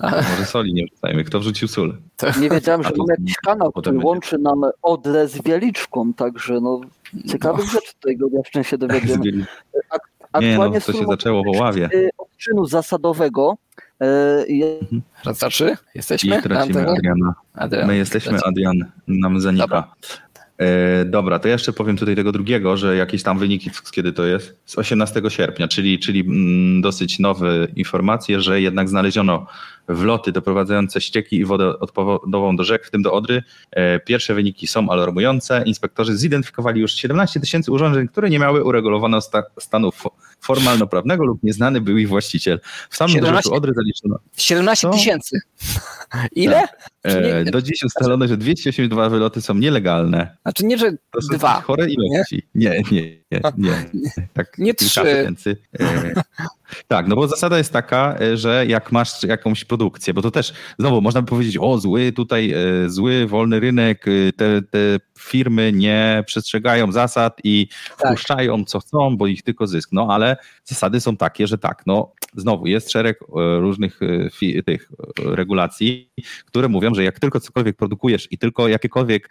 Może 0.00 0.44
soli 0.44 0.74
nie 0.74 0.84
wrzucajmy, 0.86 1.24
kto 1.24 1.40
wrzucił 1.40 1.68
sól? 1.68 1.96
Nie 2.40 2.50
wiedziałem, 2.50 2.82
że 2.82 2.90
mamy 2.98 3.14
jakiś 3.18 3.34
kanał, 3.34 3.72
który 3.72 3.98
łączy 3.98 4.38
nam 4.38 4.60
Odrę 4.82 5.28
z 5.28 5.42
Wieliczką, 5.42 6.14
także 6.14 6.60
no 6.60 6.80
ciekawych 7.28 7.66
no. 7.66 7.72
rzeczy 7.72 7.94
tutaj 7.94 8.16
go 8.16 8.28
się 8.62 8.78
dowiedziemy. 10.32 10.64
Nie 10.64 10.74
no, 10.74 10.80
to 10.80 10.92
się 10.92 11.06
zaczęło 11.06 11.42
w 11.44 11.56
Oławie. 11.56 11.90
Odczynu 12.18 12.66
zasadowego, 12.66 13.56
Mhm. 14.00 15.02
Raz, 15.24 15.38
dwa, 15.38 15.48
trzy? 15.48 15.76
Jesteśmy? 15.94 16.38
I 16.38 16.42
tracimy 16.42 16.88
Adriana. 16.88 17.34
Adrian. 17.54 17.86
My 17.86 17.96
jesteśmy, 17.96 18.38
Adrian 18.44 18.84
nam 19.08 19.40
zanika. 19.40 19.66
Dobra. 19.66 19.94
E, 20.58 21.04
dobra, 21.04 21.38
to 21.38 21.48
ja 21.48 21.52
jeszcze 21.52 21.72
powiem 21.72 21.96
tutaj 21.96 22.16
tego 22.16 22.32
drugiego, 22.32 22.76
że 22.76 22.96
jakieś 22.96 23.22
tam 23.22 23.38
wyniki, 23.38 23.70
kiedy 23.90 24.12
to 24.12 24.24
jest? 24.26 24.58
Z 24.64 24.78
18 24.78 25.22
sierpnia, 25.28 25.68
czyli, 25.68 25.98
czyli 25.98 26.20
mm, 26.20 26.82
dosyć 26.82 27.18
nowe 27.18 27.66
informacje, 27.76 28.40
że 28.40 28.60
jednak 28.60 28.88
znaleziono 28.88 29.46
wloty 29.88 30.32
doprowadzające 30.32 31.00
ścieki 31.00 31.36
i 31.36 31.44
wodę 31.44 31.78
odpadową 31.78 32.56
do 32.56 32.64
rzek, 32.64 32.86
w 32.86 32.90
tym 32.90 33.02
do 33.02 33.12
Odry. 33.12 33.42
E, 33.70 34.00
pierwsze 34.00 34.34
wyniki 34.34 34.66
są 34.66 34.90
alarmujące. 34.90 35.62
Inspektorzy 35.66 36.16
zidentyfikowali 36.16 36.80
już 36.80 36.94
17 36.94 37.40
tysięcy 37.40 37.72
urządzeń, 37.72 38.08
które 38.08 38.30
nie 38.30 38.38
miały 38.38 38.64
uregulowanego 38.64 39.20
sta 39.20 39.42
stanu 39.60 39.90
formalno-prawnego 40.40 41.24
lub 41.24 41.42
nieznany 41.42 41.80
był 41.80 41.98
ich 41.98 42.08
właściciel. 42.08 42.60
W 42.90 42.96
samym 42.96 43.14
17, 43.14 43.50
Odry 43.50 43.72
zaliczono... 43.74 44.18
17 44.36 44.90
tysięcy. 44.90 45.40
Ile? 46.32 46.64
E, 47.02 47.44
do 47.44 47.62
dziś 47.62 47.82
ustalono, 47.82 48.28
że 48.28 48.36
282 48.36 49.08
wyloty 49.08 49.42
są 49.42 49.54
nielegalne. 49.54 50.36
Znaczy 50.42 50.66
nie, 50.66 50.78
że 50.78 50.92
to 50.92 51.36
dwa. 51.36 51.60
chore 51.60 51.86
ilości. 51.88 52.42
Nie, 52.54 52.82
nie, 52.92 53.02
nie. 53.27 53.27
Nie, 53.30 53.40
nie. 53.58 53.90
Tak, 54.32 54.58
nie 54.58 54.74
trzy. 54.74 55.00
Tysięcy. 55.00 55.56
E, 55.80 56.22
tak, 56.88 57.08
no 57.08 57.16
bo 57.16 57.28
zasada 57.28 57.58
jest 57.58 57.72
taka, 57.72 58.16
e, 58.20 58.36
że 58.36 58.66
jak 58.66 58.92
masz 58.92 59.22
jakąś 59.22 59.64
produkcję, 59.64 60.14
bo 60.14 60.22
to 60.22 60.30
też 60.30 60.52
znowu 60.78 61.00
można 61.00 61.22
by 61.22 61.28
powiedzieć, 61.28 61.58
o 61.60 61.78
zły 61.78 62.12
tutaj, 62.12 62.52
e, 62.52 62.90
zły 62.90 63.26
wolny 63.26 63.60
rynek, 63.60 64.04
te, 64.36 64.62
te 64.62 64.78
firmy 65.18 65.72
nie 65.72 66.24
przestrzegają 66.26 66.92
zasad 66.92 67.40
i 67.44 67.68
tak. 67.68 68.08
wpuszczają 68.10 68.64
co 68.64 68.80
chcą, 68.80 69.16
bo 69.16 69.26
ich 69.26 69.42
tylko 69.42 69.66
zysk. 69.66 69.88
No 69.92 70.08
ale 70.10 70.36
zasady 70.64 71.00
są 71.00 71.16
takie, 71.16 71.46
że 71.46 71.58
tak, 71.58 71.82
no 71.86 72.12
znowu 72.36 72.66
jest 72.66 72.90
szereg 72.90 73.18
różnych 73.60 74.00
tych 74.66 74.90
regulacji, 75.24 76.10
które 76.46 76.68
mówią, 76.68 76.94
że 76.94 77.04
jak 77.04 77.20
tylko 77.20 77.40
cokolwiek 77.40 77.76
produkujesz 77.76 78.28
i 78.30 78.38
tylko 78.38 78.68
jakiekolwiek 78.68 79.30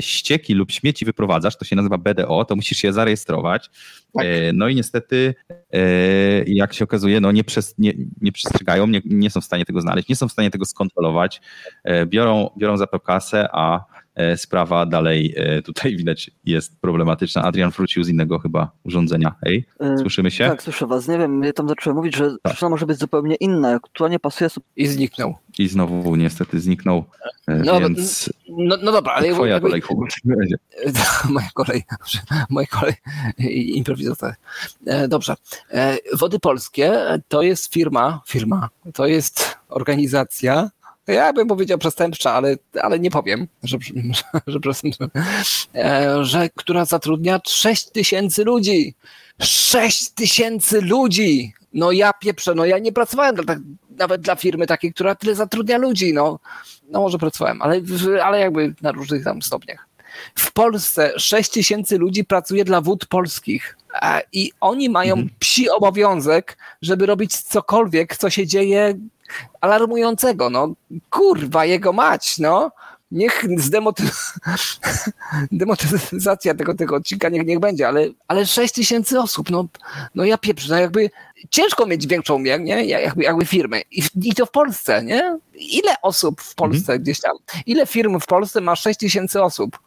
ścieki 0.00 0.54
lub 0.54 0.72
śmieci 0.72 1.04
wyprowadzasz, 1.04 1.56
to 1.56 1.64
się 1.64 1.76
nazywa 1.76 1.98
BDO, 1.98 2.44
to 2.44 2.56
musisz 2.56 2.84
je 2.84 2.92
zarejestrować. 2.92 3.23
Tak. 4.18 4.26
No 4.52 4.68
i 4.68 4.74
niestety 4.74 5.34
jak 6.46 6.74
się 6.74 6.84
okazuje, 6.84 7.20
no 7.20 7.32
nie, 7.32 7.44
przez, 7.44 7.74
nie, 7.78 7.92
nie 8.20 8.32
przestrzegają, 8.32 8.86
nie, 8.86 9.00
nie 9.04 9.30
są 9.30 9.40
w 9.40 9.44
stanie 9.44 9.64
tego 9.64 9.80
znaleźć, 9.80 10.08
nie 10.08 10.16
są 10.16 10.28
w 10.28 10.32
stanie 10.32 10.50
tego 10.50 10.64
skontrolować, 10.64 11.40
e, 11.84 12.06
biorą, 12.06 12.50
biorą 12.58 12.76
za 12.76 12.86
to 12.86 13.00
kasę, 13.00 13.48
a 13.52 13.76
e, 13.76 13.80
sprawa 14.36 14.86
dalej 14.86 15.34
e, 15.36 15.62
tutaj 15.62 15.96
widać 15.96 16.30
jest 16.44 16.80
problematyczna. 16.80 17.42
Adrian 17.42 17.70
wrócił 17.70 18.04
z 18.04 18.08
innego 18.08 18.38
chyba 18.38 18.70
urządzenia. 18.84 19.34
Hej, 19.44 19.64
słyszymy 20.00 20.30
się? 20.30 20.48
Tak, 20.48 20.62
słyszę 20.62 20.86
was. 20.86 21.08
Nie 21.08 21.18
wiem, 21.18 21.42
ja 21.42 21.52
tam 21.52 21.68
zacząłem 21.68 21.96
mówić, 21.96 22.16
że 22.16 22.30
tak. 22.30 22.52
przyczyna 22.52 22.68
może 22.68 22.86
być 22.86 22.98
zupełnie 22.98 23.34
inna. 23.34 23.70
Aktualnie 23.74 24.18
pasuje 24.18 24.50
sobie... 24.50 24.66
I 24.76 24.86
zniknął. 24.86 25.34
I 25.58 25.68
znowu 25.68 26.16
niestety 26.16 26.60
zniknął, 26.60 27.04
no, 27.48 27.80
więc... 27.80 28.30
No, 28.48 28.76
no 28.82 28.92
dobra, 28.92 29.12
ale... 29.12 29.32
Twoja 29.32 29.60
kolej, 29.60 29.80
Hugo. 29.80 30.06
Moja 31.30 31.48
kolej, 31.54 31.82
moja 32.50 32.66
kolej, 32.66 32.94
improwizacja. 33.78 34.34
Dobrze. 35.08 35.34
Wody 36.12 36.38
Polskie 36.38 36.92
to 37.28 37.42
jest 37.42 37.72
firma, 37.72 38.20
firma, 38.26 38.68
to 38.94 39.06
jest 39.06 39.56
organizacja, 39.68 40.70
ja 41.06 41.32
bym 41.32 41.48
powiedział 41.48 41.78
przestępcza, 41.78 42.32
ale, 42.32 42.56
ale 42.82 42.98
nie 42.98 43.10
powiem, 43.10 43.48
że, 43.62 43.78
że, 44.46 44.60
przestępcza, 44.60 45.06
że, 46.20 46.48
która 46.56 46.84
zatrudnia 46.84 47.40
6 47.46 47.90
tysięcy 47.90 48.44
ludzi. 48.44 48.94
6 49.40 50.10
tysięcy 50.10 50.80
ludzi! 50.80 51.52
No 51.72 51.92
ja 51.92 52.12
pieprzę, 52.12 52.54
no 52.54 52.64
ja 52.64 52.78
nie 52.78 52.92
pracowałem 52.92 53.34
dla, 53.34 53.44
tak, 53.44 53.58
nawet 53.98 54.20
dla 54.20 54.36
firmy 54.36 54.66
takiej, 54.66 54.92
która 54.92 55.14
tyle 55.14 55.34
zatrudnia 55.34 55.78
ludzi, 55.78 56.14
no. 56.14 56.38
No 56.88 57.00
może 57.00 57.18
pracowałem, 57.18 57.62
ale, 57.62 57.80
ale 58.22 58.40
jakby 58.40 58.74
na 58.82 58.92
różnych 58.92 59.24
tam 59.24 59.42
stopniach. 59.42 59.93
W 60.34 60.52
Polsce 60.52 61.12
6 61.16 61.50
tysięcy 61.50 61.98
ludzi 61.98 62.24
pracuje 62.24 62.64
dla 62.64 62.80
wód 62.80 63.06
polskich 63.06 63.76
i 64.32 64.52
oni 64.60 64.90
mają 64.90 65.14
mhm. 65.14 65.30
psi 65.38 65.70
obowiązek, 65.70 66.58
żeby 66.82 67.06
robić 67.06 67.36
cokolwiek, 67.36 68.16
co 68.16 68.30
się 68.30 68.46
dzieje 68.46 68.94
alarmującego. 69.60 70.50
No 70.50 70.74
kurwa, 71.10 71.64
jego 71.64 71.92
mać, 71.92 72.38
no. 72.38 72.70
Niech 73.10 73.44
zdemotyzacja 75.52 76.54
tego, 76.58 76.74
tego 76.74 76.96
odcinka 76.96 77.28
niech, 77.28 77.46
niech 77.46 77.58
będzie, 77.58 77.88
ale, 77.88 78.06
ale 78.28 78.46
6 78.46 78.74
tysięcy 78.74 79.20
osób, 79.20 79.50
no, 79.50 79.66
no 80.14 80.24
ja 80.24 80.38
pieprzę, 80.38 80.74
no 80.74 80.80
jakby 80.80 81.10
ciężko 81.50 81.86
mieć 81.86 82.06
większą, 82.06 82.38
nie? 82.38 82.84
Jakby, 82.84 83.22
jakby 83.22 83.46
firmy. 83.46 83.82
I, 83.90 84.02
I 84.22 84.34
to 84.34 84.46
w 84.46 84.50
Polsce, 84.50 85.02
nie? 85.02 85.38
Ile 85.54 85.94
osób 86.02 86.40
w 86.40 86.54
Polsce 86.54 86.92
mhm. 86.92 87.02
gdzieś 87.02 87.20
tam, 87.20 87.36
ile 87.66 87.86
firm 87.86 88.20
w 88.20 88.26
Polsce 88.26 88.60
ma 88.60 88.76
6 88.76 88.98
tysięcy 88.98 89.42
osób? 89.42 89.78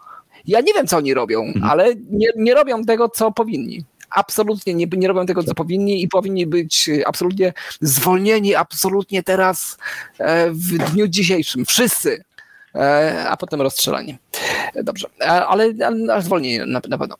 Ja 0.46 0.62
nie 0.62 0.74
wiem, 0.74 0.88
co 0.88 0.98
oni 0.98 1.14
robią, 1.14 1.44
mhm. 1.44 1.72
ale 1.72 1.96
nie, 1.96 2.28
nie 2.36 2.54
robią 2.54 2.84
tego, 2.84 3.10
co 3.10 3.32
powinni 3.32 3.86
absolutnie 4.10 4.74
nie, 4.74 4.88
nie 4.92 5.08
robią 5.08 5.26
tego, 5.26 5.44
co 5.44 5.54
powinni 5.54 6.04
i 6.04 6.08
powinni 6.08 6.48
być 6.48 6.90
absolutnie 7.06 7.54
zwolnieni, 7.82 8.56
absolutnie 8.56 9.24
teraz 9.24 9.78
e, 10.18 10.52
w 10.52 10.92
dniu 10.92 11.08
dzisiejszym. 11.08 11.66
Wszyscy. 11.66 12.24
a 13.28 13.38
potem 13.38 13.62
rozstrzelanie. 13.62 14.18
Dobrze, 14.84 15.08
ale, 15.20 15.74
ale, 15.80 16.14
ale 16.14 16.22
zwolnienie 16.22 16.66
na, 16.66 16.82
na 16.90 16.98
pewno. 16.98 17.16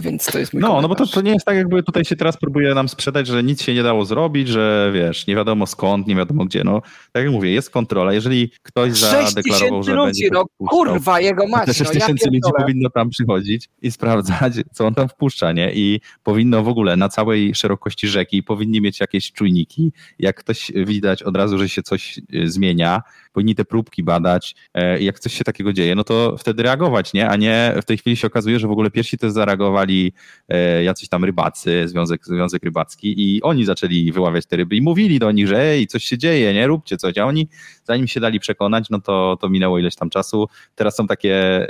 Więc 0.00 0.26
to 0.26 0.38
jest 0.38 0.52
mój 0.54 0.62
No, 0.62 0.68
komentarz. 0.68 0.82
no 0.82 0.88
bo 0.88 0.94
to, 0.94 1.06
to 1.06 1.20
nie 1.20 1.32
jest 1.32 1.46
tak, 1.46 1.56
jakby 1.56 1.82
tutaj 1.82 2.04
się 2.04 2.16
teraz 2.16 2.36
próbuje 2.36 2.74
nam 2.74 2.88
sprzedać, 2.88 3.26
że 3.26 3.42
nic 3.42 3.62
się 3.62 3.74
nie 3.74 3.82
dało 3.82 4.04
zrobić, 4.04 4.48
że 4.48 4.90
wiesz, 4.94 5.26
nie 5.26 5.36
wiadomo 5.36 5.66
skąd, 5.66 6.06
nie 6.06 6.14
wiadomo 6.16 6.44
gdzie. 6.44 6.64
No, 6.64 6.82
tak 7.12 7.22
jak 7.24 7.32
mówię, 7.32 7.50
jest 7.50 7.70
kontrola. 7.70 8.12
Jeżeli 8.12 8.50
ktoś 8.62 8.98
6 8.98 9.28
zadeklarował, 9.28 9.82
że 9.82 9.94
ludzi, 9.94 10.06
będzie 10.06 10.28
no 10.32 10.68
kurwa, 10.68 11.20
jego 11.20 11.48
mać, 11.48 11.66
te 11.66 11.74
6 11.74 11.90
no 11.90 11.94
ja 11.94 12.00
tysięcy 12.00 12.26
ludzi 12.26 12.40
powinno 12.58 12.90
tam 12.90 13.10
przychodzić 13.10 13.68
i 13.82 13.90
sprawdzać, 13.90 14.52
co 14.72 14.86
on 14.86 14.94
tam 14.94 15.08
wpuszcza, 15.08 15.52
nie? 15.52 15.72
I 15.74 16.00
powinno 16.22 16.62
w 16.62 16.68
ogóle 16.68 16.96
na 16.96 17.08
całej 17.08 17.54
szerokości 17.54 18.08
rzeki 18.08 18.42
powinni 18.42 18.80
mieć 18.80 19.00
jakieś 19.00 19.32
czujniki. 19.32 19.92
Jak 20.18 20.36
ktoś 20.36 20.72
widać 20.86 21.22
od 21.22 21.36
razu, 21.36 21.58
że 21.58 21.68
się 21.68 21.82
coś 21.82 22.18
e, 22.18 22.46
zmienia, 22.46 23.02
powinni 23.32 23.54
te 23.54 23.64
próbki 23.64 24.02
badać. 24.02 24.54
E, 24.74 25.00
i 25.00 25.04
Jak 25.04 25.20
coś 25.20 25.32
się 25.32 25.44
takiego 25.44 25.72
dzieje, 25.72 25.94
no 25.94 26.04
to 26.04 26.36
wtedy 26.38 26.62
reagować, 26.62 27.12
nie? 27.12 27.28
A 27.28 27.36
nie 27.36 27.74
w 27.82 27.84
tej 27.84 27.98
chwili 27.98 28.16
się 28.16 28.26
okazuje, 28.26 28.58
że 28.58 28.68
w 28.68 28.70
ogóle 28.70 28.90
pierwsi 28.90 29.18
też 29.18 29.32
zareagowali 29.62 30.12
e, 30.48 30.84
jacyś 30.84 31.08
tam 31.08 31.24
rybacy, 31.24 31.88
Związek, 31.88 32.26
Związek 32.26 32.62
Rybacki 32.62 33.36
i 33.36 33.42
oni 33.42 33.64
zaczęli 33.64 34.12
wyławiać 34.12 34.46
te 34.46 34.56
ryby 34.56 34.76
i 34.76 34.82
mówili 34.82 35.18
do 35.18 35.32
nich, 35.32 35.48
że 35.48 35.60
ej, 35.60 35.86
coś 35.86 36.04
się 36.04 36.18
dzieje, 36.18 36.54
nie? 36.54 36.66
Róbcie 36.66 36.96
coś. 36.96 37.18
A 37.18 37.24
oni, 37.24 37.48
zanim 37.84 38.08
się 38.08 38.20
dali 38.20 38.40
przekonać, 38.40 38.90
no 38.90 39.00
to, 39.00 39.36
to 39.40 39.48
minęło 39.48 39.78
ileś 39.78 39.96
tam 39.96 40.10
czasu. 40.10 40.48
Teraz 40.74 40.96
są 40.96 41.06
takie 41.06 41.34
e, 41.34 41.68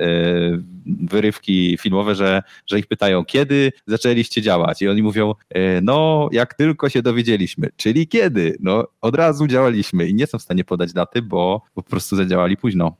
wyrywki 0.86 1.76
filmowe, 1.80 2.14
że, 2.14 2.43
że 2.66 2.78
ich 2.78 2.86
pytają, 2.86 3.24
kiedy 3.24 3.72
zaczęliście 3.86 4.43
działać? 4.43 4.82
I 4.82 4.88
oni 4.88 5.03
mówią, 5.03 5.34
e, 5.51 5.80
no 5.80 6.28
jak 6.32 6.55
tylko 6.55 6.88
się 6.88 7.03
dowiedzieliśmy, 7.03 7.68
czyli 7.76 8.09
kiedy? 8.09 8.57
No 8.61 8.86
od 9.01 9.16
razu 9.16 9.47
działaliśmy 9.47 10.09
i 10.09 10.14
nie 10.14 10.26
są 10.26 10.38
w 10.38 10.43
stanie 10.43 10.64
podać 10.64 10.93
daty, 10.93 11.22
bo 11.22 11.62
po 11.74 11.82
prostu 11.82 12.16
zadziałali 12.16 12.57
późno. 12.57 12.97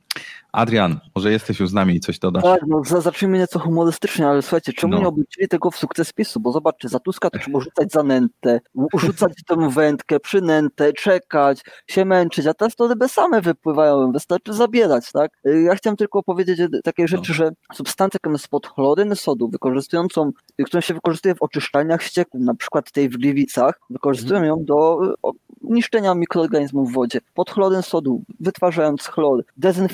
Adrian, 0.51 0.99
może 1.15 1.31
jesteś 1.31 1.59
już 1.59 1.69
z 1.69 1.73
nami 1.73 1.95
i 1.95 1.99
coś 1.99 2.19
dodasz? 2.19 2.43
Tak, 2.43 2.61
no 2.67 2.83
za- 2.83 3.01
zacznijmy 3.01 3.37
nieco 3.37 3.59
humorystycznie, 3.59 4.27
ale 4.27 4.41
słuchajcie, 4.41 4.73
czemu 4.73 4.93
No. 4.93 4.99
nie 4.99 5.07
obrócili 5.07 5.47
tego 5.47 5.71
w 5.71 5.77
sukces 5.77 6.13
PiSu? 6.13 6.39
Bo 6.39 6.51
zobaczcie, 6.51 6.89
za 6.89 6.99
Tuska 6.99 7.29
to 7.29 7.39
trzeba 7.39 7.59
rzucać 7.59 7.91
zanętę, 7.91 8.59
rzucać 8.97 9.33
tę 9.47 9.69
wędkę, 9.69 10.19
przynętę, 10.19 10.93
czekać, 10.93 11.61
się 11.87 12.05
męczyć, 12.05 12.47
a 12.47 12.53
teraz 12.53 12.75
to 12.75 12.87
ryby 12.87 13.09
same 13.09 13.41
wypływają, 13.41 14.11
wystarczy 14.11 14.53
zabierać, 14.53 15.11
tak? 15.11 15.31
Y, 15.47 15.61
Ja 15.61 15.75
chciałem 15.75 15.97
tylko 15.97 16.23
powiedzieć 16.23 16.59
takiej 16.83 17.07
rzeczy, 17.07 17.33
że 17.33 17.51
substancja, 17.73 18.17
jaką 18.23 18.31
jest 18.31 18.47
pod 18.47 18.67
chloryny 18.67 19.15
sodu, 19.15 19.47
wykorzystującą, 19.49 20.31
y, 20.61 20.63
którą 20.63 20.81
się 20.81 20.93
wykorzystuje 20.93 21.35
w 21.35 21.41
oczyszczalniach 21.41 22.03
ścieków, 22.03 22.41
na 22.41 22.55
przykład 22.55 22.91
tej 22.91 23.09
w 23.09 23.17
Gliwicach, 23.17 23.79
wykorzystują 23.89 24.43
ją 24.43 24.65
do 24.65 24.99
niszczenia 25.61 26.15
mikroorganizmów 26.15 26.89
w 26.89 26.93
wodzie. 26.93 27.19
Pod 27.33 27.49
chloryn 27.51 27.81
sodu, 27.81 28.23
wytwarzając 28.39 29.07
chlor, 29.07 29.43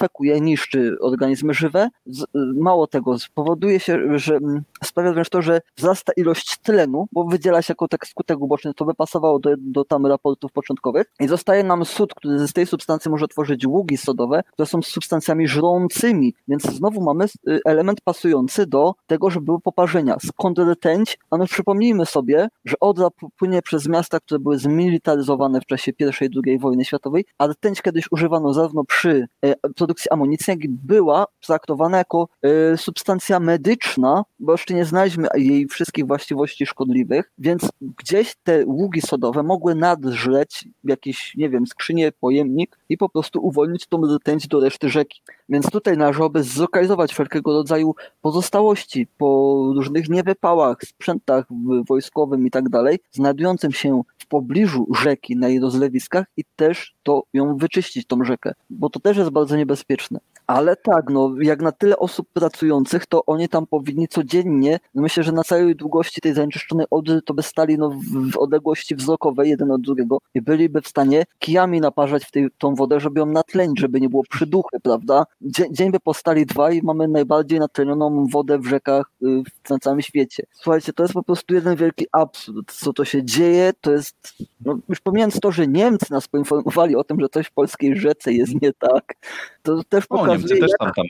dezynfekuje, 0.10 0.42
niszczy 0.42 0.98
organizmy 1.02 1.54
żywe. 1.54 1.90
Y, 2.08 2.14
mało 2.56 2.88
tego, 2.88 3.20
spowoduje 3.20 3.80
się, 3.80 4.20
że 4.20 4.36
mm, 4.36 4.64
sprawia 4.84 5.14
wręcz 5.14 5.30
to, 5.30 5.42
że 5.42 5.62
wzrasta 5.78 6.14
ilość 6.18 6.58
tlenu, 6.58 7.08
bo 7.12 7.24
wydziela 7.24 7.62
się 7.62 7.72
jako 7.72 7.88
tak 7.88 8.08
skutek 8.08 8.42
uboczny, 8.42 8.74
to 8.74 8.86
by 8.86 8.94
pasowało 8.94 9.40
do, 9.40 9.50
do 9.58 9.86
tam 9.86 10.06
raportów 10.06 10.52
początkowych 10.52 11.08
i 11.20 11.28
zostaje 11.28 11.64
nam 11.64 11.86
sód, 11.86 12.14
który 12.14 12.48
z 12.48 12.54
tej 12.54 12.66
substancji 12.66 13.12
może 13.12 13.28
tworzyć 13.28 13.66
ługi 13.68 13.98
sodowe, 13.98 14.44
które 14.54 14.66
są 14.66 14.82
substancjami 14.82 15.48
żrącymi, 15.48 16.34
więc 16.48 16.64
znowu 16.64 17.02
mamy 17.02 17.26
y, 17.26 17.60
element 17.66 18.02
pasujący 18.02 18.68
do 18.68 18.94
tego, 19.08 19.30
że 19.30 19.42
były 19.42 19.60
poparzenia. 19.60 20.18
Skąd 20.26 20.60
rtęć? 20.60 21.18
Ano 21.32 21.46
przypomnijmy 21.46 22.06
sobie, 22.06 22.48
że 22.66 22.76
Odra 22.80 23.08
płynie 23.40 23.62
przez 23.62 23.88
miasta, 23.88 24.20
które 24.20 24.40
były 24.40 24.58
zmilitaryzowane 24.58 25.62
w 25.62 25.66
czasie 25.66 25.92
I 26.00 26.04
i 26.04 26.30
II 26.46 26.60
wojny 26.60 26.86
światowej, 26.86 27.26
a 27.38 27.48
rtęć 27.48 27.82
kiedyś 27.82 28.12
używano 28.12 28.54
zarówno 28.54 28.84
przy 28.84 29.28
e, 29.46 29.56
produkcji 30.00 30.12
amunicji, 30.12 30.70
była 30.70 31.26
traktowana 31.46 31.98
jako 31.98 32.28
e, 32.42 32.78
substancja 32.78 33.40
medyczna, 33.40 34.24
bo 34.40 34.52
jeszcze 34.52 34.74
nie 34.74 34.86
znaliśmy 34.86 35.28
jej 35.36 35.68
wszystkich 35.68 36.08
właściwości 36.08 36.66
szkodliwych, 36.66 37.32
więc 37.38 37.70
gdzieś 37.82 38.36
te 38.44 38.66
ługi 38.66 39.02
sodowe 39.02 39.44
mogły 39.44 39.76
nadżreć 39.76 40.68
jakiś, 40.84 41.36
nie 41.36 41.50
wiem, 41.50 41.68
skrzynię, 41.68 42.12
pojemnik 42.12 42.78
i 42.90 42.98
po 42.98 43.10
prostu 43.10 43.40
uwolnić 43.46 43.88
tą 43.88 44.02
rtęć 44.16 44.48
do 44.48 44.60
reszty 44.60 44.90
rzeki. 44.90 45.22
Więc 45.50 45.72
tutaj 45.72 45.98
należałoby 45.98 46.44
zlokalizować 46.44 47.12
wszelkiego 47.12 47.54
rodzaju 47.54 47.96
pozostałości 48.22 49.08
po 49.18 49.28
różnych 49.76 50.10
niewypałach, 50.10 50.78
sprzętach 50.84 51.46
wojskowym 51.88 52.48
i 52.48 52.52
tak 52.52 52.70
dalej, 52.70 53.00
znajdującym 53.12 53.72
się 53.72 54.02
w 54.18 54.28
pobliżu 54.28 54.88
rzeki 54.96 55.36
na 55.36 55.50
jej 55.50 55.60
rozlewiskach 55.60 56.26
i 56.38 56.44
też 56.56 56.96
to 57.10 57.24
ją 57.34 57.58
wyczyścić, 57.58 58.08
tą 58.08 58.24
rzekę, 58.24 58.54
bo 58.70 58.90
to 58.90 59.00
też 59.00 59.18
jest 59.18 59.30
bardzo 59.30 59.58
niebezpieczne. 59.58 60.20
Ale 60.50 60.76
tak, 60.76 61.10
no 61.10 61.36
jak 61.42 61.62
na 61.62 61.72
tyle 61.72 61.98
osób 61.98 62.28
pracujących, 62.34 63.06
to 63.06 63.26
oni 63.26 63.50
tam 63.50 63.68
powinni 63.68 64.08
codziennie, 64.08 64.80
no 64.96 65.02
myślę, 65.02 65.24
że 65.24 65.32
na 65.32 65.44
całej 65.44 65.76
długości 65.76 66.22
tej 66.22 66.34
zanieczyszczonej 66.34 66.86
Odry 66.92 67.22
to 67.22 67.34
by 67.34 67.44
stali 67.44 67.78
no, 67.78 67.90
w, 68.34 68.38
odległości 68.38 68.96
wzrokowej 68.96 69.50
jeden 69.50 69.72
od 69.72 69.82
drugiego 69.82 70.18
i 70.34 70.42
byliby 70.42 70.82
w 70.82 70.88
stanie 70.88 71.24
kijami 71.40 71.82
naparzać 71.82 72.26
w 72.26 72.32
tej, 72.32 72.48
tą 72.58 72.76
wodę, 72.76 73.00
żeby 73.00 73.20
ją 73.20 73.26
natlenić, 73.26 73.80
żeby 73.80 74.02
nie 74.02 74.10
było 74.10 74.24
przyduchy, 74.30 74.80
prawda? 74.84 75.26
Dzień, 75.42 75.68
dzień 75.76 75.92
by 75.92 76.00
postali 76.00 76.46
dwa 76.46 76.72
i 76.72 76.82
mamy 76.82 77.08
najbardziej 77.08 77.60
natlenioną 77.60 78.26
wodę 78.28 78.60
w 78.60 78.66
rzekach 78.66 79.12
y, 79.24 79.44
w- 79.66 79.70
na 79.70 79.80
całym 79.80 80.02
świecie. 80.02 80.44
Słuchajcie, 80.52 80.94
to 80.94 81.04
jest 81.04 81.14
po 81.14 81.24
prostu 81.24 81.54
jeden 81.54 81.76
wielki 81.76 82.06
absurd. 82.12 82.72
Co 82.72 82.94
to 82.94 83.06
się 83.06 83.24
dzieje, 83.24 83.72
to 83.82 83.92
jest, 83.92 84.34
no 84.66 84.80
już 84.90 85.00
pomijając 85.00 85.40
to, 85.40 85.52
że 85.52 85.68
Niemcy 85.68 86.06
nas 86.12 86.28
poinformowali 86.28 86.96
o 86.96 87.04
tym, 87.04 87.20
że 87.20 87.30
coś 87.30 87.48
w 87.48 87.52
polskiej 87.52 87.98
rzece 87.98 88.34
jest 88.34 88.62
nie 88.62 88.74
tak, 88.74 89.16
to 89.64 89.84
też 89.90 90.08
pokazuje, 90.08 90.39
Niemcy 90.40 90.60
też 90.60 90.72
tam, 90.80 90.92
tam 90.96 91.06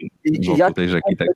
wokół 0.46 0.58
jak 0.58 0.74
tej 0.74 0.90
rzeki. 0.90 1.16
Tak. 1.18 1.28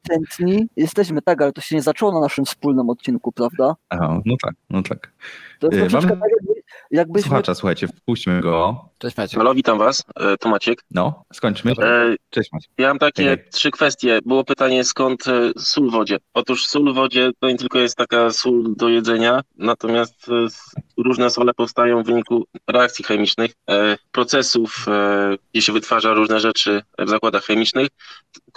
jesteśmy, 0.75 1.21
tak, 1.21 1.41
ale 1.41 1.51
to 1.51 1.61
się 1.61 1.75
nie 1.75 1.81
zaczęło 1.81 2.11
na 2.11 2.19
naszym 2.19 2.45
wspólnym 2.45 2.89
odcinku, 2.89 3.31
prawda? 3.31 3.75
Aha, 3.89 4.21
no 4.25 4.35
tak, 4.43 4.53
no 4.69 4.83
tak. 4.83 5.11
To 5.59 5.67
jest 5.67 5.79
troszeczkę 5.79 6.07
mamy- 6.15 6.21
tak, 6.21 6.29
jakby, 6.31 6.53
jakbyśmy... 6.91 7.27
Słuchacza, 7.27 7.55
słuchajcie, 7.55 7.87
wpuśćmy 7.87 8.41
go. 8.41 8.89
Cześć 8.97 9.17
Maciek. 9.17 9.37
Halo, 9.37 9.53
witam 9.53 9.77
was, 9.77 10.03
e, 10.15 10.37
tu 10.37 10.49
Maciek. 10.49 10.83
No, 10.91 11.23
skończmy. 11.33 11.71
E, 11.71 12.15
Cześć 12.29 12.51
Maciek. 12.51 12.71
Ja 12.77 12.87
mam 12.87 12.99
takie 12.99 13.23
Hej, 13.23 13.37
trzy 13.51 13.71
kwestie. 13.71 14.19
Było 14.25 14.43
pytanie, 14.43 14.83
skąd 14.83 15.27
e, 15.27 15.51
sól 15.57 15.89
w 15.89 15.91
wodzie? 15.91 16.17
Otóż 16.33 16.65
sól 16.67 16.91
w 16.91 16.95
wodzie 16.95 17.31
to 17.39 17.49
nie 17.49 17.57
tylko 17.57 17.79
jest 17.79 17.97
taka 17.97 18.29
sól 18.31 18.75
do 18.75 18.89
jedzenia, 18.89 19.41
natomiast 19.57 20.27
różne 20.97 21.29
sole 21.29 21.53
powstają 21.53 22.03
w 22.03 22.05
wyniku 22.05 22.45
reakcji 22.67 23.05
chemicznych, 23.05 23.51
procesów, 24.11 24.85
gdzie 25.53 25.61
się 25.61 25.73
wytwarza 25.73 26.13
różne 26.13 26.39
rzeczy 26.39 26.81
w 26.99 27.09
zakładach 27.09 27.43
chemicznych. 27.43 27.87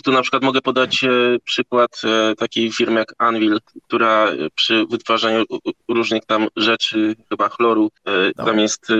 Tu 0.04 0.12
na 0.12 0.22
przykład 0.22 0.42
mogę 0.42 0.60
podać 0.60 1.04
przykład 1.44 2.00
takiej 2.38 2.72
firmy 2.72 3.00
jak 3.00 3.14
Anvil, 3.18 3.58
która 3.82 4.26
przy 4.54 4.86
wytwarzaniu 4.90 5.44
różnych 5.88 6.24
tam 6.26 6.46
rzeczy, 6.56 6.95
chyba 7.28 7.48
chloru, 7.48 7.90
e, 8.04 8.32
tam 8.44 8.58
jest 8.58 8.90
e, 8.90 8.94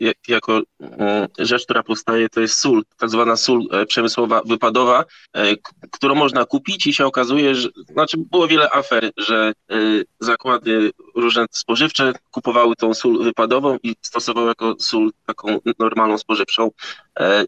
ja- 0.00 0.12
jako 0.28 0.60
mm, 0.80 1.28
rzecz, 1.38 1.64
która 1.64 1.82
powstaje, 1.82 2.28
to 2.28 2.40
jest 2.40 2.58
sól, 2.58 2.82
tak 2.98 3.10
zwana 3.10 3.36
sól 3.36 3.62
e, 3.70 3.86
przemysłowa 3.86 4.42
wypadowa, 4.46 5.04
którą 5.90 6.14
można 6.14 6.44
kupić 6.44 6.86
i 6.86 6.94
się 6.94 7.06
okazuje, 7.06 7.54
że, 7.54 7.68
znaczy 7.92 8.16
było 8.30 8.48
wiele 8.48 8.70
afer, 8.70 9.10
że 9.16 9.52
zakłady 10.20 10.90
różne 11.14 11.46
spożywcze 11.50 12.12
kupowały 12.30 12.76
tą 12.76 12.94
sól 12.94 13.24
wypadową 13.24 13.78
i 13.82 13.94
stosowały 14.02 14.48
jako 14.48 14.74
sól 14.78 15.10
taką 15.26 15.58
normalną 15.78 16.18
spożywczą. 16.18 16.70
E, 17.20 17.44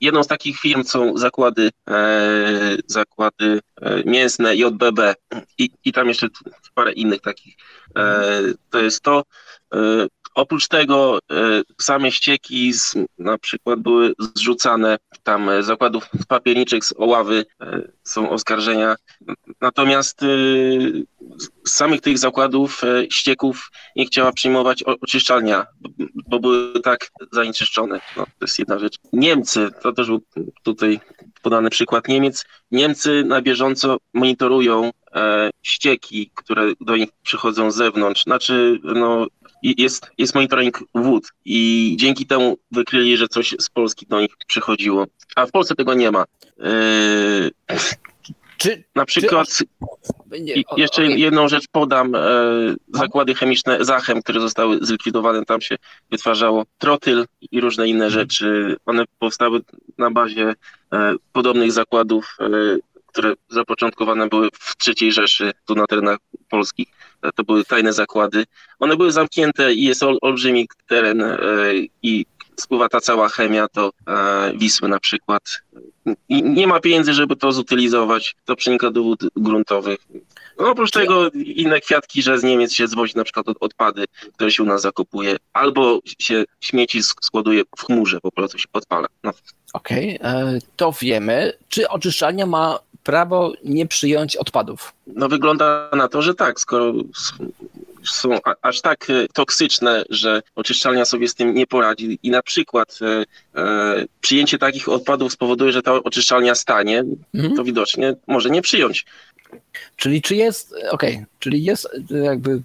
jedną 0.00 0.22
z 0.22 0.26
takich 0.26 0.58
firm 0.58 0.84
są 0.84 1.18
zakłady, 1.18 1.70
e, 1.90 2.76
zakłady 2.86 3.60
e, 3.80 4.02
mięsne 4.04 4.56
JBB 4.56 5.14
i, 5.58 5.70
i 5.84 5.92
tam 5.92 6.08
jeszcze 6.08 6.28
parę 6.74 6.92
innych 6.92 7.20
takich. 7.20 7.54
To 8.70 8.78
jest 8.80 9.02
to. 9.02 9.22
E, 9.74 10.06
Oprócz 10.34 10.68
tego 10.68 11.18
e, 11.18 11.62
same 11.80 12.12
ścieki 12.12 12.72
z, 12.72 12.94
na 13.18 13.38
przykład 13.38 13.80
były 13.80 14.14
zrzucane 14.34 14.98
tam 15.22 15.48
e, 15.48 15.62
zakładów 15.62 16.04
papierniczych 16.28 16.84
z 16.84 16.94
Oławy, 16.96 17.44
są 18.04 18.30
oskarżenia. 18.30 18.96
Natomiast 19.60 20.20
z 20.20 21.70
samych 21.70 22.00
tych 22.00 22.18
zakładów 22.18 22.82
ścieków 23.10 23.70
nie 23.96 24.06
chciała 24.06 24.32
przyjmować 24.32 24.82
oczyszczalnia, 24.82 25.66
bo 26.28 26.40
były 26.40 26.80
tak 26.80 27.08
zanieczyszczone. 27.32 28.00
No, 28.16 28.24
to 28.24 28.44
jest 28.44 28.58
jedna 28.58 28.78
rzecz. 28.78 28.98
Niemcy, 29.12 29.70
to 29.82 29.92
też 29.92 30.06
był 30.06 30.22
tutaj 30.62 31.00
podany 31.42 31.70
przykład 31.70 32.08
Niemiec. 32.08 32.44
Niemcy 32.70 33.24
na 33.24 33.42
bieżąco 33.42 33.96
monitorują 34.14 34.90
ścieki, 35.62 36.30
które 36.34 36.72
do 36.80 36.96
nich 36.96 37.08
przychodzą 37.22 37.70
z 37.70 37.76
zewnątrz. 37.76 38.22
Znaczy, 38.22 38.80
no, 38.84 39.26
jest, 39.62 40.10
jest 40.18 40.34
monitoring 40.34 40.84
wód 40.94 41.28
i 41.44 41.96
dzięki 42.00 42.26
temu 42.26 42.58
wykryli, 42.70 43.16
że 43.16 43.28
coś 43.28 43.54
z 43.60 43.70
Polski 43.70 44.06
do 44.06 44.20
nich 44.20 44.30
przychodziło. 44.46 45.06
A 45.36 45.46
w 45.46 45.50
Polsce 45.50 45.74
tego 45.74 45.94
nie 45.94 46.10
ma. 46.10 46.24
Yy, 46.58 47.76
Czy, 48.58 48.84
na 48.94 49.04
przykład 49.04 49.48
nie, 50.40 50.62
jeszcze 50.76 51.06
jedną 51.06 51.48
rzecz 51.48 51.68
podam. 51.72 52.14
E, 52.14 52.20
zakłady 52.94 53.34
chemiczne 53.34 53.84
Zachem, 53.84 54.22
które 54.22 54.40
zostały 54.40 54.78
zlikwidowane, 54.82 55.44
tam 55.44 55.60
się 55.60 55.76
wytwarzało 56.10 56.64
trotyl 56.78 57.26
i 57.50 57.60
różne 57.60 57.88
inne 57.88 58.10
rzeczy. 58.10 58.76
One 58.86 59.04
powstały 59.18 59.60
na 59.98 60.10
bazie 60.10 60.54
e, 60.92 61.14
podobnych 61.32 61.72
zakładów, 61.72 62.36
e, 62.40 62.48
które 63.08 63.34
zapoczątkowane 63.48 64.28
były 64.28 64.48
w 64.52 64.74
III 64.88 65.12
Rzeszy, 65.12 65.52
tu 65.66 65.74
na 65.74 65.86
terenach 65.86 66.18
polskich. 66.48 66.88
E, 67.22 67.32
to 67.32 67.44
były 67.44 67.64
tajne 67.64 67.92
zakłady. 67.92 68.44
One 68.78 68.96
były 68.96 69.12
zamknięte 69.12 69.74
i 69.74 69.84
jest 69.84 70.02
ol, 70.02 70.18
olbrzymi 70.20 70.68
teren 70.86 71.22
e, 71.22 71.36
i 72.02 72.26
spływa 72.56 72.88
ta 72.88 73.00
cała 73.00 73.28
chemia 73.28 73.68
to 73.68 73.90
e, 74.06 74.52
Wisły 74.56 74.88
na 74.88 75.00
przykład. 75.00 75.42
I 76.28 76.42
nie 76.42 76.66
ma 76.66 76.80
pieniędzy, 76.80 77.12
żeby 77.12 77.36
to 77.36 77.52
zutylizować. 77.52 78.36
To 78.44 78.56
przenika 78.56 78.90
do 78.90 79.02
wód 79.02 79.20
gruntowych. 79.36 79.98
No, 80.58 80.70
oprócz 80.70 80.90
tego 80.90 81.30
inne 81.30 81.80
kwiatki, 81.80 82.22
że 82.22 82.38
z 82.38 82.42
Niemiec 82.42 82.72
się 82.72 82.88
zwozi 82.88 83.16
na 83.16 83.24
przykład 83.24 83.46
odpady, 83.60 84.04
które 84.34 84.50
się 84.50 84.62
u 84.62 84.66
nas 84.66 84.82
zakupuje, 84.82 85.36
albo 85.52 86.00
się 86.18 86.44
śmieci 86.60 87.02
składuje 87.02 87.62
w 87.78 87.84
chmurze, 87.84 88.20
po 88.20 88.32
prostu 88.32 88.58
się 88.58 88.68
podpala. 88.72 89.06
No. 89.24 89.32
Okej, 89.72 90.18
okay, 90.20 90.58
to 90.76 90.92
wiemy. 91.00 91.52
Czy 91.68 91.88
oczyszczalnia 91.88 92.46
ma 92.46 92.78
prawo 93.02 93.52
nie 93.64 93.86
przyjąć 93.86 94.36
odpadów? 94.36 94.92
No 95.06 95.28
wygląda 95.28 95.90
na 95.96 96.08
to, 96.08 96.22
że 96.22 96.34
tak, 96.34 96.60
skoro 96.60 96.92
są 98.04 98.38
aż 98.62 98.80
tak 98.80 99.10
e, 99.10 99.26
toksyczne, 99.34 100.04
że 100.10 100.42
oczyszczalnia 100.56 101.04
sobie 101.04 101.28
z 101.28 101.34
tym 101.34 101.54
nie 101.54 101.66
poradzi 101.66 102.18
i 102.22 102.30
na 102.30 102.42
przykład 102.42 102.98
e, 103.02 103.24
e, 103.60 104.04
przyjęcie 104.20 104.58
takich 104.58 104.88
odpadów 104.88 105.32
spowoduje, 105.32 105.72
że 105.72 105.82
ta 105.82 105.92
oczyszczalnia 105.92 106.54
stanie, 106.54 107.04
mhm. 107.34 107.56
to 107.56 107.64
widocznie 107.64 108.14
może 108.26 108.50
nie 108.50 108.62
przyjąć. 108.62 109.04
Czyli 109.96 110.22
czy 110.22 110.36
jest, 110.36 110.74
okej, 110.90 111.14
okay, 111.14 111.26
czyli 111.38 111.64
jest 111.64 111.88
jakby 112.10 112.62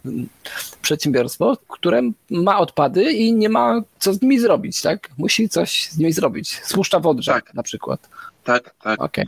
przedsiębiorstwo, 0.82 1.58
które 1.68 2.02
ma 2.30 2.60
odpady 2.60 3.12
i 3.12 3.34
nie 3.34 3.50
ma 3.50 3.82
co 4.00 4.14
z 4.14 4.22
nimi 4.22 4.40
zrobić, 4.40 4.82
tak? 4.82 5.10
Musi 5.18 5.50
coś 5.50 5.90
z 5.90 5.98
nimi 5.98 6.14
zrobić. 6.14 6.62
Spuszcza 6.64 7.00
wodrze 7.00 7.32
tak. 7.32 7.54
na 7.54 7.64
przykład. 7.64 8.10
Tak, 8.44 8.76
tak. 8.84 9.02
Okay. 9.02 9.26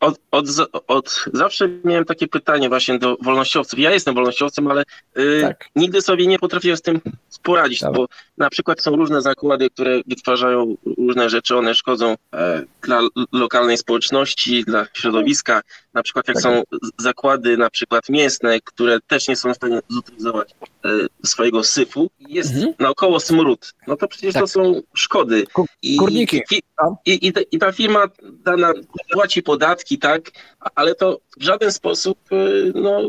Od, 0.00 0.18
od, 0.30 0.46
od, 0.86 1.24
zawsze 1.32 1.68
miałem 1.84 2.04
takie 2.04 2.28
pytanie 2.28 2.68
właśnie 2.68 2.98
do 2.98 3.16
wolnościowców. 3.22 3.78
Ja 3.78 3.90
jestem 3.90 4.14
wolnościowcem, 4.14 4.70
ale 4.70 4.82
y, 5.18 5.40
tak. 5.42 5.68
nigdy 5.76 6.02
sobie 6.02 6.26
nie 6.26 6.38
potrafiłem 6.38 6.76
z 6.76 6.82
tym 6.82 7.00
poradzić, 7.42 7.80
tak. 7.80 7.92
bo 7.92 8.06
na 8.38 8.50
przykład 8.50 8.82
są 8.82 8.96
różne 8.96 9.22
zakłady, 9.22 9.70
które 9.70 10.00
wytwarzają 10.06 10.76
różne 10.98 11.30
rzeczy, 11.30 11.56
one 11.56 11.74
szkodzą 11.74 12.14
e, 12.34 12.62
dla 12.82 13.00
lokalnej 13.32 13.78
społeczności, 13.78 14.64
dla 14.64 14.86
środowiska. 14.92 15.62
Na 15.94 16.02
przykład 16.02 16.28
jak 16.28 16.34
tak. 16.34 16.42
są 16.42 16.62
zakłady 16.98 17.56
na 17.56 17.70
przykład 17.70 18.08
mięsne, 18.08 18.60
które 18.60 18.98
też 19.00 19.28
nie 19.28 19.36
są 19.36 19.52
w 19.52 19.56
stanie 19.56 19.80
zutylizować 19.88 20.50
e, 20.84 20.88
swojego 21.24 21.64
syfu, 21.64 22.10
jest 22.28 22.54
mhm. 22.54 22.74
naokoło 22.78 23.20
smród. 23.20 23.74
No 23.86 23.96
to 23.96 24.08
przecież 24.08 24.34
to 24.34 24.40
tak. 24.40 24.48
są 24.48 24.80
szkody. 24.94 25.44
I, 25.82 25.96
Górniki. 25.96 26.42
I, 26.50 26.60
i, 27.06 27.26
i, 27.26 27.32
ta, 27.32 27.40
I 27.52 27.58
ta 27.58 27.72
firma 27.72 28.04
dana 28.22 28.72
płaci 29.12 29.42
podatki, 29.54 29.98
tak, 29.98 30.30
ale 30.74 30.94
to 30.94 31.20
w 31.36 31.42
żaden 31.42 31.72
sposób 31.72 32.18
y, 32.32 32.72
no, 32.74 33.00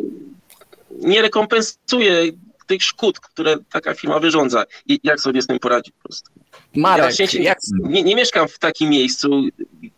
nie 0.92 1.22
rekompensuje 1.22 2.32
tych 2.68 2.84
szkód, 2.84 3.20
które 3.20 3.56
taka 3.72 3.94
firma 3.94 4.20
wyrządza. 4.20 4.64
I 4.88 5.00
jak 5.04 5.20
sobie 5.22 5.42
z 5.42 5.48
tym 5.48 5.60
poradzić 5.60 5.94
po 5.94 6.04
prostu? 6.10 6.32
Marek, 6.76 7.20
ja 7.20 7.42
jak... 7.42 7.58
nie, 7.84 8.04
nie, 8.04 8.16
mieszkam 8.16 8.48
w 8.48 8.60
takim 8.60 8.90
miejscu, 8.90 9.44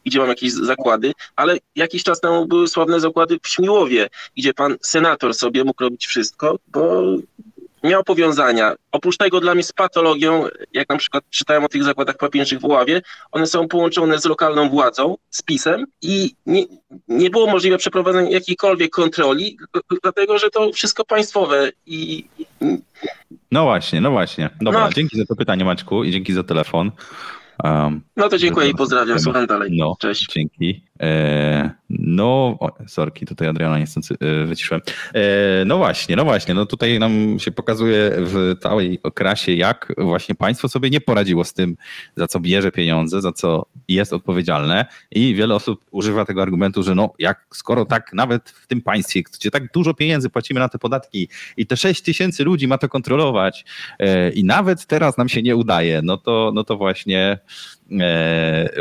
gdzie 0.05 0.19
mam 0.19 0.27
jakieś 0.27 0.51
zakłady, 0.51 1.11
ale 1.35 1.57
jakiś 1.75 2.03
czas 2.03 2.19
temu 2.19 2.47
były 2.47 2.67
sławne 2.67 2.99
zakłady 2.99 3.39
w 3.43 3.47
Śmiłowie, 3.47 4.09
gdzie 4.37 4.53
pan 4.53 4.77
senator 4.81 5.33
sobie 5.33 5.63
mógł 5.63 5.83
robić 5.83 6.07
wszystko, 6.07 6.59
bo 6.67 7.03
miał 7.84 8.03
powiązania. 8.03 8.75
Oprócz 8.91 9.17
tego 9.17 9.39
dla 9.39 9.53
mnie 9.53 9.63
z 9.63 9.73
patologią, 9.73 10.45
jak 10.73 10.89
na 10.89 10.97
przykład 10.97 11.23
czytałem 11.30 11.63
o 11.63 11.67
tych 11.67 11.84
zakładach 11.84 12.17
papieżnych 12.17 12.61
w 12.61 12.65
Ławie, 12.65 13.01
one 13.32 13.47
są 13.47 13.67
połączone 13.67 14.19
z 14.19 14.25
lokalną 14.25 14.69
władzą, 14.69 15.15
z 15.30 15.41
PiSem 15.41 15.86
i 16.01 16.36
nie, 16.45 16.63
nie 17.07 17.30
było 17.30 17.47
możliwe 17.47 17.78
przeprowadzenie 17.78 18.32
jakiejkolwiek 18.32 18.91
kontroli, 18.91 19.57
dlatego 20.03 20.38
że 20.38 20.49
to 20.49 20.71
wszystko 20.71 21.05
państwowe 21.05 21.71
i... 21.86 22.25
No 23.51 23.63
właśnie, 23.63 24.01
no 24.01 24.11
właśnie. 24.11 24.49
Dobra, 24.61 24.80
no. 24.80 24.89
dzięki 24.93 25.17
za 25.17 25.25
to 25.25 25.36
pytanie 25.36 25.65
Maćku 25.65 26.03
i 26.03 26.11
dzięki 26.11 26.34
za 26.34 26.43
telefon. 26.43 26.91
Um, 27.63 28.01
no 28.15 28.30
to 28.30 28.38
dziękuję 28.38 28.69
i 28.69 28.75
pozdrawiam, 28.75 29.19
słucham 29.19 29.47
dalej. 29.47 29.78
No, 29.78 29.95
Cześć. 29.99 30.28
Dzięki. 30.34 30.84
E, 30.99 31.71
no, 31.89 32.57
o, 32.59 32.71
sorki, 32.88 33.25
tutaj 33.25 33.47
Adriana 33.47 33.79
niestety 33.79 34.15
e, 34.19 34.45
wyciszyłem. 34.45 34.81
E, 35.13 35.21
no 35.65 35.77
właśnie, 35.77 36.15
no 36.15 36.23
właśnie, 36.23 36.53
no 36.53 36.65
tutaj 36.65 36.99
nam 36.99 37.39
się 37.39 37.51
pokazuje 37.51 38.11
w 38.17 38.55
całej 38.61 38.99
okrasie, 39.03 39.53
jak 39.53 39.93
właśnie 39.97 40.35
państwo 40.35 40.69
sobie 40.69 40.89
nie 40.89 41.01
poradziło 41.01 41.43
z 41.43 41.53
tym, 41.53 41.77
za 42.15 42.27
co 42.27 42.39
bierze 42.39 42.71
pieniądze, 42.71 43.21
za 43.21 43.31
co 43.31 43.65
jest 43.88 44.13
odpowiedzialne 44.13 44.85
i 45.11 45.35
wiele 45.35 45.55
osób 45.55 45.85
używa 45.91 46.25
tego 46.25 46.41
argumentu, 46.41 46.83
że 46.83 46.95
no 46.95 47.13
jak, 47.19 47.45
skoro 47.53 47.85
tak 47.85 48.13
nawet 48.13 48.49
w 48.49 48.67
tym 48.67 48.81
państwie, 48.81 49.23
gdzie 49.23 49.51
tak 49.51 49.71
dużo 49.71 49.93
pieniędzy 49.93 50.29
płacimy 50.29 50.59
na 50.59 50.69
te 50.69 50.79
podatki 50.79 51.29
i 51.57 51.67
te 51.67 51.77
6 51.77 52.01
tysięcy 52.01 52.43
ludzi 52.43 52.67
ma 52.67 52.77
to 52.77 52.89
kontrolować 52.89 53.65
i 54.33 54.43
nawet 54.43 54.85
teraz 54.85 55.17
nam 55.17 55.29
się 55.29 55.41
nie 55.41 55.55
udaje, 55.55 56.01
no 56.03 56.17
to, 56.17 56.51
no 56.53 56.63
to 56.63 56.77
właśnie 56.77 57.39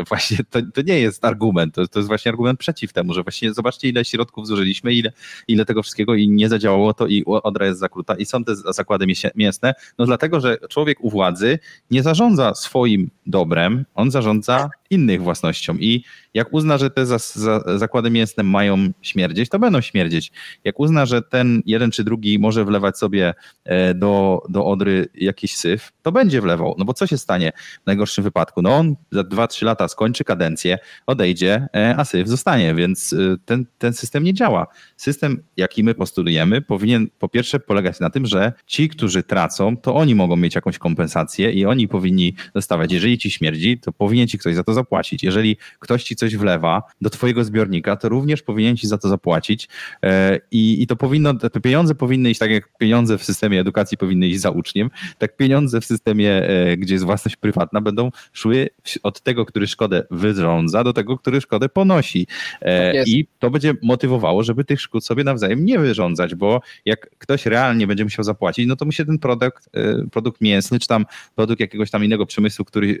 właśnie 0.07 0.37
to, 0.49 0.59
to 0.73 0.81
nie 0.81 0.99
jest 0.99 1.25
argument, 1.25 1.75
to, 1.75 1.87
to 1.87 1.99
jest 1.99 2.07
właśnie 2.07 2.29
argument 2.29 2.59
przeciw 2.59 2.93
temu, 2.93 3.13
że 3.13 3.23
właśnie 3.23 3.53
zobaczcie, 3.53 3.89
ile 3.89 4.05
środków 4.05 4.47
zużyliśmy, 4.47 4.93
ile, 4.93 5.11
ile 5.47 5.65
tego 5.65 5.83
wszystkiego 5.83 6.15
i 6.15 6.27
nie 6.29 6.49
zadziałało 6.49 6.93
to 6.93 7.07
i 7.07 7.23
odra 7.25 7.65
jest 7.65 7.79
zakruta 7.79 8.15
i 8.15 8.25
są 8.25 8.43
te 8.43 8.55
zakłady 8.55 9.05
mięsne, 9.35 9.73
no 9.97 10.05
dlatego, 10.05 10.39
że 10.39 10.57
człowiek 10.69 11.03
u 11.03 11.09
władzy 11.09 11.59
nie 11.91 12.03
zarządza 12.03 12.55
swoim 12.55 13.09
dobrem, 13.25 13.85
on 13.95 14.11
zarządza 14.11 14.69
innych 14.89 15.21
własnością 15.23 15.77
i 15.77 16.03
jak 16.33 16.53
uzna, 16.53 16.77
że 16.77 16.89
te 16.89 17.05
za, 17.05 17.17
za, 17.17 17.77
zakłady 17.77 18.09
mięsne 18.09 18.43
mają 18.43 18.77
śmierdzieć, 19.01 19.49
to 19.49 19.59
będą 19.59 19.81
śmierdzieć. 19.81 20.31
Jak 20.63 20.79
uzna, 20.79 21.05
że 21.05 21.21
ten 21.21 21.61
jeden 21.65 21.91
czy 21.91 22.03
drugi 22.03 22.39
może 22.39 22.65
wlewać 22.65 22.97
sobie 22.97 23.33
e, 23.65 23.93
do, 23.93 24.41
do 24.49 24.65
Odry 24.65 25.07
jakiś 25.15 25.55
syf, 25.55 25.91
to 26.01 26.11
będzie 26.11 26.41
wlewał. 26.41 26.75
No 26.77 26.85
bo 26.85 26.93
co 26.93 27.07
się 27.07 27.17
stanie 27.17 27.51
w 27.83 27.85
najgorszym 27.85 28.23
wypadku? 28.23 28.61
No 28.61 28.75
on 28.75 28.95
za 29.11 29.21
2-3 29.21 29.65
lata 29.65 29.87
skończy 29.87 30.23
kadencję, 30.23 30.77
odejdzie, 31.05 31.67
e, 31.75 31.95
a 31.97 32.05
syf 32.05 32.27
zostanie, 32.27 32.75
więc 32.75 33.13
e, 33.13 33.17
ten, 33.45 33.65
ten 33.77 33.93
system 33.93 34.23
nie 34.23 34.33
działa. 34.33 34.67
System, 34.97 35.43
jaki 35.57 35.83
my 35.83 35.95
postulujemy, 35.95 36.61
powinien 36.61 37.07
po 37.19 37.29
pierwsze 37.29 37.59
polegać 37.59 37.99
na 37.99 38.09
tym, 38.09 38.25
że 38.25 38.53
ci, 38.65 38.89
którzy 38.89 39.23
tracą, 39.23 39.77
to 39.77 39.95
oni 39.95 40.15
mogą 40.15 40.35
mieć 40.35 40.55
jakąś 40.55 40.77
kompensację 40.77 41.51
i 41.51 41.65
oni 41.65 41.87
powinni 41.87 42.35
dostawać. 42.53 42.91
Jeżeli 42.91 43.17
ci 43.17 43.31
śmierdzi, 43.31 43.79
to 43.79 43.91
powinien 43.91 44.27
ci 44.27 44.37
ktoś 44.37 44.55
za 44.55 44.63
to 44.63 44.73
zapłacić. 44.77 45.23
Jeżeli 45.23 45.57
ktoś 45.79 46.03
ci 46.03 46.15
coś 46.15 46.37
wlewa 46.37 46.83
do 47.01 47.09
twojego 47.09 47.43
zbiornika, 47.43 47.95
to 47.95 48.09
również 48.09 48.41
powinien 48.41 48.77
ci 48.77 48.87
za 48.87 48.97
to 48.97 49.09
zapłacić 49.09 49.67
e, 50.03 50.39
i, 50.51 50.81
i 50.81 50.87
to 50.87 50.95
powinno, 50.95 51.33
te 51.33 51.59
pieniądze 51.59 51.95
powinny 51.95 52.29
iść 52.29 52.39
tak 52.39 52.51
jak 52.51 52.77
pieniądze 52.77 53.17
w 53.17 53.23
systemie 53.23 53.59
edukacji 53.59 53.97
powinny 53.97 54.27
iść 54.27 54.39
za 54.39 54.49
uczniem, 54.49 54.89
tak 55.17 55.37
pieniądze 55.37 55.81
w 55.81 55.85
systemie, 55.85 56.47
gdzie 56.77 56.93
jest 56.93 57.05
własność 57.05 57.35
prywatna 57.35 57.81
będą 57.81 58.11
szły 58.33 58.69
od 59.03 59.21
tego, 59.21 59.45
który 59.45 59.67
szkodę 59.67 60.03
wyrządza, 60.11 60.83
do 60.83 60.93
tego, 60.93 61.17
który 61.17 61.41
szkodę 61.41 61.69
ponosi. 61.69 62.27
Tak 62.59 63.07
I 63.07 63.27
to 63.39 63.49
będzie 63.49 63.73
motywowało, 63.83 64.43
żeby 64.43 64.63
tych 64.63 64.81
szkód 64.81 65.05
sobie 65.05 65.23
nawzajem 65.23 65.65
nie 65.65 65.79
wyrządzać, 65.79 66.35
bo 66.35 66.61
jak 66.85 67.09
ktoś 67.17 67.45
realnie 67.45 67.87
będzie 67.87 68.03
musiał 68.03 68.23
zapłacić, 68.23 68.67
no 68.67 68.75
to 68.75 68.85
mu 68.85 68.91
się 68.91 69.05
ten 69.05 69.19
produkt, 69.19 69.69
produkt 70.11 70.41
mięsny, 70.41 70.79
czy 70.79 70.87
tam 70.87 71.05
produkt 71.35 71.59
jakiegoś 71.59 71.91
tam 71.91 72.03
innego 72.03 72.25
przemysłu, 72.25 72.65
który 72.65 72.99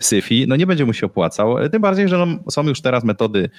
syfi, 0.00 0.44
no 0.48 0.56
nie 0.56 0.66
będzie 0.66 0.86
mu 0.86 0.92
się 0.92 1.06
opłacał. 1.12 1.68
Tym 1.68 1.82
bardziej, 1.82 2.08
że 2.08 2.18
no, 2.18 2.50
są 2.50 2.68
już 2.68 2.80
teraz 2.80 3.04
metody 3.04 3.50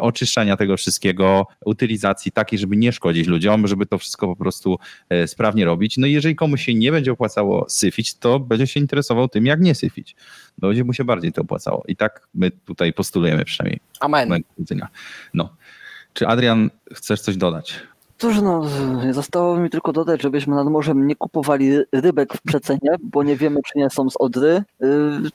oczyszczania 0.00 0.56
tego 0.56 0.76
wszystkiego, 0.76 1.46
utylizacji 1.64 2.32
takiej, 2.32 2.58
żeby 2.58 2.76
nie 2.76 2.92
szkodzić 2.92 3.26
ludziom, 3.26 3.66
żeby 3.66 3.86
to 3.86 3.98
wszystko 3.98 4.26
po 4.26 4.36
prostu 4.36 4.78
sprawnie 5.26 5.64
robić. 5.64 5.96
No 5.96 6.06
i 6.06 6.12
jeżeli 6.12 6.36
komuś 6.36 6.64
się 6.64 6.74
nie 6.74 6.92
będzie 6.92 7.12
opłacało 7.12 7.66
syfić, 7.68 8.14
to 8.14 8.40
będzie 8.40 8.66
się 8.66 8.80
interesował 8.80 9.28
tym, 9.28 9.46
jak 9.46 9.60
nie 9.60 9.74
syfić. 9.74 10.16
Będzie 10.58 10.84
mu 10.84 10.92
się 10.92 11.04
bardziej 11.04 11.32
to 11.32 11.42
opłacało. 11.42 11.84
I 11.88 11.96
tak 11.96 12.28
my 12.34 12.50
tutaj 12.50 12.92
postulujemy 12.92 13.44
przynajmniej. 13.44 13.80
Amen. 14.00 14.42
No. 15.34 15.56
Czy 16.12 16.26
Adrian, 16.26 16.70
chcesz 16.94 17.20
coś 17.20 17.36
dodać? 17.36 17.74
Cóż, 18.20 18.40
no, 18.42 18.62
zostało 19.10 19.56
mi 19.56 19.70
tylko 19.70 19.92
dodać, 19.92 20.22
żebyśmy 20.22 20.54
nad 20.54 20.68
morzem 20.68 21.06
nie 21.06 21.16
kupowali 21.16 21.70
rybek 21.92 22.34
w 22.34 22.42
przecenie, 22.42 22.90
bo 23.02 23.22
nie 23.22 23.36
wiemy, 23.36 23.60
czy 23.66 23.78
nie 23.78 23.90
są 23.90 24.10
z 24.10 24.16
Odry. 24.18 24.62
Yy, 24.80 24.88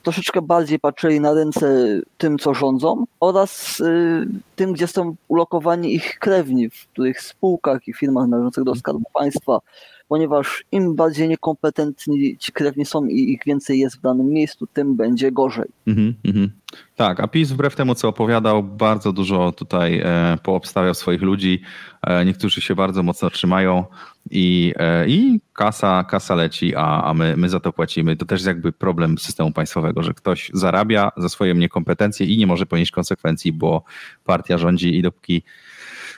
troszeczkę 0.04 0.42
bardziej 0.42 0.80
patrzyli 0.80 1.20
na 1.20 1.34
ręce 1.34 1.88
tym, 2.18 2.38
co 2.38 2.54
rządzą 2.54 3.06
oraz 3.20 3.80
yy, 3.80 4.28
tym, 4.56 4.74
gdzie 4.74 4.88
są 4.88 5.16
ulokowani 5.28 5.96
ich 5.96 6.20
krewni, 6.20 6.70
w 6.70 6.88
których 6.88 7.22
spółkach 7.22 7.88
i 7.88 7.94
firmach 7.94 8.28
należących 8.28 8.64
do 8.64 8.76
Skarbu 8.76 9.06
Państwa. 9.14 9.60
Ponieważ 10.08 10.64
im 10.72 10.96
bardziej 10.96 11.30
niekompetentni 11.30 12.38
ci 12.38 12.52
krewni 12.52 12.86
są 12.86 13.06
i 13.06 13.32
ich 13.32 13.42
więcej 13.46 13.80
jest 13.80 13.98
w 13.98 14.02
danym 14.02 14.30
miejscu, 14.30 14.68
tym 14.68 14.96
będzie 14.96 15.32
gorzej. 15.32 15.66
Mhm, 15.88 16.14
mhm. 16.26 16.52
Tak, 16.96 17.20
a 17.20 17.28
PiS 17.28 17.52
wbrew 17.52 17.76
temu, 17.76 17.96
co 17.96 18.08
opowiadał, 18.08 18.64
bardzo 18.64 19.12
dużo 19.12 19.52
tutaj 19.52 20.02
e, 20.04 20.38
poobstawiał 20.44 20.94
swoich 20.94 21.22
ludzi. 21.22 21.62
E, 22.02 22.26
niektórzy 22.26 22.62
się 22.62 22.76
bardzo 22.76 23.04
mocno 23.04 23.30
trzymają 23.30 23.86
i, 24.32 24.74
e, 24.78 25.08
i 25.08 25.40
kasa, 25.54 26.04
kasa 26.04 26.36
leci, 26.36 26.76
a, 26.76 27.04
a 27.04 27.14
my, 27.14 27.38
my 27.38 27.50
za 27.50 27.60
to 27.60 27.74
płacimy. 27.74 28.16
To 28.16 28.26
też 28.26 28.40
jest 28.40 28.48
jakby 28.48 28.72
problem 28.72 29.18
systemu 29.18 29.52
państwowego, 29.52 30.04
że 30.04 30.14
ktoś 30.14 30.52
zarabia 30.54 31.12
za 31.18 31.30
swoje 31.30 31.54
niekompetencje 31.54 32.26
i 32.26 32.38
nie 32.38 32.48
może 32.48 32.66
ponieść 32.66 32.92
konsekwencji, 32.92 33.52
bo 33.52 33.84
partia 34.24 34.58
rządzi 34.58 34.98
i 34.98 35.02
dopóki 35.02 35.44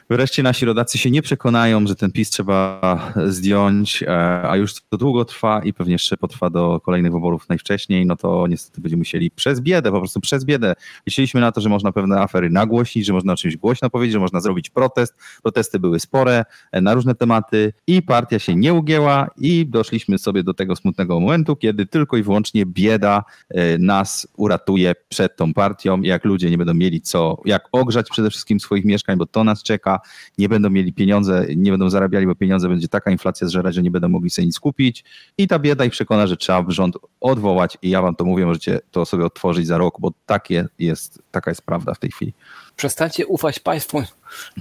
Wreszcie 0.10 0.44
nasi 0.44 0.66
rodacy 0.66 0.98
się 0.98 1.12
nie 1.12 1.22
przekonają, 1.22 1.88
że 1.88 1.96
ten 1.96 2.12
PiS 2.12 2.30
trzeba 2.30 2.82
zdjąć, 3.26 4.04
e, 4.04 4.10
a 4.50 4.58
już 4.58 4.74
to 4.90 4.98
długo 4.98 5.26
trwa 5.26 5.62
i 5.64 5.74
pewnie 5.74 5.94
jeszcze 5.94 6.18
potrwa 6.18 6.50
do 6.50 6.80
kolejnych 6.80 7.12
wyborów 7.12 7.50
najwcześniej, 7.50 8.06
no 8.06 8.16
to 8.16 8.48
niestety 8.48 8.82
będziemy 8.82 9.00
musieli 9.00 9.32
przez 9.32 9.62
biedę, 9.62 9.92
po 9.92 10.00
prostu 10.00 10.22
przez 10.22 10.46
biedę. 10.46 10.76
Liczyliśmy 11.08 11.42
na 11.42 11.52
to, 11.52 11.62
że 11.62 11.70
można 11.70 11.92
pewne 11.92 12.22
afery 12.22 12.50
nagłośnić, 12.50 13.06
że 13.06 13.14
można 13.14 13.36
czymś 13.36 13.58
głośno 13.58 13.90
powiedzieć, 13.90 14.14
że 14.14 14.20
można 14.20 14.42
zrobić 14.42 14.70
protest. 14.70 15.16
Protesty 15.44 15.80
były 15.80 16.00
spore 16.00 16.46
e, 16.72 16.82
na 16.82 16.94
różne 16.94 17.16
tematy 17.16 17.74
i 17.88 18.02
partia 18.02 18.40
się 18.40 18.56
nie 18.56 18.74
ugięła 18.74 19.28
i 19.38 19.66
doszliśmy 19.66 20.18
sobie 20.18 20.44
do 20.44 20.54
tego 20.54 20.76
smutnego 20.76 21.20
momentu, 21.20 21.56
kiedy 21.56 21.86
tylko 21.86 22.18
i 22.18 22.24
wyłącznie 22.24 22.66
bieda 22.66 23.24
e, 23.50 23.78
nas 23.78 24.28
uratuje 24.38 24.96
przed 25.10 25.36
tą 25.36 25.54
partią, 25.54 26.02
jak 26.02 26.26
ludzie 26.26 26.50
nie 26.50 26.58
będą 26.58 26.74
mieli 26.74 27.02
co, 27.02 27.42
jak 27.46 27.68
ogrzać 27.72 28.10
przede 28.10 28.30
wszystkim 28.30 28.60
swoich 28.60 28.86
mieszkań, 28.86 29.18
bo 29.18 29.26
to 29.26 29.44
nas 29.44 29.64
czeka, 29.64 29.97
nie 30.38 30.50
będą 30.50 30.70
mieli 30.70 30.94
pieniądze, 30.94 31.46
nie 31.56 31.72
będą 31.72 31.90
zarabiali, 31.90 32.28
bo 32.28 32.36
pieniądze 32.36 32.70
będzie 32.70 32.88
taka 32.88 33.12
inflacja 33.12 33.48
zżerać, 33.48 33.76
że 33.76 33.84
nie 33.84 33.92
będą 33.92 34.10
mogli 34.10 34.30
sobie 34.30 34.46
nic 34.46 34.60
kupić 34.60 35.04
i 35.38 35.48
ta 35.48 35.60
bieda 35.60 35.86
ich 35.86 35.92
przekona, 35.92 36.28
że 36.28 36.38
trzeba 36.38 36.64
rząd 36.68 36.96
odwołać 37.22 37.78
i 37.82 37.90
ja 37.90 38.02
wam 38.02 38.16
to 38.16 38.26
mówię, 38.26 38.46
możecie 38.46 38.80
to 38.92 39.06
sobie 39.06 39.26
otworzyć 39.26 39.68
za 39.68 39.78
rok, 39.78 39.96
bo 40.00 40.12
takie 40.26 40.68
jest, 40.80 41.22
taka 41.32 41.52
jest 41.52 41.62
prawda 41.62 41.94
w 41.94 42.00
tej 42.00 42.12
chwili. 42.12 42.34
Przestańcie 42.76 43.28
ufać 43.28 43.60
państwu. 43.60 44.04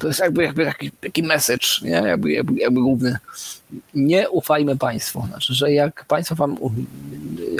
To 0.01 0.09
jest 0.09 0.21
jakby, 0.21 0.43
jakby 0.43 0.65
taki, 0.65 0.91
taki 0.91 1.23
message, 1.23 1.67
nie? 1.83 1.91
Jakby, 1.91 2.33
jakby, 2.33 2.61
jakby 2.61 2.81
główny. 2.81 3.19
Nie 3.95 4.31
ufajmy 4.31 4.77
państwu. 4.77 5.27
Znaczy, 5.27 5.55
że 5.55 5.73
jak 5.73 6.05
państwo 6.05 6.35
wam 6.35 6.57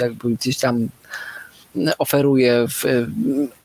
jakby 0.01 0.29
gdzieś 0.29 0.57
tam 0.57 0.89
oferuje 1.97 2.65
w 2.67 3.07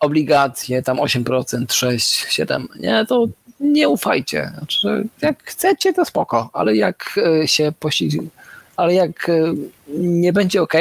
obligacje 0.01 0.83
tam 0.83 0.97
8%, 0.97 1.73
6, 1.73 2.27
7, 2.29 2.69
nie, 2.81 3.07
to 3.09 3.27
nie 3.63 3.89
ufajcie. 3.89 4.53
Znaczy, 4.59 5.09
jak 5.23 5.43
chcecie, 5.45 5.93
to 5.93 6.05
spoko, 6.05 6.51
ale 6.53 6.77
jak 6.77 7.21
e, 7.43 7.49
się 7.49 7.73
posi... 7.81 8.11
ale 8.77 8.95
jak 8.95 9.29
e, 9.29 9.55
nie 9.99 10.33
będzie 10.33 10.63
ok, 10.63 10.73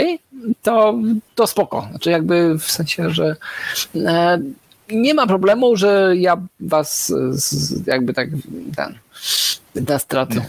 to, 0.61 0.95
to 1.35 1.47
spoko. 1.47 1.87
Znaczy 1.89 2.11
jakby 2.11 2.59
w 2.59 2.71
sensie, 2.71 3.09
że 3.09 3.35
e, 3.95 4.39
nie 4.91 5.13
ma 5.13 5.27
problemu, 5.27 5.75
że 5.75 6.13
ja 6.15 6.37
was 6.59 7.13
jakby 7.85 8.13
tak 8.13 8.29
ten, 8.75 8.95
na 9.87 9.99
straty 9.99 10.41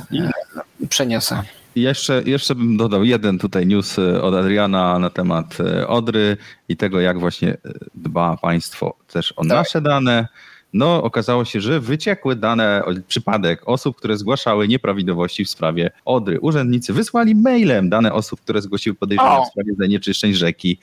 przeniosę. 0.89 1.43
Jeszcze, 1.77 2.23
jeszcze 2.27 2.55
bym 2.55 2.77
dodał 2.77 3.05
jeden 3.05 3.39
tutaj 3.39 3.67
news 3.67 3.99
od 3.99 4.35
Adriana 4.35 4.99
na 4.99 5.11
temat 5.11 5.59
Odry 5.87 6.37
i 6.69 6.77
tego, 6.77 7.01
jak 7.01 7.21
właśnie 7.21 7.57
dba 7.95 8.37
państwo 8.37 8.97
też 9.13 9.33
o 9.33 9.43
tak. 9.43 9.49
nasze 9.49 9.81
dane. 9.81 10.29
No, 10.73 11.03
okazało 11.03 11.45
się, 11.45 11.61
że 11.61 11.81
wyciekły 11.81 12.37
dane, 12.37 12.83
przypadek 13.09 13.63
osób, 13.69 13.97
które 13.97 14.17
zgłaszały 14.17 14.69
nieprawidłowości 14.69 15.45
w 15.45 15.51
sprawie 15.51 15.91
Odry. 16.05 16.41
Urzędnicy 16.41 16.93
wysłali 16.93 17.35
mailem 17.35 17.89
dane 17.89 18.13
osób, 18.13 18.41
które 18.41 18.63
zgłosiły 18.63 18.97
podejrzenia 18.97 19.41
w 19.41 19.49
sprawie 19.49 19.73
zanieczyszczeń 19.79 20.35
rzeki. 20.35 20.79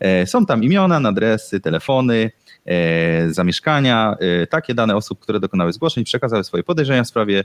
E, 0.00 0.26
są 0.26 0.46
tam 0.46 0.64
imiona, 0.64 1.08
adresy, 1.08 1.60
telefony, 1.60 2.30
e, 2.66 3.30
zamieszkania. 3.30 4.16
E, 4.20 4.46
takie 4.46 4.74
dane 4.74 4.96
osób, 4.96 5.20
które 5.20 5.40
dokonały 5.40 5.72
zgłoszeń, 5.72 6.04
przekazały 6.04 6.44
swoje 6.44 6.62
podejrzenia 6.62 7.04
w 7.04 7.08
sprawie 7.08 7.44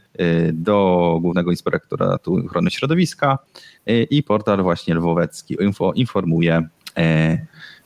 do 0.53 1.17
Głównego 1.21 1.51
Inspektoratu 1.51 2.41
Ochrony 2.45 2.71
Środowiska 2.71 3.37
i 4.09 4.23
portal 4.23 4.63
właśnie 4.63 4.95
lwowecki 4.95 5.57
info, 5.59 5.93
informuje 5.93 6.67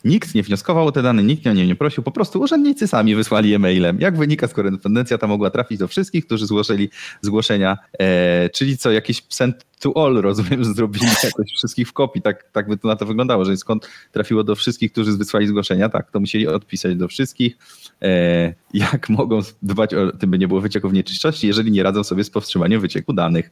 Nikt 0.06 0.36
nie 0.36 0.43
wnioskował 0.43 0.88
o 0.88 0.91
te 0.91 1.02
dane, 1.02 1.24
nikt 1.24 1.47
o 1.47 1.54
nie 1.54 1.68
nie 1.68 1.76
prosił, 1.76 2.04
po 2.04 2.12
prostu 2.12 2.39
urzędnicy 2.39 2.88
sami 2.88 3.16
wysłali 3.16 3.54
e-mailem. 3.54 3.99
Jak 3.99 4.18
wynika 4.18 4.47
z 4.47 4.54
korespondencja, 4.54 5.18
ta 5.18 5.28
mogła 5.28 5.49
trafić 5.49 5.80
do 5.80 5.88
wszystkich, 5.88 6.26
którzy 6.26 6.45
zgłosili 6.45 6.89
zgłoszenia, 7.22 7.78
e, 7.99 8.49
czyli 8.49 8.78
co, 8.78 8.91
jakiś 8.91 9.24
sent 9.30 9.70
to 9.82 10.05
all, 10.05 10.21
rozumiem, 10.21 10.63
że 10.63 10.73
zrobili 10.73 11.05
jakoś 11.23 11.51
wszystkich 11.51 11.88
w 11.88 11.93
kopii, 11.93 12.21
tak, 12.21 12.51
tak 12.51 12.67
by 12.67 12.77
to 12.77 12.88
na 12.88 12.95
to 12.95 13.05
wyglądało, 13.05 13.45
że 13.45 13.57
skąd 13.57 13.89
trafiło 14.11 14.43
do 14.43 14.55
wszystkich, 14.55 14.91
którzy 14.91 15.17
wysłali 15.17 15.47
zgłoszenia, 15.47 15.89
tak, 15.89 16.11
to 16.11 16.19
musieli 16.19 16.47
odpisać 16.47 16.95
do 16.95 17.07
wszystkich, 17.07 17.57
e, 18.01 18.53
jak 18.73 19.09
mogą 19.09 19.39
dbać 19.61 19.93
o 19.93 20.11
tym, 20.11 20.32
by 20.32 20.39
nie 20.39 20.47
było 20.47 20.61
wycieków 20.61 20.93
nieczystości, 20.93 21.47
jeżeli 21.47 21.71
nie 21.71 21.84
radzą 21.84 22.03
sobie 22.03 22.23
z 22.23 22.29
powstrzymaniem 22.29 22.82
wycieku 22.82 23.13
danych. 23.13 23.51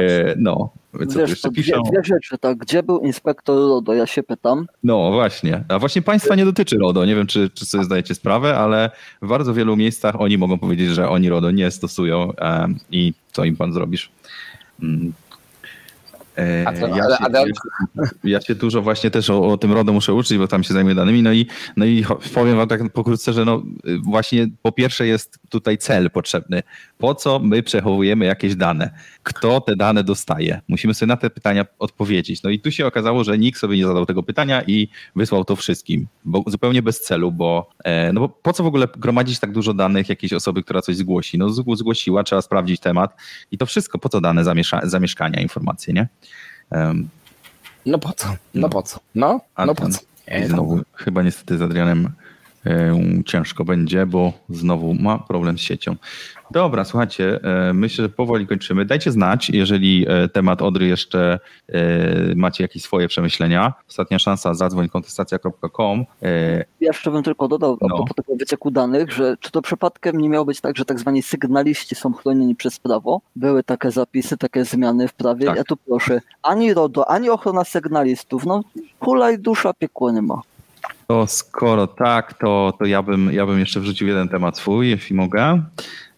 E, 0.00 0.34
no, 0.38 0.70
co 0.92 1.18
Wiesz, 1.18 1.30
jeszcze 1.30 1.50
piszą? 1.50 1.82
Dwie, 1.82 1.90
dwie 1.90 2.04
rzeczy, 2.04 2.38
tak, 2.38 2.58
gdzie 2.58 2.82
był 2.82 2.98
inspektor 2.98 3.56
RODO, 3.56 3.94
ja 3.94 4.06
się 4.06 4.22
pytam. 4.22 4.66
No 4.84 5.12
właśnie, 5.12 5.64
a 5.68 5.78
właśnie 5.78 6.02
państwa 6.02 6.34
nie 6.34 6.44
dotyczy 6.44 6.78
RODO, 6.78 7.04
nie 7.04 7.16
wiem, 7.16 7.26
czy, 7.26 7.50
czy 7.50 7.66
sobie 7.66 7.84
zdajecie 7.84 8.14
sprawę, 8.14 8.56
ale 8.56 8.90
w 9.22 9.28
bardzo 9.28 9.54
wielu 9.54 9.76
miejscach 9.76 10.20
oni 10.20 10.38
mogą 10.38 10.58
powiedzieć, 10.58 10.88
że 10.88 11.08
oni 11.08 11.28
RODO 11.28 11.50
nie 11.50 11.70
stosują 11.70 12.32
um, 12.40 12.78
i 12.90 13.12
co 13.32 13.44
im 13.44 13.56
pan 13.56 13.72
zrobisz? 13.72 14.10
E, 16.36 16.62
ja, 16.62 16.76
się, 16.76 16.88
ja, 16.96 17.42
ja, 18.24 18.40
się, 18.40 18.54
dużo 18.54 18.82
właśnie 18.82 19.10
też 19.10 19.30
o, 19.30 19.48
o, 19.48 19.58
tym 19.58 19.72
RODO 19.72 19.92
muszę 19.92 20.14
uczyć, 20.14 20.38
bo 20.38 20.48
tam 20.48 20.64
się 20.64 20.74
zajmuję 20.74 20.94
danymi. 20.94 21.22
No 21.22 21.32
i, 21.32 21.46
no 21.76 21.84
i 21.84 22.04
powiem 22.34 22.56
wam 22.56 22.68
tak 22.68 22.92
pokrótce, 22.92 23.32
że 23.32 23.44
no 23.44 23.62
właśnie 24.02 24.46
po 24.62 24.72
pierwsze 24.72 25.06
jest 25.06 25.38
tutaj 25.48 25.78
cel 25.78 26.10
potrzebny. 26.10 26.62
Po 26.98 27.14
co 27.14 27.38
my 27.38 27.62
przechowujemy 27.62 28.24
jakieś 28.24 28.56
dane? 28.56 28.90
Kto 29.22 29.60
te 29.60 29.76
dane 29.76 30.04
dostaje? 30.04 30.60
Musimy 30.68 30.94
sobie 30.94 31.08
na 31.08 31.16
te 31.16 31.30
pytania 31.30 31.66
odpowiedzieć. 31.78 32.42
No 32.42 32.50
i 32.50 32.60
tu 32.60 32.70
się 32.70 32.86
okazało, 32.86 33.24
że 33.24 33.38
nikt 33.38 33.58
sobie 33.58 33.76
nie 33.76 33.86
zadał 33.86 34.06
tego 34.06 34.22
pytania 34.22 34.62
i 34.66 34.88
wysłał 35.16 35.44
to 35.44 35.56
wszystkim, 35.56 36.06
bo 36.24 36.44
zupełnie 36.46 36.82
bez 36.82 37.00
celu, 37.00 37.32
bo, 37.32 37.70
e, 37.84 38.12
no 38.12 38.20
bo 38.20 38.28
po 38.28 38.52
co 38.52 38.64
w 38.64 38.66
ogóle 38.66 38.88
gromadzić 38.96 39.38
tak 39.38 39.52
dużo 39.52 39.74
danych 39.74 40.08
jakiejś 40.08 40.32
osoby, 40.32 40.62
która 40.62 40.82
coś 40.82 40.96
zgłosi? 40.96 41.38
No 41.38 41.48
zgłosiła, 41.50 42.22
trzeba 42.22 42.42
sprawdzić 42.42 42.80
temat 42.80 43.16
i 43.50 43.58
to 43.58 43.66
wszystko. 43.66 43.98
Po 43.98 44.08
co 44.08 44.20
dane 44.20 44.44
zamieszkania, 44.82 45.40
informacje, 45.40 45.94
nie? 45.94 46.08
No 47.86 47.98
po 47.98 48.12
co? 48.12 48.28
No 48.54 48.68
po 48.68 48.82
co? 48.82 49.00
No, 49.14 49.40
no 49.66 49.74
po 49.74 49.88
co? 49.88 49.98
znowu, 50.48 50.80
chyba 50.94 51.22
niestety 51.22 51.58
z 51.58 51.62
Adrianem 51.62 52.12
ciężko 53.26 53.64
będzie, 53.64 54.06
bo 54.06 54.32
znowu 54.48 54.94
ma 54.94 55.18
problem 55.18 55.58
z 55.58 55.60
siecią. 55.60 55.96
Dobra, 56.50 56.84
słuchajcie, 56.84 57.40
e, 57.42 57.72
myślę, 57.72 58.04
że 58.04 58.08
powoli 58.08 58.46
kończymy. 58.46 58.84
Dajcie 58.84 59.12
znać, 59.12 59.50
jeżeli 59.50 60.06
e, 60.08 60.28
temat 60.28 60.62
Odry 60.62 60.86
jeszcze 60.86 61.38
e, 61.68 62.34
macie 62.34 62.64
jakieś 62.64 62.82
swoje 62.82 63.08
przemyślenia. 63.08 63.72
Ostatnia 63.88 64.18
szansa, 64.18 64.54
zadzwoń 64.54 64.88
kontestacja.com. 64.88 66.04
Ja 66.22 66.88
jeszcze 66.88 67.10
bym 67.10 67.22
tylko 67.22 67.48
dodał 67.48 67.78
no. 67.80 68.04
po 68.04 68.14
tego 68.14 68.36
wycieku 68.36 68.70
danych, 68.70 69.12
że 69.12 69.36
czy 69.40 69.50
to 69.50 69.62
przypadkiem 69.62 70.20
nie 70.20 70.28
miało 70.28 70.44
być 70.44 70.60
tak, 70.60 70.76
że 70.76 70.84
tak 70.84 71.00
zwani 71.00 71.22
sygnaliści 71.22 71.94
są 71.94 72.12
chronieni 72.12 72.54
przez 72.54 72.78
prawo? 72.78 73.20
Były 73.36 73.62
takie 73.62 73.90
zapisy, 73.90 74.36
takie 74.36 74.64
zmiany 74.64 75.08
w 75.08 75.14
prawie. 75.14 75.46
Tak. 75.46 75.56
Ja 75.56 75.64
tu 75.64 75.76
proszę, 75.76 76.20
ani 76.42 76.74
RODO, 76.74 77.10
ani 77.10 77.30
ochrona 77.30 77.64
sygnalistów, 77.64 78.46
no 78.46 78.62
hulaj 79.00 79.38
dusza 79.38 79.74
piekło 79.74 80.10
nie 80.10 80.22
ma. 80.22 80.42
To 81.08 81.26
skoro 81.26 81.86
tak, 81.86 82.34
to, 82.34 82.72
to 82.78 82.84
ja, 82.86 83.02
bym, 83.02 83.32
ja 83.32 83.46
bym 83.46 83.58
jeszcze 83.58 83.80
wrzucił 83.80 84.08
jeden 84.08 84.28
temat 84.28 84.58
swój, 84.58 84.90
jeśli 84.90 85.16
mogę. 85.16 85.62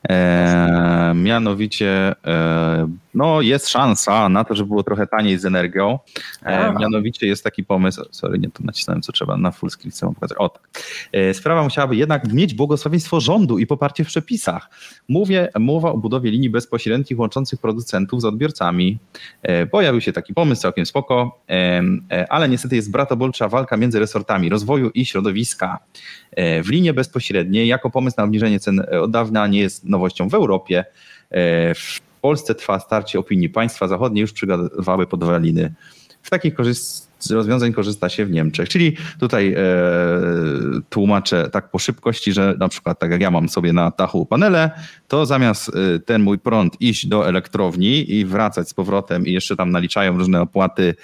E, 0.09 1.13
mianowicie 1.15 2.15
e, 2.27 2.89
no, 3.15 3.41
jest 3.41 3.69
szansa 3.69 4.29
na 4.29 4.45
to, 4.45 4.55
żeby 4.55 4.69
było 4.69 4.83
trochę 4.83 5.07
taniej 5.07 5.39
z 5.39 5.45
energią. 5.45 5.99
E, 6.43 6.75
mianowicie 6.81 7.27
jest 7.27 7.45
taki 7.45 7.65
pomysł, 7.65 8.05
sorry, 8.11 8.39
nie 8.39 8.51
to 8.51 8.65
nacisnąłem 8.65 9.03
co 9.03 9.13
trzeba, 9.13 9.37
na 9.37 9.51
full 9.51 9.71
screen 9.71 9.91
chcę 9.91 10.15
pokazać. 10.15 10.39
O 10.39 10.49
tak. 10.49 10.69
E, 11.13 11.35
sprawa 11.35 11.63
musiałaby 11.63 11.97
jednak 11.97 12.33
mieć 12.33 12.55
błogosławieństwo 12.55 13.21
rządu 13.21 13.59
i 13.59 13.67
poparcie 13.67 14.05
w 14.05 14.07
przepisach. 14.07 14.71
Mówię, 15.09 15.49
mowa 15.59 15.91
o 15.91 15.99
budowie 15.99 16.31
linii 16.31 16.51
bezpośrednich 16.51 17.19
łączących 17.19 17.61
producentów 17.61 18.21
z 18.21 18.25
odbiorcami. 18.25 18.99
E, 19.43 19.67
pojawił 19.67 20.01
się 20.01 20.13
taki 20.13 20.35
pomysł, 20.35 20.63
całkiem 20.63 20.87
spoko, 20.87 21.41
e, 21.51 22.27
ale 22.29 22.49
niestety 22.49 22.77
jest 22.77 22.91
bratobolcza 22.91 23.49
walka 23.49 23.77
między 23.77 23.99
resortami 23.99 24.49
rozwoju 24.49 24.91
i 24.95 25.07
środowiska. 25.07 25.79
E, 26.37 26.63
w 26.63 26.69
linie 26.69 26.95
bezpośredniej 26.95 27.69
jako 27.69 27.91
pomysł 27.91 28.17
na 28.19 28.25
obniżenie 28.25 28.61
cen 28.61 28.83
od 29.01 29.11
dawna 29.11 29.47
nie 29.47 29.61
jest 29.61 29.85
nowością 29.85 30.29
w 30.29 30.35
Europie. 30.35 30.85
W 31.75 32.01
Polsce 32.21 32.55
trwa 32.55 32.81
starcie 32.81 33.19
opinii. 33.19 33.49
Państwa 33.49 33.89
zachodnie 33.89 34.21
już 34.21 34.33
przygotowały 34.33 35.07
podwaliny. 35.07 35.75
W 36.23 36.31
takich 36.31 36.55
korzyst 36.55 37.07
rozwiązań 37.31 37.73
korzysta 37.73 38.09
się 38.09 38.27
w 38.27 38.31
Niemczech. 38.31 38.69
Czyli 38.69 38.97
tutaj 39.21 39.53
e, 39.53 39.61
tłumaczę 40.91 41.51
tak 41.51 41.71
po 41.71 41.79
szybkości, 41.79 42.33
że 42.33 42.55
na 42.59 42.69
przykład 42.69 42.99
tak 42.99 43.11
jak 43.11 43.21
ja 43.21 43.31
mam 43.31 43.49
sobie 43.49 43.73
na 43.73 43.93
dachu 43.99 44.27
panele, 44.27 44.71
to 45.09 45.27
zamiast 45.27 45.69
y, 45.69 46.01
ten 46.01 46.23
mój 46.23 46.39
prąd 46.39 46.81
iść 46.81 47.07
do 47.07 47.29
elektrowni 47.29 48.15
i 48.15 48.25
wracać 48.25 48.69
z 48.69 48.75
powrotem 48.75 49.27
i 49.27 49.33
jeszcze 49.33 49.57
tam 49.57 49.71
naliczają 49.71 50.19
różne 50.19 50.41
opłaty, 50.41 50.95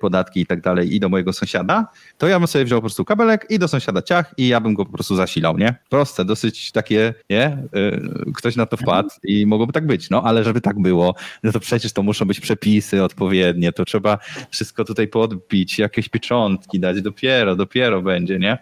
podatki 0.00 0.40
i 0.40 0.46
tak 0.46 0.60
dalej 0.60 0.94
i 0.94 1.00
do 1.00 1.08
mojego 1.08 1.32
sąsiada, 1.32 1.86
to 2.20 2.28
ja 2.28 2.38
bym 2.38 2.46
sobie 2.46 2.64
wziął 2.64 2.78
po 2.78 2.82
prostu 2.82 3.04
kabelek 3.04 3.46
i 3.50 3.58
do 3.58 3.68
sąsiada 3.68 4.02
ciach 4.02 4.34
i 4.36 4.48
ja 4.48 4.60
bym 4.60 4.74
go 4.74 4.84
po 4.86 4.92
prostu 4.92 5.16
zasilał, 5.16 5.58
nie? 5.58 5.74
Proste, 5.88 6.24
dosyć 6.24 6.72
takie, 6.72 7.14
nie? 7.30 7.58
Y, 7.76 8.32
ktoś 8.34 8.56
na 8.56 8.66
to 8.66 8.76
wpadł 8.76 9.08
i 9.24 9.46
mogłoby 9.46 9.72
tak 9.72 9.86
być, 9.86 10.10
no 10.10 10.22
ale 10.22 10.44
żeby 10.44 10.60
tak 10.60 10.80
było, 10.80 11.14
no 11.42 11.52
to 11.52 11.60
przecież 11.60 11.92
to 11.92 12.02
muszą 12.02 12.24
być 12.24 12.40
przepisy 12.40 13.02
odpowiednie, 13.02 13.72
to 13.72 13.84
trzeba 13.84 14.18
wszystko 14.50 14.84
tutaj 14.84 15.08
podbić, 15.08 15.78
jakieś 15.78 16.08
pieczątki 16.08 16.80
dać, 16.80 17.02
dopiero, 17.02 17.56
dopiero 17.56 18.02
będzie, 18.02 18.38
nie? 18.38 18.58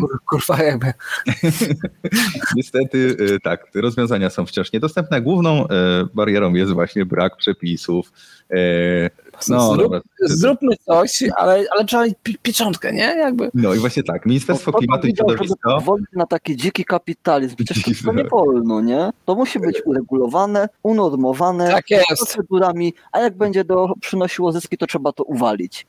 Kur, 0.00 0.20
kurwa 0.26 0.62
jakby. 0.62 0.92
Niestety 2.56 3.16
tak, 3.42 3.70
te 3.70 3.80
rozwiązania 3.80 4.30
są 4.30 4.46
wciąż 4.46 4.72
niedostępne. 4.72 5.20
Główną 5.20 5.66
barierą 6.14 6.54
jest 6.54 6.72
właśnie 6.72 7.06
brak 7.06 7.36
przepisów. 7.36 8.12
No, 9.48 9.74
Zrób, 9.74 9.92
zróbmy 10.20 10.76
coś, 10.76 11.24
ale, 11.36 11.64
ale 11.70 11.84
trzeba 11.84 12.04
mieć 12.04 12.14
pieczątkę, 12.42 12.92
nie? 12.92 13.02
Jakby. 13.02 13.50
No 13.54 13.74
i 13.74 13.78
właśnie 13.78 14.02
tak, 14.02 14.26
Ministerstwo 14.26 14.72
Klimatu 14.72 15.06
i 15.06 15.16
Środowiska... 15.16 15.74
Pozwolić 15.74 16.06
na 16.12 16.26
taki 16.26 16.56
dziki 16.56 16.84
kapitalizm, 16.84 17.56
przecież 17.56 18.02
to 18.02 18.12
nie 18.12 18.24
wolno, 18.24 18.80
nie? 18.80 19.10
To 19.24 19.34
musi 19.34 19.58
być 19.60 19.82
uregulowane, 19.86 20.68
unormowane, 20.82 21.70
tak 21.70 21.84
procedurami, 22.16 22.94
a 23.12 23.20
jak 23.20 23.36
będzie 23.36 23.64
do, 23.64 23.94
przynosiło 24.00 24.52
zyski, 24.52 24.78
to 24.78 24.86
trzeba 24.86 25.12
to 25.12 25.24
uwalić. 25.24 25.86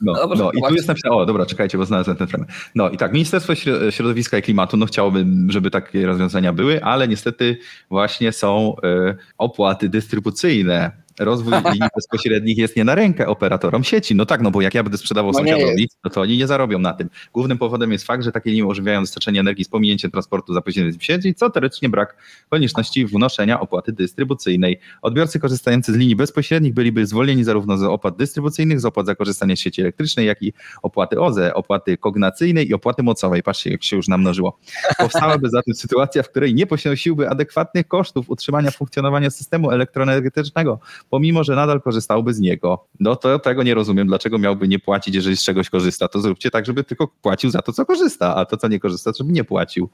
No, 0.00 0.12
no 0.36 0.52
i 0.52 0.62
tu 0.68 0.74
jest 0.74 0.88
napisane, 0.88 1.14
o 1.14 1.26
dobra, 1.26 1.46
czekajcie, 1.46 1.78
bo 1.78 1.86
znalazłem 1.86 2.16
ten 2.16 2.26
fragment. 2.26 2.52
No 2.74 2.90
i 2.90 2.96
tak, 2.96 3.12
Ministerstwo 3.12 3.54
Środowiska 3.90 4.38
i 4.38 4.42
Klimatu, 4.42 4.76
no 4.76 4.86
chciałoby, 4.86 5.26
żeby 5.48 5.70
takie 5.70 6.06
rozwiązania 6.06 6.52
były, 6.52 6.84
ale 6.84 7.08
niestety 7.08 7.58
właśnie 7.90 8.32
są 8.32 8.76
y, 8.84 9.16
opłaty 9.38 9.88
dystrybucyjne 9.88 10.90
rozwój 11.18 11.52
linii 11.72 11.88
bezpośrednich 11.96 12.58
jest 12.58 12.76
nie 12.76 12.84
na 12.84 12.94
rękę 12.94 13.26
operatorom 13.26 13.84
sieci. 13.84 14.14
No 14.14 14.26
tak, 14.26 14.40
no 14.40 14.50
bo 14.50 14.60
jak 14.60 14.74
ja 14.74 14.82
będę 14.82 14.98
sprzedawał 14.98 15.32
no 15.32 15.38
sąsiadowi, 15.38 15.88
no 16.04 16.10
to 16.10 16.20
oni 16.20 16.38
nie 16.38 16.46
zarobią 16.46 16.78
na 16.78 16.92
tym. 16.92 17.10
Głównym 17.32 17.58
powodem 17.58 17.92
jest 17.92 18.06
fakt, 18.06 18.24
że 18.24 18.32
takie 18.32 18.50
linie 18.50 18.66
używają 18.66 19.00
dostarczenia 19.00 19.40
energii 19.40 19.64
z 19.64 19.68
pominięciem 19.68 20.10
transportu 20.10 20.54
zapóźnionym 20.54 20.98
w 20.98 21.04
sieci, 21.04 21.34
co 21.34 21.50
teoretycznie 21.50 21.88
brak 21.88 22.16
konieczności 22.50 23.06
wnoszenia 23.06 23.60
opłaty 23.60 23.92
dystrybucyjnej. 23.92 24.80
Odbiorcy 25.02 25.40
korzystający 25.40 25.92
z 25.92 25.96
linii 25.96 26.16
bezpośrednich 26.16 26.74
byliby 26.74 27.06
zwolnieni 27.06 27.44
zarówno 27.44 27.78
z 27.78 27.82
opłat 27.82 28.16
dystrybucyjnych, 28.16 28.80
z 28.80 28.84
opłat 28.84 29.06
za 29.06 29.14
korzystanie 29.14 29.56
z 29.56 29.60
sieci 29.60 29.80
elektrycznej, 29.80 30.26
jak 30.26 30.42
i 30.42 30.52
opłaty 30.82 31.20
OZE, 31.20 31.54
opłaty 31.54 31.96
kognacyjnej 31.96 32.68
i 32.68 32.74
opłaty 32.74 33.02
mocowej. 33.02 33.42
Patrzcie, 33.42 33.70
jak 33.70 33.82
się 33.82 33.96
już 33.96 34.08
namnożyło. 34.08 34.58
Powstałaby 34.98 35.48
zatem 35.48 35.74
sytuacja, 35.74 36.22
w 36.22 36.30
której 36.30 36.54
nie 36.54 36.66
ponosiłby 36.66 37.28
adekwatnych 37.28 37.88
kosztów 37.88 38.30
utrzymania 38.30 38.70
funkcjonowania 38.70 39.30
systemu 39.30 39.70
elektroenergetycznego, 39.70 40.80
pomimo 41.10 41.44
że 41.44 41.56
nadal 41.56 41.80
korzystałby 41.80 42.34
z 42.34 42.40
niego. 42.40 42.86
No 43.00 43.16
to 43.16 43.38
tego 43.38 43.62
nie 43.62 43.74
rozumiem, 43.74 44.06
dlaczego 44.06 44.38
miałby 44.38 44.68
nie 44.68 44.78
płacić, 44.78 45.14
jeżeli 45.14 45.36
z 45.36 45.42
czegoś 45.42 45.70
korzysta. 45.70 46.08
To 46.08 46.20
zróbcie 46.20 46.50
tak, 46.50 46.66
żeby 46.66 46.84
tylko 46.84 47.08
płacił 47.08 47.50
za 47.50 47.62
to, 47.62 47.72
co 47.72 47.86
korzysta, 47.86 48.36
a 48.36 48.44
to, 48.44 48.56
co 48.56 48.68
nie 48.68 48.80
korzysta, 48.80 49.10
żeby 49.18 49.32
nie 49.32 49.44
płacił. 49.44 49.88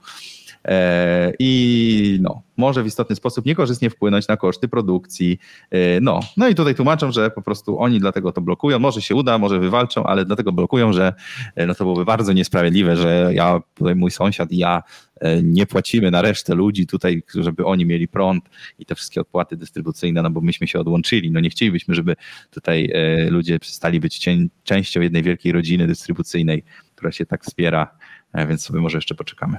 E, 0.67 1.33
I 1.39 2.19
no, 2.23 2.43
może 2.57 2.83
w 2.83 2.87
istotny 2.87 3.17
sposób 3.17 3.47
niekorzystnie 3.47 3.91
wpłynąć 3.91 4.29
na 4.29 4.37
koszty 4.37 4.69
produkcji. 4.69 5.39
E, 5.71 6.01
no, 6.01 6.21
no 6.37 6.49
i 6.49 6.55
tutaj 6.55 6.75
tłumaczą, 6.75 7.13
że 7.13 7.31
po 7.31 7.43
prostu 7.43 7.79
oni 7.79 8.01
dlatego 8.01 8.33
to 8.33 8.41
blokują. 8.41 8.79
Może 8.79 9.03
się 9.03 9.15
uda, 9.15 9.39
może 9.39 9.59
wywalczą, 9.59 10.05
ale 10.05 10.25
dlatego 10.25 10.53
blokują, 10.53 10.93
że 10.93 11.15
e, 11.55 11.67
no 11.67 11.75
to 11.75 11.85
byłoby 11.85 12.05
bardzo 12.05 12.33
niesprawiedliwe, 12.33 12.97
że 12.97 13.31
ja, 13.35 13.61
mój 13.97 14.11
sąsiad 14.11 14.53
i 14.53 14.57
ja 14.59 14.83
nie 15.43 15.67
płacimy 15.67 16.11
na 16.11 16.23
resztę 16.23 16.55
ludzi 16.55 16.87
tutaj, 16.87 17.23
żeby 17.35 17.65
oni 17.65 17.87
mieli 17.87 18.09
prąd 18.09 18.45
i 18.79 18.87
te 18.87 18.95
wszystkie 18.95 19.21
odpłaty 19.21 19.57
dystrybucyjne, 19.57 20.23
no 20.23 20.31
bo 20.31 20.41
myśmy 20.41 20.67
się 20.67 20.81
odłączyli. 20.81 21.31
No 21.31 21.41
nie 21.41 21.51
chcielibyśmy, 21.51 21.95
żeby 21.95 22.17
tutaj 22.51 22.93
ludzie 23.31 23.59
przestali 23.59 24.01
być 24.01 24.29
częścią 24.65 25.01
jednej 25.01 25.23
wielkiej 25.23 25.53
rodziny 25.53 25.87
dystrybucyjnej, 25.87 26.63
która 26.95 27.13
się 27.13 27.27
tak 27.27 27.45
wspiera, 27.45 27.99
więc 28.35 28.63
sobie 28.63 28.81
może 28.81 28.99
jeszcze 28.99 29.15
poczekamy. 29.15 29.59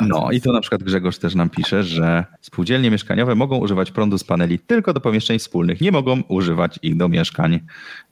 No 0.00 0.30
i 0.32 0.40
tu 0.40 0.52
na 0.52 0.60
przykład 0.60 0.82
Grzegorz 0.82 1.18
też 1.18 1.34
nam 1.34 1.50
pisze, 1.50 1.82
że 1.82 2.24
spółdzielnie 2.40 2.90
mieszkaniowe 2.90 3.34
mogą 3.34 3.58
używać 3.58 3.90
prądu 3.90 4.18
z 4.18 4.24
paneli 4.24 4.58
tylko 4.58 4.92
do 4.92 5.00
pomieszczeń 5.00 5.38
wspólnych, 5.38 5.80
nie 5.80 5.92
mogą 5.92 6.22
używać 6.28 6.78
ich 6.82 6.96
do 6.96 7.08
mieszkań. 7.08 7.60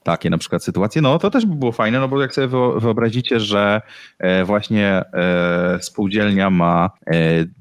Takie 0.02 0.30
na 0.30 0.38
przykład 0.38 0.64
sytuacje. 0.64 1.02
No 1.02 1.18
to 1.18 1.30
też 1.30 1.46
by 1.46 1.54
było 1.54 1.72
fajne, 1.72 2.00
no 2.00 2.08
bo 2.08 2.22
jak 2.22 2.34
sobie 2.34 2.48
wyobrazicie, 2.76 3.40
że 3.40 3.82
e, 4.18 4.44
właśnie 4.44 5.02
e, 5.12 5.78
spółdzielnia 5.80 6.50
ma 6.50 6.90
e, 7.06 7.12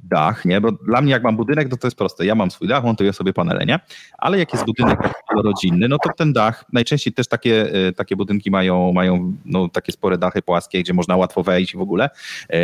dach, 0.03 0.45
nie? 0.45 0.61
Bo 0.61 0.71
dla 0.71 1.01
mnie 1.01 1.11
jak 1.11 1.23
mam 1.23 1.37
budynek, 1.37 1.69
to 1.69 1.77
to 1.77 1.87
jest 1.87 1.97
proste. 1.97 2.25
Ja 2.25 2.35
mam 2.35 2.51
swój 2.51 2.67
dach, 2.67 2.83
montuję 2.83 3.13
sobie 3.13 3.33
panele, 3.33 3.65
nie? 3.65 3.79
Ale 4.17 4.39
jak 4.39 4.53
jest 4.53 4.65
budynek 4.65 4.99
rodzinny, 5.43 5.87
no 5.87 5.97
to 6.03 6.09
ten 6.17 6.33
dach, 6.33 6.65
najczęściej 6.73 7.13
też 7.13 7.27
takie, 7.27 7.71
takie 7.95 8.15
budynki 8.15 8.51
mają, 8.51 8.93
mają 8.93 9.33
no, 9.45 9.69
takie 9.69 9.91
spore 9.91 10.17
dachy 10.17 10.41
płaskie, 10.41 10.79
gdzie 10.79 10.93
można 10.93 11.17
łatwo 11.17 11.43
wejść 11.43 11.75
w 11.75 11.81
ogóle, 11.81 12.09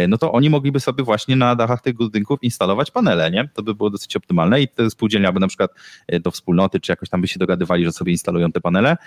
no 0.07 0.17
to 0.17 0.31
oni 0.31 0.49
mogliby 0.53 0.79
sobie 0.79 1.03
właśnie 1.03 1.35
na 1.35 1.55
dachach 1.55 1.81
tych 1.81 1.95
budynków 1.95 2.43
instalować 2.43 2.91
panele, 2.91 3.31
nie? 3.31 3.49
To 3.53 3.63
by 3.63 3.75
było 3.75 3.89
dosyć 3.89 4.15
optymalne 4.15 4.61
i 4.61 4.67
te 4.67 4.89
spółdzielnia 4.89 5.31
by 5.31 5.39
na 5.39 5.47
przykład 5.47 5.71
do 6.21 6.31
wspólnoty, 6.31 6.79
czy 6.79 6.91
jakoś 6.91 7.09
tam 7.09 7.21
by 7.21 7.27
się 7.27 7.39
dogadywali, 7.39 7.85
że 7.85 7.91
sobie 7.91 8.11
instalują 8.11 8.51
te 8.51 8.61
panele, 8.61 8.97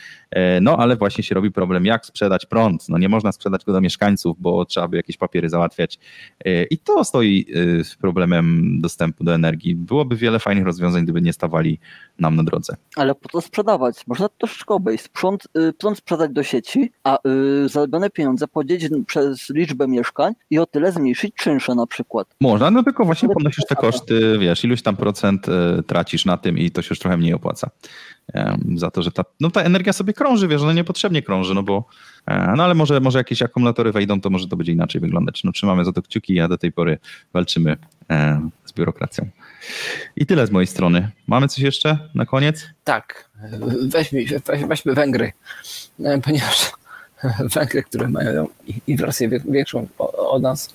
no 0.60 0.76
ale 0.76 0.96
właśnie 0.96 1.24
się 1.24 1.34
robi 1.34 1.50
problem, 1.50 1.86
jak 1.86 2.06
sprzedać 2.06 2.46
prąd. 2.46 2.88
No 2.88 2.98
nie 2.98 3.08
można 3.08 3.32
sprzedać 3.32 3.64
go 3.64 3.72
do 3.72 3.80
mieszkańców, 3.80 4.36
bo 4.40 4.64
trzeba 4.64 4.88
by 4.88 4.96
jakieś 4.96 5.16
papiery 5.16 5.48
załatwiać. 5.48 5.98
E, 6.44 6.64
I 6.64 6.78
to 6.78 7.04
stoi 7.04 7.46
e, 7.54 7.96
problemem 8.00 8.78
dostępu 8.80 9.24
do 9.24 9.34
energii. 9.34 9.74
Byłoby 9.74 10.16
wiele 10.16 10.38
fajnych 10.38 10.64
rozwiązań, 10.64 11.04
gdyby 11.04 11.22
nie 11.22 11.32
stawali 11.32 11.78
nam 12.18 12.36
na 12.36 12.42
drodze. 12.42 12.76
Ale 12.96 13.14
po 13.14 13.28
to 13.28 13.40
sprzedawać? 13.40 14.06
Można 14.06 14.28
to 14.28 14.46
szybko 14.46 14.74
obejść. 14.74 15.08
Prąd, 15.08 15.48
y, 15.58 15.72
prąd 15.72 15.98
sprzedać 15.98 16.32
do 16.32 16.42
sieci, 16.42 16.92
a 17.04 17.18
y, 17.64 17.68
zarobione 17.68 18.10
pieniądze 18.10 18.48
podzielić 18.48 18.92
przez 19.06 19.50
liczbę 19.50 19.88
mieszkań 19.88 20.32
i 20.50 20.58
o 20.58 20.66
tyle 20.66 20.92
zmniejszyć 20.92 21.32
czynsze 21.36 21.74
na 21.74 21.86
przykład. 21.86 22.28
Można, 22.40 22.70
no 22.70 22.82
tylko 22.82 23.04
właśnie 23.04 23.28
ponosisz 23.28 23.64
te 23.68 23.76
koszty, 23.76 24.38
wiesz, 24.38 24.64
iluś 24.64 24.82
tam 24.82 24.96
procent 24.96 25.48
y, 25.48 25.82
tracisz 25.82 26.24
na 26.24 26.36
tym 26.36 26.58
i 26.58 26.70
to 26.70 26.82
się 26.82 26.88
już 26.90 26.98
trochę 26.98 27.16
mniej 27.16 27.34
opłaca 27.34 27.70
za 28.76 28.90
to, 28.90 29.02
że 29.02 29.12
ta, 29.12 29.24
no 29.40 29.50
ta 29.50 29.62
energia 29.62 29.92
sobie 29.92 30.12
krąży, 30.12 30.48
wiesz, 30.48 30.62
ona 30.62 30.72
niepotrzebnie 30.72 31.22
krąży, 31.22 31.54
no 31.54 31.62
bo, 31.62 31.84
e, 32.26 32.54
no 32.56 32.64
ale 32.64 32.74
może, 32.74 33.00
może 33.00 33.18
jakieś 33.18 33.42
akumulatory 33.42 33.92
wejdą, 33.92 34.20
to 34.20 34.30
może 34.30 34.48
to 34.48 34.56
będzie 34.56 34.72
inaczej 34.72 35.00
wyglądać. 35.00 35.44
No 35.44 35.52
trzymamy 35.52 35.84
za 35.84 35.92
to 35.92 36.02
kciuki, 36.02 36.40
a 36.40 36.48
do 36.48 36.58
tej 36.58 36.72
pory 36.72 36.98
walczymy 37.32 37.76
e, 38.10 38.48
z 38.64 38.72
biurokracją. 38.72 39.28
I 40.16 40.26
tyle 40.26 40.46
z 40.46 40.50
mojej 40.50 40.66
strony. 40.66 41.10
Mamy 41.26 41.48
coś 41.48 41.58
jeszcze 41.58 41.98
na 42.14 42.26
koniec? 42.26 42.66
Tak, 42.84 43.30
weźmy, 43.88 44.24
weźmy 44.68 44.94
Węgry, 44.94 45.32
e, 46.04 46.20
ponieważ 46.20 46.72
Węgry, 47.54 47.82
które 47.82 48.08
mają 48.08 48.46
inflację 48.86 49.28
większą 49.28 49.86
od 50.16 50.42
nas, 50.42 50.74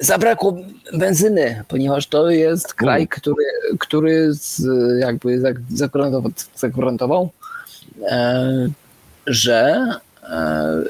zabrakło 0.00 0.56
benzyny, 0.92 1.64
ponieważ 1.68 2.06
to 2.06 2.30
jest 2.30 2.74
kraj, 2.74 3.08
który, 3.08 3.44
który 3.78 4.34
z, 4.34 4.62
jakby 5.00 5.42
zagwarantował, 6.54 7.30
e, 8.06 8.70
że 9.26 9.86
e, 10.22 10.82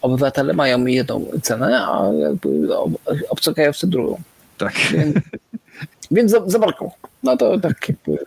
obywatele 0.00 0.52
mają 0.52 0.86
jedną 0.86 1.26
cenę, 1.42 1.86
a 1.86 2.10
jakby 2.12 2.68
obcokrajowcy 3.28 3.86
drugą. 3.86 4.20
Tak. 4.58 4.74
Więc, 4.92 5.16
więc 6.10 6.30
zabrakło. 6.46 6.92
No 7.22 7.36
to 7.36 7.58
tak 7.58 7.88
jakby. 7.88 8.18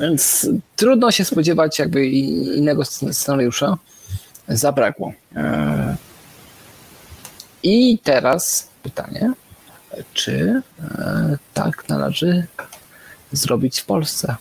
Więc 0.00 0.48
trudno 0.76 1.10
się 1.10 1.24
spodziewać 1.24 1.78
jakby 1.78 2.06
innego 2.06 2.84
scenariusza. 2.84 3.76
Zabrakło. 4.48 5.12
I 7.68 7.98
teraz 7.98 8.70
pytanie, 8.82 9.32
czy 10.14 10.62
e, 10.98 11.36
tak 11.54 11.88
należy 11.88 12.46
zrobić 13.32 13.80
w 13.80 13.84
Polsce, 13.84 14.36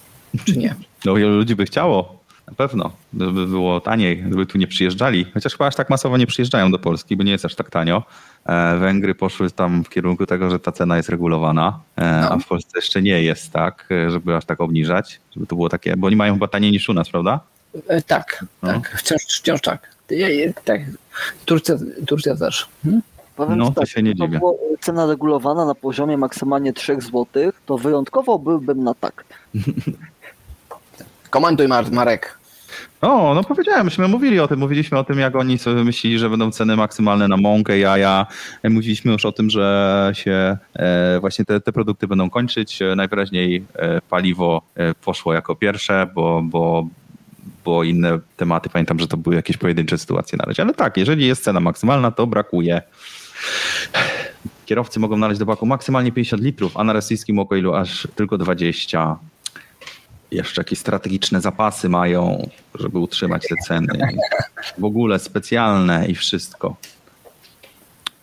czy 0.45 0.57
nie? 0.57 0.75
No 1.05 1.15
wielu 1.15 1.35
ludzi 1.35 1.55
by 1.55 1.65
chciało, 1.65 2.23
na 2.47 2.53
pewno, 2.53 2.91
gdyby 3.13 3.47
było 3.47 3.81
taniej, 3.81 4.17
gdyby 4.17 4.45
tu 4.45 4.57
nie 4.57 4.67
przyjeżdżali. 4.67 5.25
Chociaż 5.33 5.53
chyba 5.53 5.67
aż 5.67 5.75
tak 5.75 5.89
masowo 5.89 6.17
nie 6.17 6.27
przyjeżdżają 6.27 6.71
do 6.71 6.79
Polski, 6.79 7.15
bo 7.17 7.23
nie 7.23 7.31
jest 7.31 7.45
aż 7.45 7.55
tak 7.55 7.69
tanio. 7.69 8.03
E, 8.45 8.77
Węgry 8.77 9.15
poszły 9.15 9.51
tam 9.51 9.83
w 9.83 9.89
kierunku 9.89 10.25
tego, 10.25 10.49
że 10.49 10.59
ta 10.59 10.71
cena 10.71 10.97
jest 10.97 11.09
regulowana, 11.09 11.79
e, 11.95 12.21
no. 12.21 12.31
a 12.31 12.37
w 12.37 12.47
Polsce 12.47 12.71
jeszcze 12.77 13.01
nie 13.01 13.23
jest 13.23 13.51
tak, 13.51 13.89
żeby 14.07 14.35
aż 14.35 14.45
tak 14.45 14.61
obniżać, 14.61 15.19
żeby 15.35 15.47
to 15.47 15.55
było 15.55 15.69
takie, 15.69 15.97
bo 15.97 16.07
oni 16.07 16.15
mają 16.15 16.33
chyba 16.33 16.47
taniej 16.47 16.71
niż 16.71 16.89
u 16.89 16.93
nas, 16.93 17.09
prawda? 17.09 17.39
Tak, 18.07 18.45
no. 18.63 18.73
tak, 18.73 18.97
wciąż, 18.99 19.21
wciąż 19.21 19.61
tak. 19.61 19.89
tak. 20.63 20.81
Turcja, 21.45 21.75
Turcja 22.07 22.35
też. 22.35 22.67
Hmm? 22.83 23.01
Powiem 23.35 23.57
no, 23.57 23.65
to 23.65 23.81
tak, 23.81 23.89
się 23.89 24.03
nie 24.03 24.15
dziwię. 24.15 24.39
To 24.39 24.55
cena 24.81 25.05
regulowana 25.05 25.65
na 25.65 25.75
poziomie 25.75 26.17
maksymalnie 26.17 26.73
3 26.73 27.01
zł, 27.01 27.25
to 27.65 27.77
wyjątkowo 27.77 28.39
byłbym 28.39 28.83
na 28.83 28.93
tak. 28.93 29.25
Komentuj 31.29 31.67
Marek. 31.91 32.37
O, 33.01 33.33
no 33.33 33.43
powiedziałem, 33.43 33.85
myśmy 33.85 34.07
mówili 34.07 34.39
o 34.39 34.47
tym, 34.47 34.59
mówiliśmy 34.59 34.97
o 34.97 35.03
tym, 35.03 35.19
jak 35.19 35.35
oni 35.35 35.57
sobie 35.57 35.83
myśleli, 35.83 36.19
że 36.19 36.29
będą 36.29 36.51
ceny 36.51 36.75
maksymalne 36.75 37.27
na 37.27 37.37
mąkę, 37.37 37.79
jaja. 37.79 38.25
Mówiliśmy 38.63 39.11
już 39.11 39.25
o 39.25 39.31
tym, 39.31 39.49
że 39.49 40.11
się 40.15 40.57
e, 40.75 41.19
właśnie 41.19 41.45
te, 41.45 41.61
te 41.61 41.71
produkty 41.71 42.07
będą 42.07 42.29
kończyć. 42.29 42.79
Najwyraźniej 42.95 43.65
e, 43.75 44.01
paliwo 44.01 44.61
e, 44.75 44.93
poszło 44.93 45.33
jako 45.33 45.55
pierwsze, 45.55 46.07
bo, 46.15 46.41
bo, 46.43 46.87
bo 47.65 47.83
inne 47.83 48.19
tematy, 48.37 48.69
pamiętam, 48.69 48.99
że 48.99 49.07
to 49.07 49.17
były 49.17 49.35
jakieś 49.35 49.57
pojedyncze 49.57 49.97
sytuacje 49.97 50.37
na 50.37 50.45
razie. 50.45 50.63
Ale 50.63 50.73
tak, 50.73 50.97
jeżeli 50.97 51.27
jest 51.27 51.43
cena 51.43 51.59
maksymalna, 51.59 52.11
to 52.11 52.27
brakuje. 52.27 52.81
Kierowcy 54.65 54.99
mogą 54.99 55.17
naleźć 55.17 55.39
do 55.39 55.45
baku 55.45 55.65
maksymalnie 55.65 56.11
50 56.11 56.43
litrów, 56.43 56.77
a 56.77 56.83
na 56.83 56.93
rosyjskim 56.93 57.39
okoilu 57.39 57.73
aż 57.73 58.07
tylko 58.15 58.37
20 58.37 59.17
jeszcze 60.31 60.61
jakieś 60.61 60.79
strategiczne 60.79 61.41
zapasy 61.41 61.89
mają, 61.89 62.49
żeby 62.79 62.99
utrzymać 62.99 63.43
te 63.49 63.55
ceny. 63.67 64.07
W 64.77 64.83
ogóle 64.83 65.19
specjalne 65.19 66.07
i 66.07 66.15
wszystko. 66.15 66.75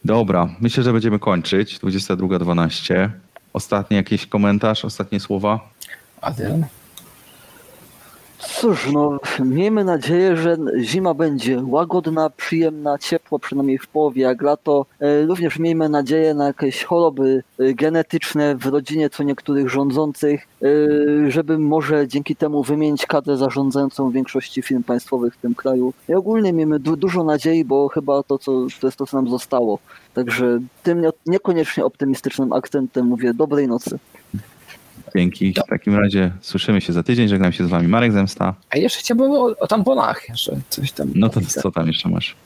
Dobra, 0.05 0.49
myślę, 0.61 0.83
że 0.83 0.93
będziemy 0.93 1.19
kończyć. 1.19 1.79
22.12. 1.79 3.11
Ostatni 3.53 3.97
jakiś 3.97 4.27
komentarz, 4.27 4.85
ostatnie 4.85 5.21
słowa? 5.21 5.61
Adrian? 6.21 6.65
Cóż, 8.63 8.93
no 8.93 9.19
miejmy 9.45 9.85
nadzieję, 9.85 10.37
że 10.37 10.57
zima 10.81 11.15
będzie 11.15 11.63
łagodna, 11.67 12.31
przyjemna, 12.31 12.99
ciepła, 12.99 13.39
przynajmniej 13.39 13.79
w 13.79 13.87
połowie, 13.87 14.23
jak 14.23 14.43
lato. 14.43 14.87
E, 15.01 15.27
również 15.27 15.59
miejmy 15.59 15.89
nadzieję 15.89 16.35
na 16.35 16.47
jakieś 16.47 16.85
choroby 16.85 17.43
e, 17.59 17.75
genetyczne 17.75 18.57
w 18.57 18.67
rodzinie 18.67 19.11
co 19.11 19.23
niektórych 19.23 19.69
rządzących, 19.69 20.49
e, 20.63 20.67
żeby 21.31 21.59
może 21.59 22.09
dzięki 22.09 22.37
temu 22.37 22.63
wymienić 22.63 23.07
kadrę 23.07 23.37
zarządzającą 23.37 24.11
większości 24.11 24.63
firm 24.63 24.83
państwowych 24.83 25.35
w 25.35 25.41
tym 25.41 25.55
kraju. 25.55 25.93
I 26.09 26.15
ogólnie 26.15 26.53
miejmy 26.53 26.79
du 26.79 26.97
dużo 26.97 27.25
nadziei, 27.25 27.65
bo 27.65 27.89
chyba 27.89 28.23
to, 28.23 28.39
co, 28.39 28.53
to 28.81 28.87
jest 28.87 28.99
to, 28.99 29.07
co 29.07 29.17
nam 29.17 29.31
zostało. 29.31 29.79
Także 30.15 30.61
tym 30.83 31.03
niekoniecznie 31.27 31.85
optymistycznym 31.85 32.53
akcentem 32.53 33.07
mówię 33.07 33.35
dobrej 33.35 33.69
nocy. 33.69 33.99
Dzięki. 35.17 35.55
W 35.67 35.71
takim 35.71 35.97
razie 35.99 36.33
słyszymy 36.41 36.81
się 36.81 36.93
za 36.93 37.03
tydzień. 37.03 37.29
Żegnam 37.29 37.53
się 37.53 37.65
z 37.67 37.69
wami 37.69 37.89
Marek 37.89 38.13
Zemsta. 38.13 38.55
A 38.71 38.77
jeszcze 38.77 38.99
chciałbym 38.99 39.31
o, 39.31 39.45
o 39.59 39.67
tamponach 39.67 40.29
jeszcze 40.29 40.57
coś 40.69 40.93
tam. 40.93 41.11
No 41.15 41.29
to 41.29 41.41
co 41.41 41.71
tam 41.71 41.87
jeszcze 41.87 42.09
masz? 42.09 42.37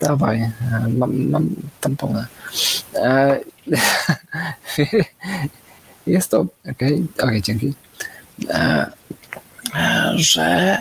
Dawaj, 0.00 0.40
e, 0.40 0.52
mam, 0.98 1.28
mam 1.30 1.48
tampony. 1.80 2.26
E, 2.94 3.40
jest 6.06 6.30
to, 6.30 6.46
okej, 6.70 7.06
okay, 7.14 7.28
okay, 7.28 7.42
dzięki, 7.42 7.74
e, 8.50 8.86
że 10.14 10.78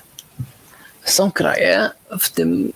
są 1.03 1.31
kraje 1.31 1.89
w 2.19 2.29
tym 2.29 2.73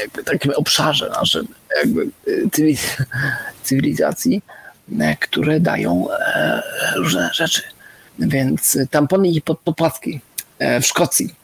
jakby 0.00 0.24
takim 0.24 0.52
obszarze 0.56 1.10
naszym 1.10 1.48
jakby 1.84 2.06
cywilizacji, 3.62 4.42
które 5.20 5.60
dają 5.60 6.06
różne 6.96 7.30
rzeczy 7.32 7.62
więc 8.18 8.78
tampony 8.90 9.28
i 9.28 9.42
podpłatki 9.42 10.20
e, 10.58 10.80
w 10.80 10.86
Szkocji. 10.86 11.34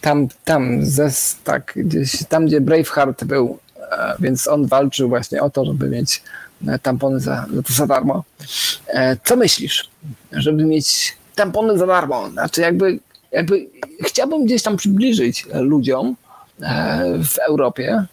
Tam, 0.00 0.28
tam, 0.44 0.84
ze, 0.84 1.10
tak, 1.44 1.72
gdzieś 1.76 2.24
tam, 2.24 2.46
gdzie 2.46 2.60
Braveheart 2.60 3.24
był, 3.24 3.58
e, 3.76 4.14
więc 4.20 4.48
on 4.48 4.66
walczył 4.66 5.08
właśnie 5.08 5.42
o 5.42 5.50
to, 5.50 5.64
żeby 5.64 5.88
mieć 5.88 6.22
e, 6.68 6.78
tampony 6.78 7.20
za, 7.20 7.46
za 7.68 7.86
darmo. 7.86 8.24
Co 9.24 9.36
myślisz, 9.36 9.90
żeby 10.32 10.64
mieć 10.64 11.16
tampony 11.34 11.78
za 11.78 11.86
darmo? 11.86 12.30
Znaczy 12.30 12.60
jakby, 12.60 12.98
jakby 13.32 13.66
chciałbym 14.04 14.44
gdzieś 14.44 14.62
tam 14.62 14.76
przybliżyć 14.76 15.46
ludziom 15.52 16.16
w 17.24 17.38
Europie, 17.48 18.04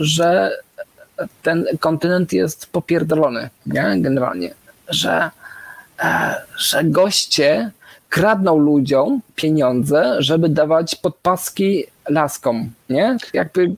że 0.00 0.50
ten 1.42 1.64
kontynent 1.80 2.32
jest 2.32 2.66
popierdolony, 2.66 3.50
nie? 3.66 3.94
generalnie, 3.96 4.54
że 4.88 5.30
że 6.56 6.84
goście 6.84 7.70
kradną 8.08 8.58
ludziom 8.58 9.20
pieniądze, 9.34 10.16
żeby 10.18 10.48
dawać 10.48 10.94
podpaski 10.94 11.84
laskom, 12.08 12.70
nie? 12.90 13.16
Jakby 13.32 13.76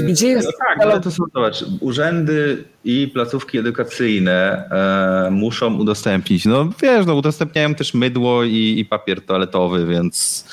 gdzie 0.00 0.28
jest... 0.28 0.46
No 0.46 0.52
tak, 0.58 0.80
ale 0.80 1.00
to 1.00 1.10
są, 1.10 1.24
zobacz, 1.34 1.64
urzędy 1.80 2.64
i 2.84 3.08
placówki 3.14 3.58
edukacyjne 3.58 4.68
e, 4.70 5.30
muszą 5.30 5.74
udostępnić, 5.74 6.44
no 6.44 6.70
wiesz, 6.82 7.06
no 7.06 7.14
udostępniają 7.14 7.74
też 7.74 7.94
mydło 7.94 8.44
i, 8.44 8.74
i 8.78 8.84
papier 8.84 9.26
toaletowy, 9.26 9.86
więc 9.86 10.44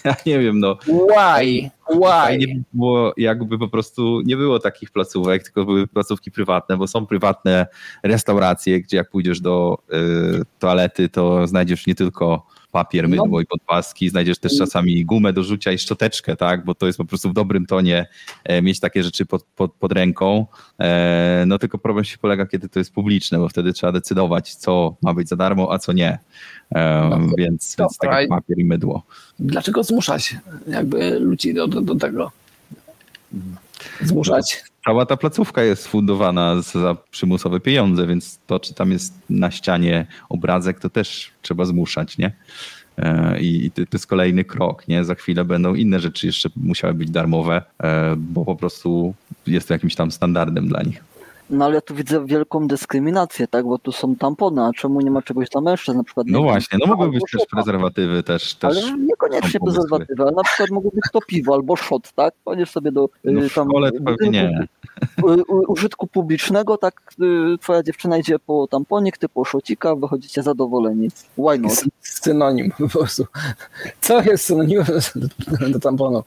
ja 0.04 0.16
nie 0.26 0.38
wiem, 0.38 0.60
no. 0.60 0.76
Why? 0.84 1.70
Why? 1.90 2.38
Nie 2.38 2.62
było, 2.72 3.12
jakby 3.16 3.58
po 3.58 3.68
prostu 3.68 4.20
nie 4.20 4.36
było 4.36 4.58
takich 4.58 4.90
placówek, 4.90 5.42
tylko 5.42 5.64
były 5.64 5.86
placówki 5.86 6.30
prywatne, 6.30 6.76
bo 6.76 6.86
są 6.86 7.06
prywatne 7.06 7.66
restauracje, 8.02 8.80
gdzie 8.80 8.96
jak 8.96 9.10
pójdziesz 9.10 9.40
do 9.40 9.78
y, 9.92 10.42
toalety, 10.58 11.08
to 11.08 11.46
znajdziesz 11.46 11.86
nie 11.86 11.94
tylko 11.94 12.46
papier, 12.70 13.08
mydło 13.08 13.28
no. 13.28 13.40
i 13.40 13.46
podpaski, 13.46 14.08
znajdziesz 14.08 14.38
też 14.38 14.58
czasami 14.58 15.04
gumę 15.04 15.32
do 15.32 15.44
rzucia 15.44 15.72
i 15.72 15.78
szczoteczkę, 15.78 16.36
tak, 16.36 16.64
bo 16.64 16.74
to 16.74 16.86
jest 16.86 16.98
po 16.98 17.04
prostu 17.04 17.30
w 17.30 17.32
dobrym 17.32 17.66
tonie 17.66 18.06
e, 18.44 18.62
mieć 18.62 18.80
takie 18.80 19.02
rzeczy 19.02 19.26
pod, 19.26 19.44
pod, 19.44 19.72
pod 19.72 19.92
ręką. 19.92 20.46
E, 20.80 21.44
no 21.46 21.58
tylko 21.58 21.78
problem 21.78 22.04
się 22.04 22.18
polega, 22.18 22.46
kiedy 22.46 22.68
to 22.68 22.78
jest 22.78 22.94
publiczne, 22.94 23.38
bo 23.38 23.48
wtedy 23.48 23.72
trzeba 23.72 23.92
decydować, 23.92 24.54
co 24.54 24.96
ma 25.02 25.14
być 25.14 25.28
za 25.28 25.36
darmo, 25.36 25.72
a 25.72 25.78
co 25.78 25.92
nie. 25.92 26.18
E, 26.74 27.08
no, 27.10 27.18
więc, 27.38 27.76
więc 27.78 27.98
tak 27.98 28.12
jak 28.12 28.28
papier 28.28 28.58
i 28.58 28.64
mydło. 28.64 29.02
Dlaczego 29.38 29.82
zmuszać 29.82 30.36
jakby 30.68 31.18
ludzi 31.18 31.54
do, 31.54 31.68
do, 31.68 31.80
do 31.80 31.94
tego? 31.94 32.32
Zmuszać. 34.00 34.69
Cała 34.84 35.06
ta 35.06 35.16
placówka 35.16 35.62
jest 35.62 35.88
fundowana 35.88 36.62
za 36.62 36.96
przymusowe 37.10 37.60
pieniądze, 37.60 38.06
więc 38.06 38.40
to, 38.46 38.60
czy 38.60 38.74
tam 38.74 38.92
jest 38.92 39.14
na 39.30 39.50
ścianie 39.50 40.06
obrazek, 40.28 40.80
to 40.80 40.90
też 40.90 41.30
trzeba 41.42 41.64
zmuszać, 41.64 42.18
nie? 42.18 42.32
E, 42.98 43.40
I 43.40 43.70
to 43.70 43.82
jest 43.92 44.06
kolejny 44.06 44.44
krok, 44.44 44.88
nie? 44.88 45.04
Za 45.04 45.14
chwilę 45.14 45.44
będą 45.44 45.74
inne 45.74 46.00
rzeczy 46.00 46.26
jeszcze 46.26 46.48
musiały 46.56 46.94
być 46.94 47.10
darmowe, 47.10 47.62
e, 47.82 48.14
bo 48.16 48.44
po 48.44 48.56
prostu 48.56 49.14
jest 49.46 49.68
to 49.68 49.74
jakimś 49.74 49.94
tam 49.94 50.10
standardem 50.10 50.68
dla 50.68 50.82
nich. 50.82 51.09
No 51.50 51.64
ale 51.64 51.74
ja 51.74 51.80
tu 51.80 51.94
widzę 51.94 52.26
wielką 52.26 52.68
dyskryminację, 52.68 53.48
tak? 53.48 53.64
Bo 53.64 53.78
tu 53.78 53.92
są 53.92 54.16
tampony, 54.16 54.62
a 54.62 54.70
czemu 54.76 55.00
nie 55.00 55.10
ma 55.10 55.22
czegoś 55.22 55.48
dla 55.48 55.60
mężczyzn 55.60 55.98
na 55.98 56.04
przykład? 56.04 56.26
No 56.30 56.42
właśnie, 56.42 56.78
no 56.80 56.86
mogły 56.86 57.10
być 57.10 57.22
też 57.32 57.42
prezerwatywy 57.50 58.22
też. 58.22 58.54
też 58.54 58.84
ale 58.84 58.98
niekoniecznie 58.98 59.60
prezerwatywy, 59.60 60.22
ale 60.22 60.32
na 60.32 60.42
przykład 60.42 60.70
mogło 60.70 60.90
być 60.90 61.04
to 61.12 61.20
piwo 61.26 61.54
albo 61.54 61.76
szot, 61.76 62.12
tak? 62.12 62.34
Poniesz 62.44 62.70
sobie 62.70 62.92
do 62.92 63.08
no 63.24 63.40
w 63.40 63.54
tam, 63.54 63.68
szkole 63.68 63.92
to 63.92 64.04
pewnie 64.04 64.30
nie. 64.30 64.66
użytku 65.48 66.06
publicznego, 66.06 66.76
tak 66.76 67.12
y, 67.54 67.58
twoja 67.58 67.82
dziewczyna 67.82 68.18
idzie 68.18 68.38
po 68.38 68.66
tamponik, 68.66 69.18
ty 69.18 69.28
po 69.28 69.44
szocika, 69.44 69.96
wychodzicie 69.96 70.42
zadowoleni. 70.42 71.08
Why 71.38 71.58
not? 71.58 71.84
Synonim 72.00 72.70
po 72.78 72.88
prostu. 72.88 73.26
Co 74.00 74.22
jest 74.22 74.44
synonimem 74.44 74.86
do 75.68 75.80
tamponu? 75.80 76.22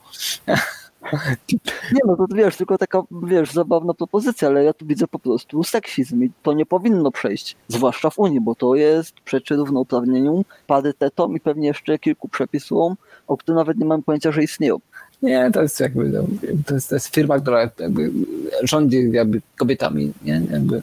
Nie 1.93 1.99
no, 2.05 2.15
to 2.15 2.27
wiesz, 2.35 2.57
tylko 2.57 2.77
taka, 2.77 3.01
wiesz, 3.23 3.51
zabawna 3.51 3.93
propozycja, 3.93 4.47
ale 4.47 4.63
ja 4.63 4.73
tu 4.73 4.85
widzę 4.85 5.07
po 5.07 5.19
prostu 5.19 5.63
seksizm 5.63 6.23
i 6.23 6.31
to 6.43 6.53
nie 6.53 6.65
powinno 6.65 7.11
przejść, 7.11 7.55
zwłaszcza 7.67 8.09
w 8.09 8.19
Unii, 8.19 8.41
bo 8.41 8.55
to 8.55 8.75
jest 8.75 9.13
przeczy 9.25 9.55
równouprawnieniu, 9.55 10.45
parytetom 10.67 11.35
i 11.35 11.39
pewnie 11.39 11.67
jeszcze 11.67 11.99
kilku 11.99 12.29
przepisom, 12.29 12.95
o 13.27 13.37
których 13.37 13.57
nawet 13.57 13.77
nie 13.77 13.85
mam 13.85 14.03
pojęcia, 14.03 14.31
że 14.31 14.43
istnieją. 14.43 14.79
Nie, 15.21 15.51
to 15.53 15.61
jest 15.61 15.79
jakby, 15.79 16.09
no, 16.09 16.23
to 16.65 16.73
jest, 16.73 16.89
to 16.89 16.95
jest 16.95 17.15
firma, 17.15 17.39
która 17.39 17.69
rządzi 18.63 19.11
jakby 19.11 19.41
kobietami, 19.57 20.13
nie, 20.23 20.41
jakby. 20.51 20.81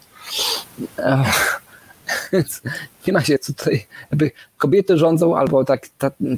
Nie 3.06 3.12
ma 3.12 3.22
się 3.22 3.38
co 3.38 3.52
tutaj, 3.52 3.86
jakby 4.10 4.30
kobiety 4.58 4.98
rządzą 4.98 5.36
albo 5.36 5.64
tak, 5.64 5.86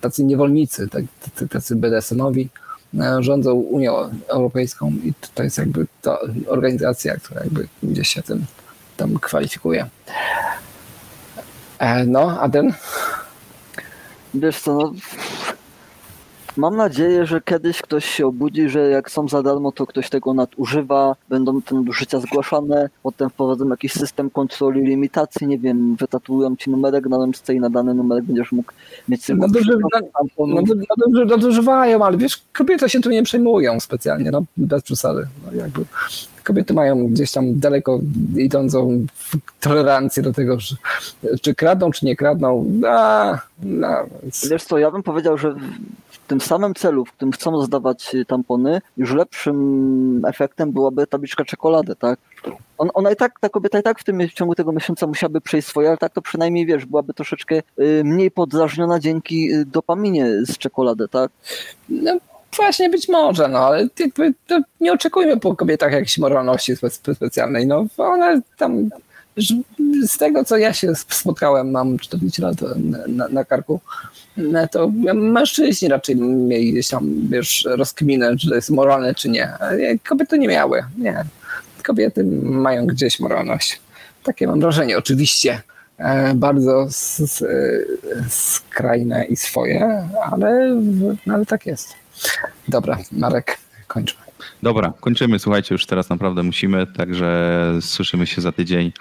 tacy 0.00 0.24
niewolnicy, 0.24 0.88
tak, 0.88 1.04
tacy 1.50 1.76
BDSM-owi, 1.76 2.48
rządzą 3.20 3.54
Unią 3.54 4.10
Europejską 4.28 4.88
i 5.04 5.12
to 5.34 5.42
jest 5.42 5.58
jakby 5.58 5.86
ta 6.02 6.18
organizacja, 6.46 7.16
która 7.16 7.40
jakby 7.40 7.68
gdzieś 7.82 8.08
się 8.08 8.22
tym 8.22 8.44
tam 8.96 9.18
kwalifikuje. 9.18 9.86
E, 11.78 12.04
no, 12.04 12.40
a 12.40 12.48
ten? 12.48 12.72
Wiesz 14.34 14.60
co, 14.60 14.74
no, 14.74 14.92
Mam 16.56 16.76
nadzieję, 16.76 17.26
że 17.26 17.40
kiedyś 17.40 17.82
ktoś 17.82 18.04
się 18.04 18.26
obudzi, 18.26 18.68
że 18.68 18.90
jak 18.90 19.10
są 19.10 19.28
za 19.28 19.42
darmo, 19.42 19.72
to 19.72 19.86
ktoś 19.86 20.10
tego 20.10 20.34
nadużywa, 20.34 21.16
będą 21.28 21.62
te 21.62 21.74
nadużycia 21.74 22.20
zgłaszane, 22.20 22.90
potem 23.02 23.30
wprowadzą 23.30 23.68
jakiś 23.68 23.92
system 23.92 24.30
kontroli 24.30 24.82
limitacji, 24.82 25.46
nie 25.46 25.58
wiem, 25.58 25.96
wytatuują 25.96 26.56
ci 26.56 26.70
numerek 26.70 27.06
na 27.06 27.18
ręczce 27.18 27.54
i 27.54 27.60
na 27.60 27.70
dany 27.70 27.94
numerek 27.94 28.24
będziesz 28.24 28.52
mógł 28.52 28.72
mieć 29.08 29.24
symbol. 29.24 29.50
Nadużywają, 31.26 32.04
ale 32.04 32.16
wiesz, 32.16 32.42
kobiety 32.52 32.88
się 32.88 33.00
tu 33.00 33.10
nie 33.10 33.22
przejmują 33.22 33.80
specjalnie, 33.80 34.30
no 34.30 34.42
bez 34.56 34.82
przesady. 34.82 35.26
No, 35.46 35.52
jakby 35.52 35.84
kobiety 36.44 36.74
mają 36.74 37.08
gdzieś 37.08 37.32
tam 37.32 37.60
daleko 37.60 38.00
idącą 38.36 39.06
tolerancję 39.60 40.22
do 40.22 40.32
tego, 40.32 40.60
że, 40.60 40.76
czy 41.42 41.54
kradną, 41.54 41.90
czy 41.90 42.06
nie 42.06 42.16
kradną. 42.16 42.66
A, 42.88 43.38
no, 43.62 43.88
więc... 44.22 44.48
Wiesz 44.48 44.64
co, 44.64 44.78
ja 44.78 44.90
bym 44.90 45.02
powiedział, 45.02 45.38
że 45.38 45.54
w 46.24 46.28
tym 46.28 46.40
samym 46.40 46.74
celu, 46.74 47.04
w 47.04 47.12
którym 47.12 47.32
chcą 47.32 47.62
zdawać 47.62 48.16
tampony, 48.26 48.80
już 48.96 49.14
lepszym 49.14 50.22
efektem 50.26 50.72
byłaby 50.72 51.06
tabliczka 51.06 51.44
czekolady, 51.44 51.96
tak? 51.96 52.18
On, 52.78 52.90
ona 52.94 53.10
i 53.10 53.16
tak, 53.16 53.40
ta 53.40 53.48
kobieta 53.48 53.78
i 53.78 53.82
tak 53.82 53.98
w 53.98 54.04
tym 54.04 54.28
w 54.28 54.32
ciągu 54.32 54.54
tego 54.54 54.72
miesiąca 54.72 55.06
musiałaby 55.06 55.40
przejść 55.40 55.68
swoje, 55.68 55.88
ale 55.88 55.96
tak 55.96 56.12
to 56.12 56.22
przynajmniej 56.22 56.66
wiesz, 56.66 56.86
byłaby 56.86 57.14
troszeczkę 57.14 57.62
y, 57.80 58.02
mniej 58.04 58.30
poddrażniona 58.30 59.00
dzięki 59.00 59.54
y, 59.54 59.64
dopaminie 59.64 60.26
z 60.42 60.58
czekolady, 60.58 61.08
tak? 61.08 61.30
No 61.88 62.18
właśnie 62.56 62.88
być 62.88 63.08
może, 63.08 63.48
no 63.48 63.58
ale 63.58 63.88
jakby 63.98 64.34
nie 64.80 64.92
oczekujmy 64.92 65.40
po 65.40 65.56
kobietach 65.56 65.92
jakiejś 65.92 66.18
moralności 66.18 66.76
spe 66.76 66.90
specjalnej. 66.90 67.66
No 67.66 67.86
one 67.96 68.40
tam 68.58 68.90
z 70.06 70.18
tego 70.18 70.44
co 70.44 70.56
ja 70.56 70.72
się 70.72 70.94
spotkałem, 70.94 71.70
mam 71.70 71.98
40 71.98 72.42
lat 72.42 72.56
na, 73.08 73.28
na 73.28 73.44
karku, 73.44 73.80
no 74.36 74.68
to 74.68 74.88
mężczyźni 75.14 75.88
raczej 75.88 76.16
mieli 76.16 76.72
gdzieś 76.72 76.88
tam, 76.88 77.28
wiesz, 77.28 77.68
rozkminę, 77.70 78.36
czy 78.36 78.48
to 78.48 78.54
jest 78.54 78.70
moralne, 78.70 79.14
czy 79.14 79.28
nie. 79.28 79.52
Kobiety 80.08 80.38
nie 80.38 80.48
miały, 80.48 80.84
nie. 80.98 81.24
Kobiety 81.82 82.24
mają 82.42 82.86
gdzieś 82.86 83.20
moralność. 83.20 83.80
Takie 84.22 84.46
mam 84.46 84.60
wrażenie. 84.60 84.98
Oczywiście 84.98 85.62
e, 85.98 86.34
bardzo 86.34 86.88
skrajne 88.28 89.24
i 89.24 89.36
swoje, 89.36 90.08
ale, 90.32 90.80
ale 91.26 91.46
tak 91.46 91.66
jest. 91.66 91.94
Dobra, 92.68 92.98
Marek, 93.12 93.58
kończmy. 93.86 94.21
Dobra, 94.62 94.92
kończymy. 95.00 95.38
Słuchajcie, 95.38 95.74
już 95.74 95.86
teraz 95.86 96.08
naprawdę 96.08 96.42
musimy, 96.42 96.86
także 96.86 97.62
słyszymy 97.80 98.26
się 98.26 98.40
za 98.40 98.52
tydzień 98.52 98.92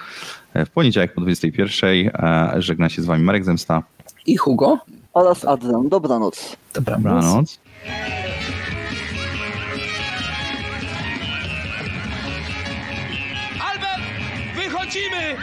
w 0.56 0.70
poniedziałek 0.70 1.14
po 1.14 1.22
21. 1.22 2.12
Żegna 2.58 2.89
się 2.89 3.02
z 3.02 3.06
wami 3.06 3.24
Marek 3.24 3.46
Zemsta. 3.46 3.84
I 4.26 4.38
Hugo. 4.38 4.78
Oraz 5.14 5.46
Adrian. 5.46 5.89
Dobranoc. 5.89 6.58
Dobranoc. 6.74 7.04
Dobranoc. 7.04 7.60
Albert, 13.60 14.04
wychodzimy! 14.56 15.36